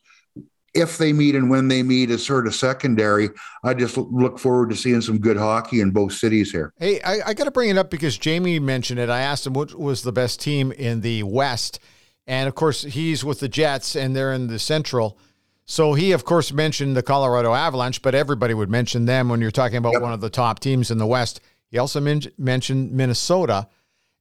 if 0.73 0.97
they 0.97 1.11
meet 1.11 1.35
and 1.35 1.49
when 1.49 1.67
they 1.67 1.83
meet 1.83 2.09
is 2.09 2.25
sort 2.25 2.47
of 2.47 2.55
secondary. 2.55 3.29
I 3.63 3.73
just 3.73 3.97
look 3.97 4.39
forward 4.39 4.69
to 4.69 4.75
seeing 4.77 5.01
some 5.01 5.19
good 5.19 5.35
hockey 5.35 5.81
in 5.81 5.91
both 5.91 6.13
cities 6.13 6.49
here. 6.49 6.71
Hey, 6.79 7.01
I, 7.01 7.29
I 7.29 7.33
got 7.33 7.43
to 7.43 7.51
bring 7.51 7.69
it 7.69 7.77
up 7.77 7.89
because 7.89 8.17
Jamie 8.17 8.57
mentioned 8.59 8.97
it. 8.99 9.09
I 9.09 9.19
asked 9.19 9.45
him 9.45 9.53
what 9.53 9.77
was 9.77 10.03
the 10.03 10.13
best 10.13 10.39
team 10.39 10.71
in 10.71 11.01
the 11.01 11.23
West. 11.23 11.79
And 12.25 12.47
of 12.47 12.55
course, 12.55 12.83
he's 12.83 13.25
with 13.25 13.41
the 13.41 13.49
Jets 13.49 13.97
and 13.97 14.15
they're 14.15 14.31
in 14.31 14.47
the 14.47 14.59
Central. 14.59 15.17
So 15.65 15.93
he, 15.93 16.13
of 16.13 16.23
course, 16.23 16.53
mentioned 16.53 16.95
the 16.95 17.03
Colorado 17.03 17.53
Avalanche, 17.53 18.01
but 18.01 18.15
everybody 18.15 18.53
would 18.53 18.69
mention 18.69 19.05
them 19.05 19.27
when 19.27 19.41
you're 19.41 19.51
talking 19.51 19.77
about 19.77 19.93
Yep. 19.93 20.01
one 20.01 20.13
of 20.13 20.21
the 20.21 20.29
top 20.29 20.59
teams 20.59 20.89
in 20.89 20.97
the 20.99 21.07
West. 21.07 21.41
He 21.69 21.77
also 21.77 21.99
men- 21.99 22.23
mentioned 22.37 22.91
Minnesota, 22.93 23.67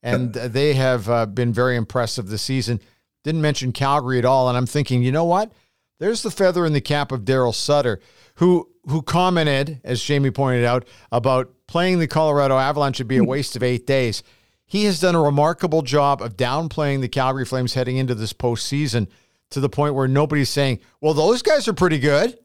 and 0.03 0.33
they 0.33 0.75
have 0.75 1.09
uh, 1.09 1.27
been 1.27 1.53
very 1.53 1.77
impressive 1.77 2.29
this 2.29 2.43
season. 2.43 2.81
Didn't 3.23 3.43
mention 3.43 3.73
Calgary 3.73 4.19
at 4.19 4.25
all. 4.25 4.49
And 4.49 4.57
I'm 4.57 4.67
thinking, 4.67 5.03
you 5.03 5.13
know 5.13 5.25
what? 5.25 5.53
There's 5.99 6.23
the 6.23 6.31
feather 6.31 6.65
in 6.65 6.73
the 6.73 6.81
cap 6.81 7.13
of 7.13 7.21
Daryl 7.21 7.55
Sutter, 7.55 8.01
who 8.37 8.69
who 8.87 9.03
commented, 9.03 9.81
as 9.85 10.03
Jamie 10.03 10.31
pointed 10.31 10.65
out, 10.65 10.89
about 11.13 11.53
playing 11.67 11.99
the 11.99 12.09
Colorado 12.09 12.57
Avalanche 12.57 12.99
would 12.99 13.09
be 13.09 13.19
a 13.19 13.25
waste 13.25 13.55
of 13.55 13.63
eight 13.63 13.87
days. 13.87 14.23
He 14.65 14.85
has 14.85 15.01
done 15.01 15.15
a 15.15 15.23
remarkable 15.23 15.83
job 15.83 16.23
of 16.23 16.37
downplaying 16.37 17.03
the 17.03 17.09
Calgary 17.09 17.45
Flames 17.45 17.75
heading 17.75 17.99
into 17.99 18.15
this 18.15 18.33
postseason 18.33 19.09
to 19.51 19.61
the 19.61 19.69
point 19.69 19.95
where 19.95 20.09
nobody's 20.09 20.49
saying, 20.49 20.81
well, 21.01 21.13
those 21.13 21.43
guys 21.43 21.69
are 21.69 21.75
pretty 21.75 21.99
good. 21.99 22.39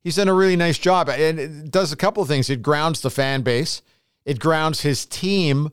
He's 0.00 0.16
done 0.16 0.28
a 0.28 0.34
really 0.34 0.56
nice 0.56 0.78
job. 0.78 1.08
And 1.08 1.38
it 1.38 1.70
does 1.70 1.92
a 1.92 1.96
couple 1.96 2.22
of 2.22 2.28
things. 2.28 2.50
It 2.50 2.62
grounds 2.62 3.00
the 3.00 3.10
fan 3.10 3.42
base, 3.42 3.82
it 4.24 4.40
grounds 4.40 4.80
his 4.80 5.06
team. 5.06 5.70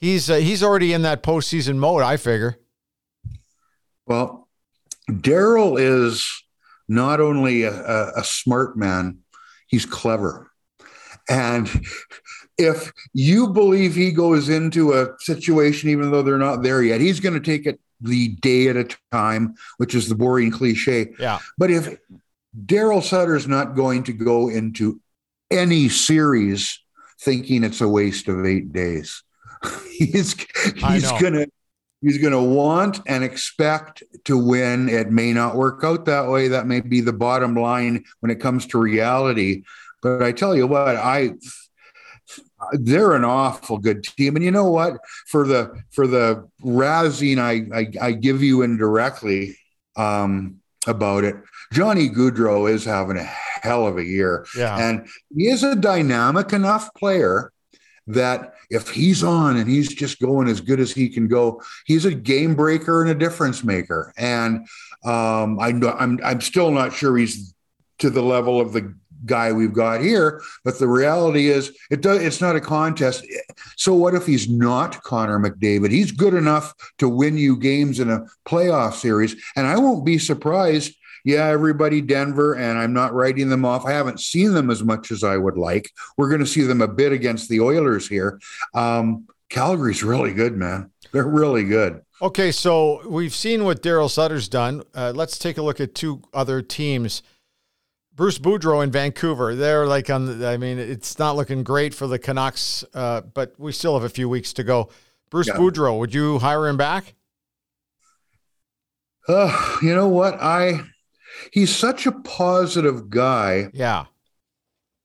He's, 0.00 0.30
uh, 0.30 0.36
he's 0.36 0.62
already 0.62 0.92
in 0.92 1.02
that 1.02 1.22
postseason 1.22 1.76
mode, 1.76 2.02
I 2.02 2.16
figure. 2.16 2.58
Well, 4.06 4.48
Daryl 5.08 5.78
is 5.78 6.26
not 6.88 7.20
only 7.20 7.62
a, 7.62 7.72
a, 7.72 8.12
a 8.16 8.24
smart 8.24 8.76
man, 8.76 9.18
he's 9.66 9.86
clever. 9.86 10.50
And 11.28 11.68
if 12.58 12.92
you 13.12 13.48
believe 13.48 13.94
he 13.94 14.10
goes 14.10 14.48
into 14.48 14.94
a 14.94 15.08
situation, 15.18 15.90
even 15.90 16.10
though 16.10 16.22
they're 16.22 16.38
not 16.38 16.62
there 16.62 16.82
yet, 16.82 17.00
he's 17.00 17.20
going 17.20 17.34
to 17.34 17.40
take 17.40 17.66
it 17.66 17.78
the 18.00 18.28
day 18.36 18.68
at 18.68 18.76
a 18.76 18.88
time, 19.12 19.54
which 19.76 19.94
is 19.94 20.08
the 20.08 20.14
boring 20.14 20.50
cliche. 20.50 21.12
Yeah. 21.18 21.38
But 21.58 21.70
if 21.70 21.98
Daryl 22.66 23.02
Sutter's 23.02 23.46
not 23.46 23.76
going 23.76 24.04
to 24.04 24.12
go 24.12 24.48
into 24.48 25.00
any 25.50 25.88
series 25.88 26.80
thinking 27.20 27.64
it's 27.64 27.80
a 27.80 27.88
waste 27.88 28.28
of 28.28 28.44
eight 28.44 28.72
days, 28.72 29.22
he's 29.90 30.34
he's 30.76 31.12
gonna 31.12 31.46
he's 32.00 32.18
gonna 32.18 32.42
want 32.42 33.00
and 33.06 33.24
expect 33.24 34.02
to 34.24 34.38
win. 34.38 34.88
It 34.88 35.10
may 35.10 35.32
not 35.32 35.56
work 35.56 35.84
out 35.84 36.04
that 36.06 36.28
way. 36.28 36.48
That 36.48 36.66
may 36.66 36.80
be 36.80 37.00
the 37.00 37.12
bottom 37.12 37.54
line 37.54 38.04
when 38.20 38.30
it 38.30 38.40
comes 38.40 38.66
to 38.68 38.78
reality. 38.78 39.62
But 40.02 40.22
I 40.22 40.32
tell 40.32 40.56
you 40.56 40.66
what, 40.66 40.96
I 40.96 41.34
they're 42.72 43.14
an 43.14 43.24
awful 43.24 43.78
good 43.78 44.04
team. 44.04 44.36
And 44.36 44.44
you 44.44 44.50
know 44.50 44.70
what? 44.70 44.98
For 45.26 45.46
the 45.46 45.82
for 45.90 46.06
the 46.06 46.48
razzing 46.62 47.38
I 47.38 47.76
I, 47.76 48.08
I 48.08 48.12
give 48.12 48.42
you 48.42 48.62
indirectly 48.62 49.56
um, 49.96 50.60
about 50.86 51.24
it, 51.24 51.36
Johnny 51.72 52.08
Gaudreau 52.08 52.70
is 52.70 52.84
having 52.84 53.16
a 53.16 53.24
hell 53.24 53.86
of 53.86 53.98
a 53.98 54.04
year. 54.04 54.46
Yeah. 54.56 54.76
And 54.76 55.06
he 55.34 55.48
is 55.48 55.62
a 55.62 55.76
dynamic 55.76 56.52
enough 56.52 56.94
player 56.94 57.52
that 58.14 58.54
if 58.70 58.88
he's 58.88 59.24
on 59.24 59.56
and 59.56 59.68
he's 59.68 59.92
just 59.92 60.20
going 60.20 60.48
as 60.48 60.60
good 60.60 60.80
as 60.80 60.92
he 60.92 61.08
can 61.08 61.28
go, 61.28 61.62
he's 61.86 62.04
a 62.04 62.14
game 62.14 62.54
breaker 62.54 63.02
and 63.02 63.10
a 63.10 63.14
difference 63.14 63.64
maker. 63.64 64.12
And 64.16 64.66
um, 65.04 65.58
I, 65.58 65.68
I'm 65.98 66.20
I'm 66.22 66.40
still 66.40 66.70
not 66.70 66.92
sure 66.92 67.16
he's 67.16 67.54
to 67.98 68.10
the 68.10 68.22
level 68.22 68.60
of 68.60 68.72
the 68.72 68.94
guy 69.26 69.52
we've 69.52 69.72
got 69.72 70.00
here. 70.00 70.42
But 70.64 70.78
the 70.78 70.88
reality 70.88 71.48
is, 71.48 71.76
it 71.90 72.00
does. 72.00 72.22
It's 72.22 72.40
not 72.40 72.56
a 72.56 72.60
contest. 72.60 73.24
So 73.76 73.94
what 73.94 74.14
if 74.14 74.26
he's 74.26 74.48
not 74.48 75.02
Connor 75.02 75.38
McDavid? 75.38 75.90
He's 75.90 76.12
good 76.12 76.34
enough 76.34 76.74
to 76.98 77.08
win 77.08 77.36
you 77.36 77.56
games 77.56 78.00
in 78.00 78.10
a 78.10 78.24
playoff 78.46 78.94
series, 78.94 79.36
and 79.56 79.66
I 79.66 79.78
won't 79.78 80.04
be 80.04 80.18
surprised. 80.18 80.94
Yeah, 81.24 81.46
everybody, 81.46 82.00
Denver, 82.00 82.54
and 82.54 82.78
I'm 82.78 82.94
not 82.94 83.12
writing 83.12 83.50
them 83.50 83.66
off. 83.66 83.84
I 83.84 83.92
haven't 83.92 84.20
seen 84.20 84.54
them 84.54 84.70
as 84.70 84.82
much 84.82 85.10
as 85.10 85.22
I 85.22 85.36
would 85.36 85.58
like. 85.58 85.90
We're 86.16 86.30
going 86.30 86.40
to 86.40 86.46
see 86.46 86.62
them 86.62 86.80
a 86.80 86.88
bit 86.88 87.12
against 87.12 87.50
the 87.50 87.60
Oilers 87.60 88.08
here. 88.08 88.40
Um, 88.74 89.26
Calgary's 89.50 90.02
really 90.02 90.32
good, 90.32 90.56
man. 90.56 90.90
They're 91.12 91.28
really 91.28 91.64
good. 91.64 92.02
Okay, 92.22 92.52
so 92.52 93.06
we've 93.08 93.34
seen 93.34 93.64
what 93.64 93.82
Daryl 93.82 94.10
Sutter's 94.10 94.48
done. 94.48 94.82
Uh, 94.94 95.12
let's 95.14 95.38
take 95.38 95.58
a 95.58 95.62
look 95.62 95.80
at 95.80 95.94
two 95.94 96.22
other 96.32 96.62
teams 96.62 97.22
Bruce 98.20 98.38
Boudreau 98.38 98.84
in 98.84 98.90
Vancouver. 98.90 99.54
They're 99.54 99.86
like 99.86 100.10
on. 100.10 100.40
The, 100.40 100.46
I 100.46 100.58
mean, 100.58 100.78
it's 100.78 101.18
not 101.18 101.36
looking 101.36 101.62
great 101.64 101.94
for 101.94 102.06
the 102.06 102.18
Canucks, 102.18 102.84
uh, 102.92 103.22
but 103.22 103.54
we 103.56 103.72
still 103.72 103.94
have 103.94 104.04
a 104.04 104.10
few 104.10 104.28
weeks 104.28 104.52
to 104.52 104.62
go. 104.62 104.90
Bruce 105.30 105.46
yeah. 105.46 105.54
Boudreau, 105.54 105.98
would 105.98 106.12
you 106.12 106.38
hire 106.38 106.68
him 106.68 106.76
back? 106.76 107.14
Uh, 109.26 109.78
you 109.80 109.94
know 109.94 110.08
what? 110.08 110.34
I 110.34 110.82
he's 111.50 111.74
such 111.74 112.06
a 112.06 112.12
positive 112.12 113.08
guy. 113.08 113.70
Yeah. 113.72 114.04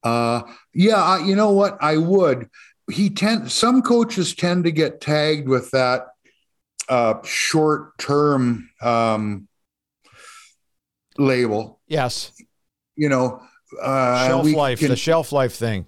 Uh, 0.04 0.42
yeah. 0.74 1.02
I, 1.02 1.20
you 1.20 1.38
know 1.38 1.52
what? 1.52 1.78
I 1.80 1.96
would. 1.96 2.50
He 2.92 3.10
tend. 3.10 3.50
Some 3.50 3.82
coaches 3.82 4.36
tend 4.36 4.66
to 4.66 4.74
get 4.74 5.00
tagged 5.00 5.48
with 5.48 5.72
that 5.72 6.08
uh, 6.90 7.14
short 7.24 7.98
term 7.98 8.70
um, 8.82 9.48
label. 11.18 11.80
Yes 11.88 12.34
you 12.96 13.10
know, 13.10 13.42
uh, 13.82 14.28
shelf 14.28 14.54
life, 14.54 14.80
can, 14.80 14.90
the 14.90 14.96
shelf 14.96 15.32
life 15.32 15.54
thing. 15.54 15.88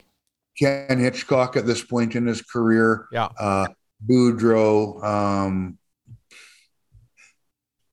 Ken 0.57 0.99
Hitchcock 0.99 1.55
at 1.55 1.65
this 1.65 1.83
point 1.83 2.15
in 2.15 2.25
his 2.25 2.41
career, 2.41 3.07
yeah, 3.11 3.29
uh, 3.39 3.67
Boudreau, 4.07 5.03
um, 5.03 5.77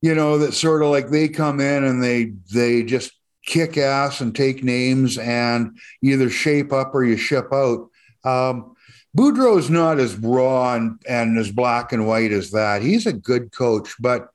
you 0.01 0.15
know, 0.15 0.39
that 0.39 0.53
sort 0.53 0.83
of 0.83 0.89
like 0.89 1.09
they 1.09 1.29
come 1.29 1.61
in 1.61 1.85
and 1.85 2.03
they 2.03 2.33
they 2.53 2.83
just 2.83 3.13
kick 3.47 3.77
ass 3.77 4.21
and 4.21 4.35
take 4.35 4.65
names 4.65 5.19
and 5.19 5.79
either 6.03 6.31
shape 6.31 6.73
up 6.73 6.95
or 6.95 7.05
you 7.05 7.17
ship 7.17 7.53
out. 7.53 7.91
Um, 8.25 8.75
not 9.17 10.01
as 10.01 10.17
raw 10.17 10.75
and, 10.75 11.01
and 11.09 11.39
as 11.39 11.51
black 11.51 11.93
and 11.93 12.07
white 12.07 12.33
as 12.33 12.51
that. 12.51 12.83
He's 12.83 13.07
a 13.07 13.13
good 13.13 13.53
coach, 13.53 13.95
but 14.01 14.29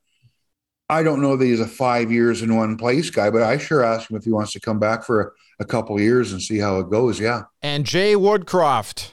I 0.89 1.03
don't 1.03 1.21
know 1.21 1.35
that 1.35 1.45
he's 1.45 1.59
a 1.59 1.67
five 1.67 2.11
years 2.11 2.41
in 2.41 2.55
one 2.55 2.75
place 2.75 3.09
guy, 3.09 3.29
but 3.29 3.43
I 3.43 3.57
sure 3.57 3.83
ask 3.83 4.09
him 4.09 4.17
if 4.17 4.23
he 4.23 4.31
wants 4.31 4.53
to 4.53 4.59
come 4.59 4.79
back 4.79 5.03
for 5.03 5.21
a, 5.21 5.63
a 5.63 5.65
couple 5.65 5.99
years 5.99 6.31
and 6.31 6.41
see 6.41 6.57
how 6.57 6.79
it 6.79 6.89
goes. 6.89 7.19
Yeah. 7.19 7.43
And 7.61 7.85
Jay 7.85 8.15
Woodcroft. 8.15 9.11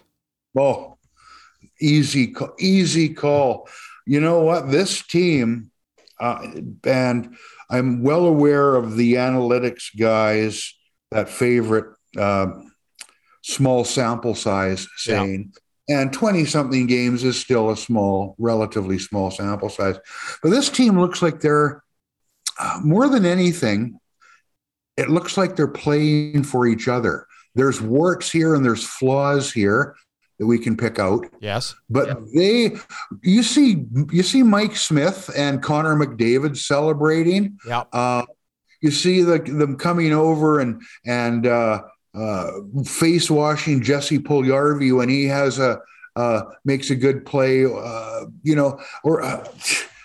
Oh, 0.59 0.97
easy, 1.81 2.35
easy 2.59 3.11
call. 3.11 3.69
You 4.07 4.21
know 4.21 4.41
what? 4.41 4.71
This 4.71 5.03
team, 5.07 5.71
uh, 6.19 6.47
and 6.85 7.37
I'm 7.69 8.03
well 8.03 8.25
aware 8.25 8.75
of 8.77 8.97
the 8.97 9.15
analytics 9.15 9.95
guys 9.99 10.75
that 11.11 11.29
favorite 11.29 11.95
uh, 12.17 12.53
small 13.43 13.85
sample 13.85 14.35
size 14.35 14.89
saying. 14.97 15.53
Yeah 15.55 15.61
and 15.89 16.13
20 16.13 16.45
something 16.45 16.87
games 16.87 17.25
is 17.25 17.41
still 17.41 17.71
a 17.71 17.77
small, 17.77 18.35
relatively 18.39 18.99
small 18.99 19.31
sample 19.31 19.69
size. 19.69 19.97
But 20.43 20.51
this 20.51 20.69
team 20.69 20.99
looks 20.99 21.23
like 21.23 21.41
they're 21.41 21.83
uh, 22.59 22.81
more 22.83 23.09
than 23.09 23.27
anything, 23.27 23.99
it 24.97 25.11
looks 25.11 25.37
like 25.37 25.57
they're 25.57 25.69
playing 25.69 26.43
for 26.43 26.67
each 26.67 26.89
other. 26.89 27.27
There's 27.55 27.81
warts 27.81 28.31
here 28.31 28.55
and 28.55 28.65
there's 28.65 28.85
flaws 28.85 29.53
here 29.53 29.95
that 30.39 30.47
we 30.47 30.59
can 30.59 30.77
pick 30.77 30.99
out. 30.99 31.27
Yes. 31.41 31.75
But 31.89 32.09
yep. 32.09 32.19
they 32.35 32.77
you 33.23 33.43
see 33.43 33.85
you 34.11 34.23
see 34.23 34.43
Mike 34.43 34.77
Smith 34.77 35.31
and 35.37 35.63
Connor 35.63 35.97
McDavid 35.97 36.57
celebrating. 36.57 37.59
Yeah. 37.67 37.85
Uh, 37.93 38.25
you 38.83 38.91
see 38.91 39.23
the, 39.23 39.39
them 39.39 39.77
coming 39.77 40.13
over 40.13 40.61
and 40.61 40.83
and 41.05 41.47
uh, 41.47 41.83
uh, 42.17 42.51
face 42.85 43.31
washing 43.31 43.83
Jesse 43.83 44.19
Puljujarvi 44.19 44.97
when 44.97 45.09
he 45.09 45.27
has 45.27 45.59
a 45.59 45.81
uh, 46.17 46.43
makes 46.65 46.89
a 46.89 46.97
good 46.97 47.27
play, 47.27 47.67
uh, 47.67 48.25
you 48.43 48.57
know, 48.57 48.81
or 49.05 49.23
uh, 49.23 49.47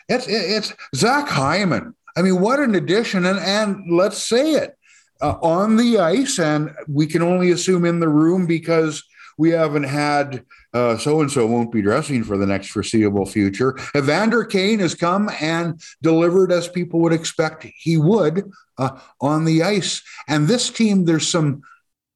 it's 0.10 0.28
it's 0.28 0.74
Zach 0.94 1.30
Hyman. 1.30 1.96
I 2.18 2.22
mean, 2.22 2.42
what 2.42 2.60
an 2.60 2.76
addition! 2.76 3.26
And 3.26 3.40
and 3.40 3.94
let's 3.94 4.28
say 4.28 4.54
it 4.54 4.78
uh, 5.22 5.38
on 5.42 5.78
the 5.78 6.00
ice, 6.00 6.38
and 6.38 6.76
we 6.90 7.08
can 7.08 7.22
only 7.22 7.52
assume 7.52 7.86
in 7.86 8.02
the 8.02 8.10
room 8.10 8.46
because 8.46 9.04
we 9.38 9.52
haven't 9.52 9.84
had 9.84 10.46
so 10.74 11.22
and 11.22 11.32
so 11.32 11.48
won't 11.48 11.72
be 11.72 11.82
dressing 11.82 12.24
for 12.24 12.38
the 12.38 12.46
next 12.46 12.68
foreseeable 12.68 13.26
future. 13.26 13.78
Evander 13.96 14.44
Kane 14.44 14.80
has 14.80 14.94
come 14.94 15.30
and 15.40 15.82
delivered 16.02 16.52
as 16.52 16.68
people 16.68 17.00
would 17.00 17.14
expect 17.14 17.66
he 17.76 17.98
would 17.98 18.52
uh, 18.78 19.00
on 19.22 19.46
the 19.46 19.64
ice. 19.64 20.02
And 20.28 20.48
this 20.48 20.70
team, 20.70 21.06
there's 21.06 21.28
some 21.28 21.62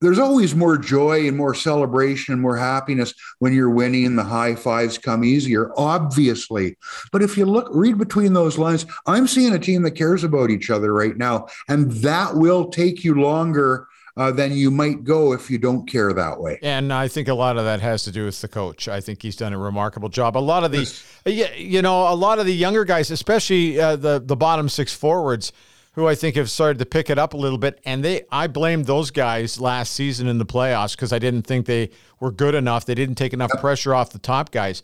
there's 0.01 0.19
always 0.19 0.53
more 0.53 0.77
joy 0.77 1.27
and 1.27 1.37
more 1.37 1.53
celebration 1.53 2.33
and 2.33 2.41
more 2.41 2.57
happiness 2.57 3.13
when 3.39 3.53
you're 3.53 3.69
winning 3.69 4.05
and 4.05 4.17
the 4.17 4.23
high 4.23 4.55
fives 4.55 4.97
come 4.97 5.23
easier 5.23 5.71
obviously 5.77 6.77
but 7.11 7.21
if 7.21 7.37
you 7.37 7.45
look 7.45 7.67
read 7.71 7.97
between 7.97 8.33
those 8.33 8.57
lines 8.57 8.85
i'm 9.05 9.27
seeing 9.27 9.53
a 9.53 9.59
team 9.59 9.81
that 9.81 9.91
cares 9.91 10.23
about 10.23 10.49
each 10.49 10.69
other 10.69 10.93
right 10.93 11.17
now 11.17 11.47
and 11.69 11.91
that 11.91 12.35
will 12.35 12.69
take 12.69 13.03
you 13.03 13.15
longer 13.15 13.87
uh, 14.17 14.31
than 14.31 14.53
you 14.53 14.71
might 14.71 15.03
go 15.03 15.33
if 15.33 15.49
you 15.49 15.57
don't 15.57 15.89
care 15.89 16.13
that 16.13 16.39
way. 16.39 16.57
And 16.61 16.93
I 16.93 17.07
think 17.07 17.27
a 17.27 17.33
lot 17.33 17.57
of 17.57 17.65
that 17.65 17.81
has 17.81 18.03
to 18.03 18.11
do 18.11 18.25
with 18.25 18.39
the 18.41 18.47
coach. 18.47 18.87
I 18.87 19.01
think 19.01 19.21
he's 19.21 19.35
done 19.35 19.53
a 19.53 19.57
remarkable 19.57 20.09
job. 20.09 20.37
A 20.37 20.39
lot 20.39 20.63
of 20.63 20.71
the, 20.71 20.89
you 21.25 21.81
know, 21.81 22.07
a 22.07 22.15
lot 22.15 22.39
of 22.39 22.45
the 22.45 22.53
younger 22.53 22.85
guys, 22.85 23.11
especially 23.11 23.79
uh, 23.79 23.95
the 23.95 24.21
the 24.23 24.35
bottom 24.35 24.69
six 24.69 24.93
forwards, 24.93 25.51
who 25.95 26.07
I 26.07 26.15
think 26.15 26.35
have 26.35 26.51
started 26.51 26.77
to 26.79 26.85
pick 26.85 27.09
it 27.09 27.17
up 27.17 27.33
a 27.33 27.37
little 27.37 27.57
bit. 27.57 27.79
And 27.85 28.03
they, 28.03 28.23
I 28.29 28.47
blamed 28.47 28.85
those 28.85 29.11
guys 29.11 29.59
last 29.59 29.93
season 29.93 30.27
in 30.27 30.37
the 30.37 30.45
playoffs 30.45 30.91
because 30.91 31.13
I 31.13 31.19
didn't 31.19 31.43
think 31.43 31.65
they 31.65 31.89
were 32.19 32.31
good 32.31 32.53
enough. 32.53 32.85
They 32.85 32.95
didn't 32.95 33.15
take 33.15 33.33
enough 33.33 33.51
pressure 33.59 33.95
off 33.95 34.11
the 34.11 34.19
top 34.19 34.51
guys. 34.51 34.83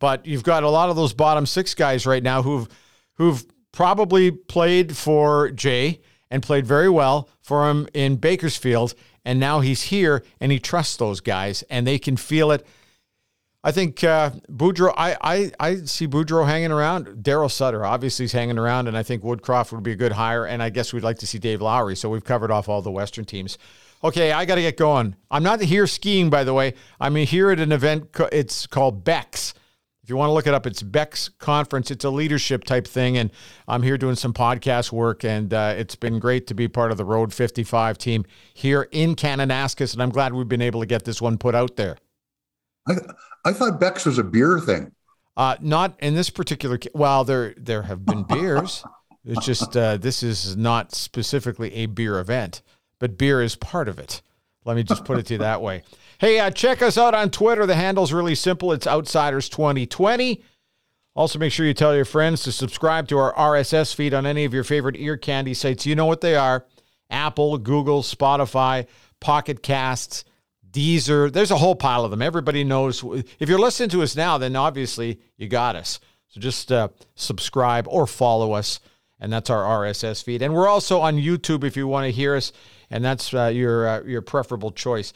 But 0.00 0.26
you've 0.26 0.42
got 0.42 0.64
a 0.64 0.68
lot 0.68 0.90
of 0.90 0.96
those 0.96 1.14
bottom 1.14 1.46
six 1.46 1.74
guys 1.74 2.06
right 2.06 2.22
now 2.22 2.42
who've 2.42 2.68
who've 3.14 3.44
probably 3.72 4.30
played 4.30 4.96
for 4.96 5.50
Jay 5.50 6.00
and 6.30 6.42
played 6.42 6.66
very 6.66 6.90
well 6.90 7.28
for 7.40 7.70
him 7.70 7.88
in 7.94 8.16
Bakersfield. 8.16 8.94
And 9.24 9.38
now 9.38 9.60
he's 9.60 9.82
here 9.82 10.24
and 10.40 10.50
he 10.50 10.58
trusts 10.58 10.96
those 10.96 11.20
guys 11.20 11.62
and 11.70 11.86
they 11.86 11.98
can 11.98 12.16
feel 12.16 12.50
it. 12.50 12.66
I 13.64 13.72
think 13.72 14.04
uh, 14.04 14.30
Boudreau, 14.48 14.94
I, 14.96 15.16
I, 15.20 15.52
I 15.58 15.76
see 15.78 16.06
Boudreau 16.06 16.46
hanging 16.46 16.70
around. 16.70 17.06
Daryl 17.22 17.50
Sutter, 17.50 17.84
obviously, 17.84 18.24
is 18.24 18.32
hanging 18.32 18.56
around, 18.56 18.86
and 18.86 18.96
I 18.96 19.02
think 19.02 19.24
Woodcroft 19.24 19.72
would 19.72 19.82
be 19.82 19.92
a 19.92 19.96
good 19.96 20.12
hire. 20.12 20.46
And 20.46 20.62
I 20.62 20.70
guess 20.70 20.92
we'd 20.92 21.02
like 21.02 21.18
to 21.18 21.26
see 21.26 21.38
Dave 21.38 21.60
Lowry. 21.60 21.96
So 21.96 22.08
we've 22.08 22.24
covered 22.24 22.52
off 22.52 22.68
all 22.68 22.82
the 22.82 22.90
Western 22.90 23.24
teams. 23.24 23.58
Okay, 24.04 24.30
I 24.30 24.44
got 24.44 24.54
to 24.54 24.60
get 24.60 24.76
going. 24.76 25.16
I'm 25.28 25.42
not 25.42 25.60
here 25.60 25.88
skiing, 25.88 26.30
by 26.30 26.44
the 26.44 26.54
way. 26.54 26.74
I'm 27.00 27.16
here 27.16 27.50
at 27.50 27.58
an 27.58 27.72
event. 27.72 28.10
It's 28.30 28.66
called 28.66 29.02
Beck's. 29.02 29.54
If 30.04 30.10
you 30.10 30.16
want 30.16 30.30
to 30.30 30.32
look 30.32 30.46
it 30.46 30.54
up, 30.54 30.64
it's 30.64 30.82
Beck's 30.82 31.28
Conference. 31.28 31.90
It's 31.90 32.04
a 32.04 32.10
leadership 32.10 32.64
type 32.64 32.86
thing, 32.86 33.18
and 33.18 33.30
I'm 33.66 33.82
here 33.82 33.98
doing 33.98 34.14
some 34.14 34.32
podcast 34.32 34.92
work, 34.92 35.24
and 35.24 35.52
uh, 35.52 35.74
it's 35.76 35.96
been 35.96 36.20
great 36.20 36.46
to 36.46 36.54
be 36.54 36.68
part 36.68 36.92
of 36.92 36.96
the 36.96 37.04
Road 37.04 37.34
55 37.34 37.98
team 37.98 38.24
here 38.54 38.88
in 38.92 39.16
Kananaskis, 39.16 39.92
and 39.92 40.02
I'm 40.02 40.08
glad 40.08 40.32
we've 40.32 40.48
been 40.48 40.62
able 40.62 40.80
to 40.80 40.86
get 40.86 41.04
this 41.04 41.20
one 41.20 41.36
put 41.36 41.54
out 41.54 41.76
there. 41.76 41.98
I, 42.88 42.94
I 43.44 43.52
thought 43.52 43.80
Beck's 43.80 44.06
was 44.06 44.18
a 44.18 44.24
beer 44.24 44.58
thing. 44.60 44.92
Uh, 45.36 45.56
not 45.60 45.94
in 46.00 46.14
this 46.14 46.30
particular. 46.30 46.78
Well, 46.94 47.24
there 47.24 47.54
there 47.56 47.82
have 47.82 48.04
been 48.04 48.22
beers. 48.28 48.84
It's 49.24 49.44
just 49.44 49.76
uh, 49.76 49.96
this 49.96 50.22
is 50.22 50.56
not 50.56 50.94
specifically 50.94 51.72
a 51.74 51.86
beer 51.86 52.18
event, 52.18 52.62
but 52.98 53.18
beer 53.18 53.42
is 53.42 53.54
part 53.54 53.88
of 53.88 53.98
it. 53.98 54.22
Let 54.64 54.76
me 54.76 54.82
just 54.82 55.04
put 55.04 55.18
it 55.18 55.26
to 55.26 55.34
you 55.34 55.38
that 55.38 55.62
way. 55.62 55.82
Hey, 56.20 56.40
uh, 56.40 56.50
check 56.50 56.82
us 56.82 56.98
out 56.98 57.14
on 57.14 57.30
Twitter. 57.30 57.64
The 57.64 57.76
handle's 57.76 58.12
really 58.12 58.34
simple. 58.34 58.72
It's 58.72 58.88
Outsiders 58.88 59.48
2020. 59.48 60.42
Also, 61.14 61.38
make 61.38 61.52
sure 61.52 61.64
you 61.64 61.74
tell 61.74 61.94
your 61.94 62.04
friends 62.04 62.42
to 62.42 62.50
subscribe 62.50 63.06
to 63.06 63.18
our 63.18 63.32
RSS 63.34 63.94
feed 63.94 64.12
on 64.12 64.26
any 64.26 64.44
of 64.44 64.52
your 64.52 64.64
favorite 64.64 64.96
ear 64.98 65.16
candy 65.16 65.54
sites. 65.54 65.86
You 65.86 65.94
know 65.94 66.06
what 66.06 66.20
they 66.20 66.34
are 66.34 66.66
Apple, 67.08 67.56
Google, 67.58 68.02
Spotify, 68.02 68.88
Pocket 69.20 69.62
Casts, 69.62 70.24
Deezer. 70.78 71.32
There's 71.32 71.50
a 71.50 71.56
whole 71.56 71.74
pile 71.74 72.04
of 72.04 72.12
them. 72.12 72.22
Everybody 72.22 72.62
knows. 72.62 73.02
If 73.40 73.48
you're 73.48 73.58
listening 73.58 73.88
to 73.90 74.02
us 74.02 74.14
now, 74.14 74.38
then 74.38 74.54
obviously 74.54 75.18
you 75.36 75.48
got 75.48 75.74
us. 75.74 75.98
So 76.28 76.40
just 76.40 76.70
uh, 76.70 76.88
subscribe 77.16 77.88
or 77.88 78.06
follow 78.06 78.52
us, 78.52 78.78
and 79.18 79.32
that's 79.32 79.50
our 79.50 79.64
RSS 79.64 80.22
feed. 80.22 80.40
And 80.40 80.54
we're 80.54 80.68
also 80.68 81.00
on 81.00 81.16
YouTube 81.16 81.64
if 81.64 81.76
you 81.76 81.88
want 81.88 82.04
to 82.04 82.12
hear 82.12 82.36
us, 82.36 82.52
and 82.90 83.04
that's 83.04 83.34
uh, 83.34 83.46
your 83.46 83.88
uh, 83.88 84.02
your 84.04 84.22
preferable 84.22 84.70
choice. 84.70 85.12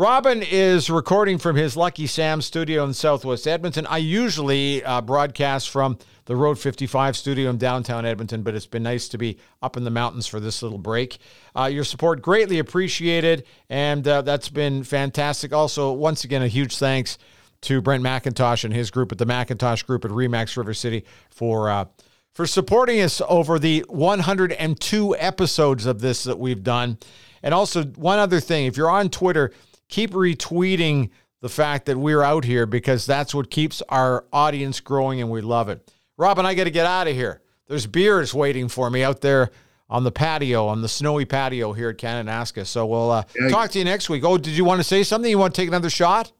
Robin 0.00 0.42
is 0.42 0.88
recording 0.88 1.36
from 1.36 1.56
his 1.56 1.76
Lucky 1.76 2.06
Sam 2.06 2.40
studio 2.40 2.84
in 2.84 2.94
Southwest 2.94 3.46
Edmonton. 3.46 3.86
I 3.86 3.98
usually 3.98 4.82
uh, 4.82 5.02
broadcast 5.02 5.68
from 5.68 5.98
the 6.24 6.34
Road 6.34 6.58
55 6.58 7.18
studio 7.18 7.50
in 7.50 7.58
downtown 7.58 8.06
Edmonton, 8.06 8.42
but 8.42 8.54
it's 8.54 8.64
been 8.64 8.82
nice 8.82 9.08
to 9.08 9.18
be 9.18 9.36
up 9.60 9.76
in 9.76 9.84
the 9.84 9.90
mountains 9.90 10.26
for 10.26 10.40
this 10.40 10.62
little 10.62 10.78
break. 10.78 11.18
Uh, 11.54 11.66
your 11.66 11.84
support 11.84 12.22
greatly 12.22 12.58
appreciated, 12.60 13.44
and 13.68 14.08
uh, 14.08 14.22
that's 14.22 14.48
been 14.48 14.84
fantastic. 14.84 15.52
Also, 15.52 15.92
once 15.92 16.24
again, 16.24 16.40
a 16.40 16.48
huge 16.48 16.78
thanks 16.78 17.18
to 17.60 17.82
Brent 17.82 18.02
McIntosh 18.02 18.64
and 18.64 18.72
his 18.72 18.90
group 18.90 19.12
at 19.12 19.18
the 19.18 19.26
McIntosh 19.26 19.84
Group 19.84 20.06
at 20.06 20.10
Remax 20.10 20.56
River 20.56 20.72
City 20.72 21.04
for 21.28 21.68
uh, 21.68 21.84
for 22.32 22.46
supporting 22.46 23.02
us 23.02 23.20
over 23.28 23.58
the 23.58 23.84
102 23.88 25.16
episodes 25.18 25.84
of 25.84 26.00
this 26.00 26.24
that 26.24 26.38
we've 26.38 26.62
done. 26.62 26.96
And 27.42 27.52
also, 27.52 27.84
one 27.84 28.18
other 28.18 28.40
thing, 28.40 28.64
if 28.64 28.78
you're 28.78 28.90
on 28.90 29.10
Twitter 29.10 29.52
keep 29.90 30.12
retweeting 30.12 31.10
the 31.40 31.48
fact 31.48 31.86
that 31.86 31.96
we're 31.96 32.22
out 32.22 32.44
here 32.44 32.66
because 32.66 33.06
that's 33.06 33.34
what 33.34 33.50
keeps 33.50 33.82
our 33.88 34.24
audience 34.32 34.80
growing 34.80 35.20
and 35.20 35.30
we 35.30 35.40
love 35.40 35.68
it. 35.68 35.90
Robin, 36.16 36.44
I 36.44 36.54
got 36.54 36.64
to 36.64 36.70
get 36.70 36.86
out 36.86 37.08
of 37.08 37.14
here. 37.14 37.40
There's 37.66 37.86
beers 37.86 38.34
waiting 38.34 38.68
for 38.68 38.90
me 38.90 39.02
out 39.02 39.20
there 39.20 39.50
on 39.88 40.04
the 40.04 40.12
patio, 40.12 40.66
on 40.66 40.82
the 40.82 40.88
snowy 40.88 41.24
patio 41.24 41.72
here 41.72 41.90
at 41.90 41.98
Kananaskis. 41.98 42.66
So 42.66 42.86
we'll 42.86 43.10
uh, 43.10 43.24
yeah. 43.38 43.48
talk 43.48 43.70
to 43.72 43.78
you 43.78 43.84
next 43.84 44.10
week. 44.10 44.24
Oh, 44.24 44.38
did 44.38 44.56
you 44.56 44.64
want 44.64 44.80
to 44.80 44.84
say 44.84 45.02
something? 45.02 45.30
You 45.30 45.38
want 45.38 45.54
to 45.54 45.60
take 45.60 45.68
another 45.68 45.90
shot? 45.90 46.32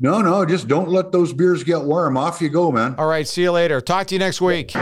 No, 0.00 0.20
no, 0.20 0.44
just 0.44 0.66
don't 0.66 0.88
let 0.88 1.12
those 1.12 1.32
beers 1.32 1.62
get 1.62 1.82
warm. 1.82 2.16
Off 2.16 2.40
you 2.40 2.48
go, 2.48 2.72
man. 2.72 2.96
All 2.98 3.06
right, 3.06 3.26
see 3.26 3.42
you 3.42 3.52
later. 3.52 3.80
Talk 3.80 4.08
to 4.08 4.14
you 4.14 4.18
next 4.18 4.40
week. 4.40 4.74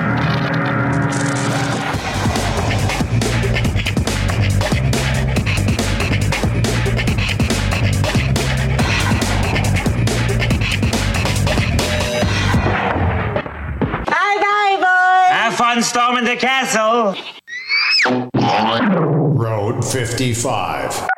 Road 19.34 19.84
55. 19.84 21.08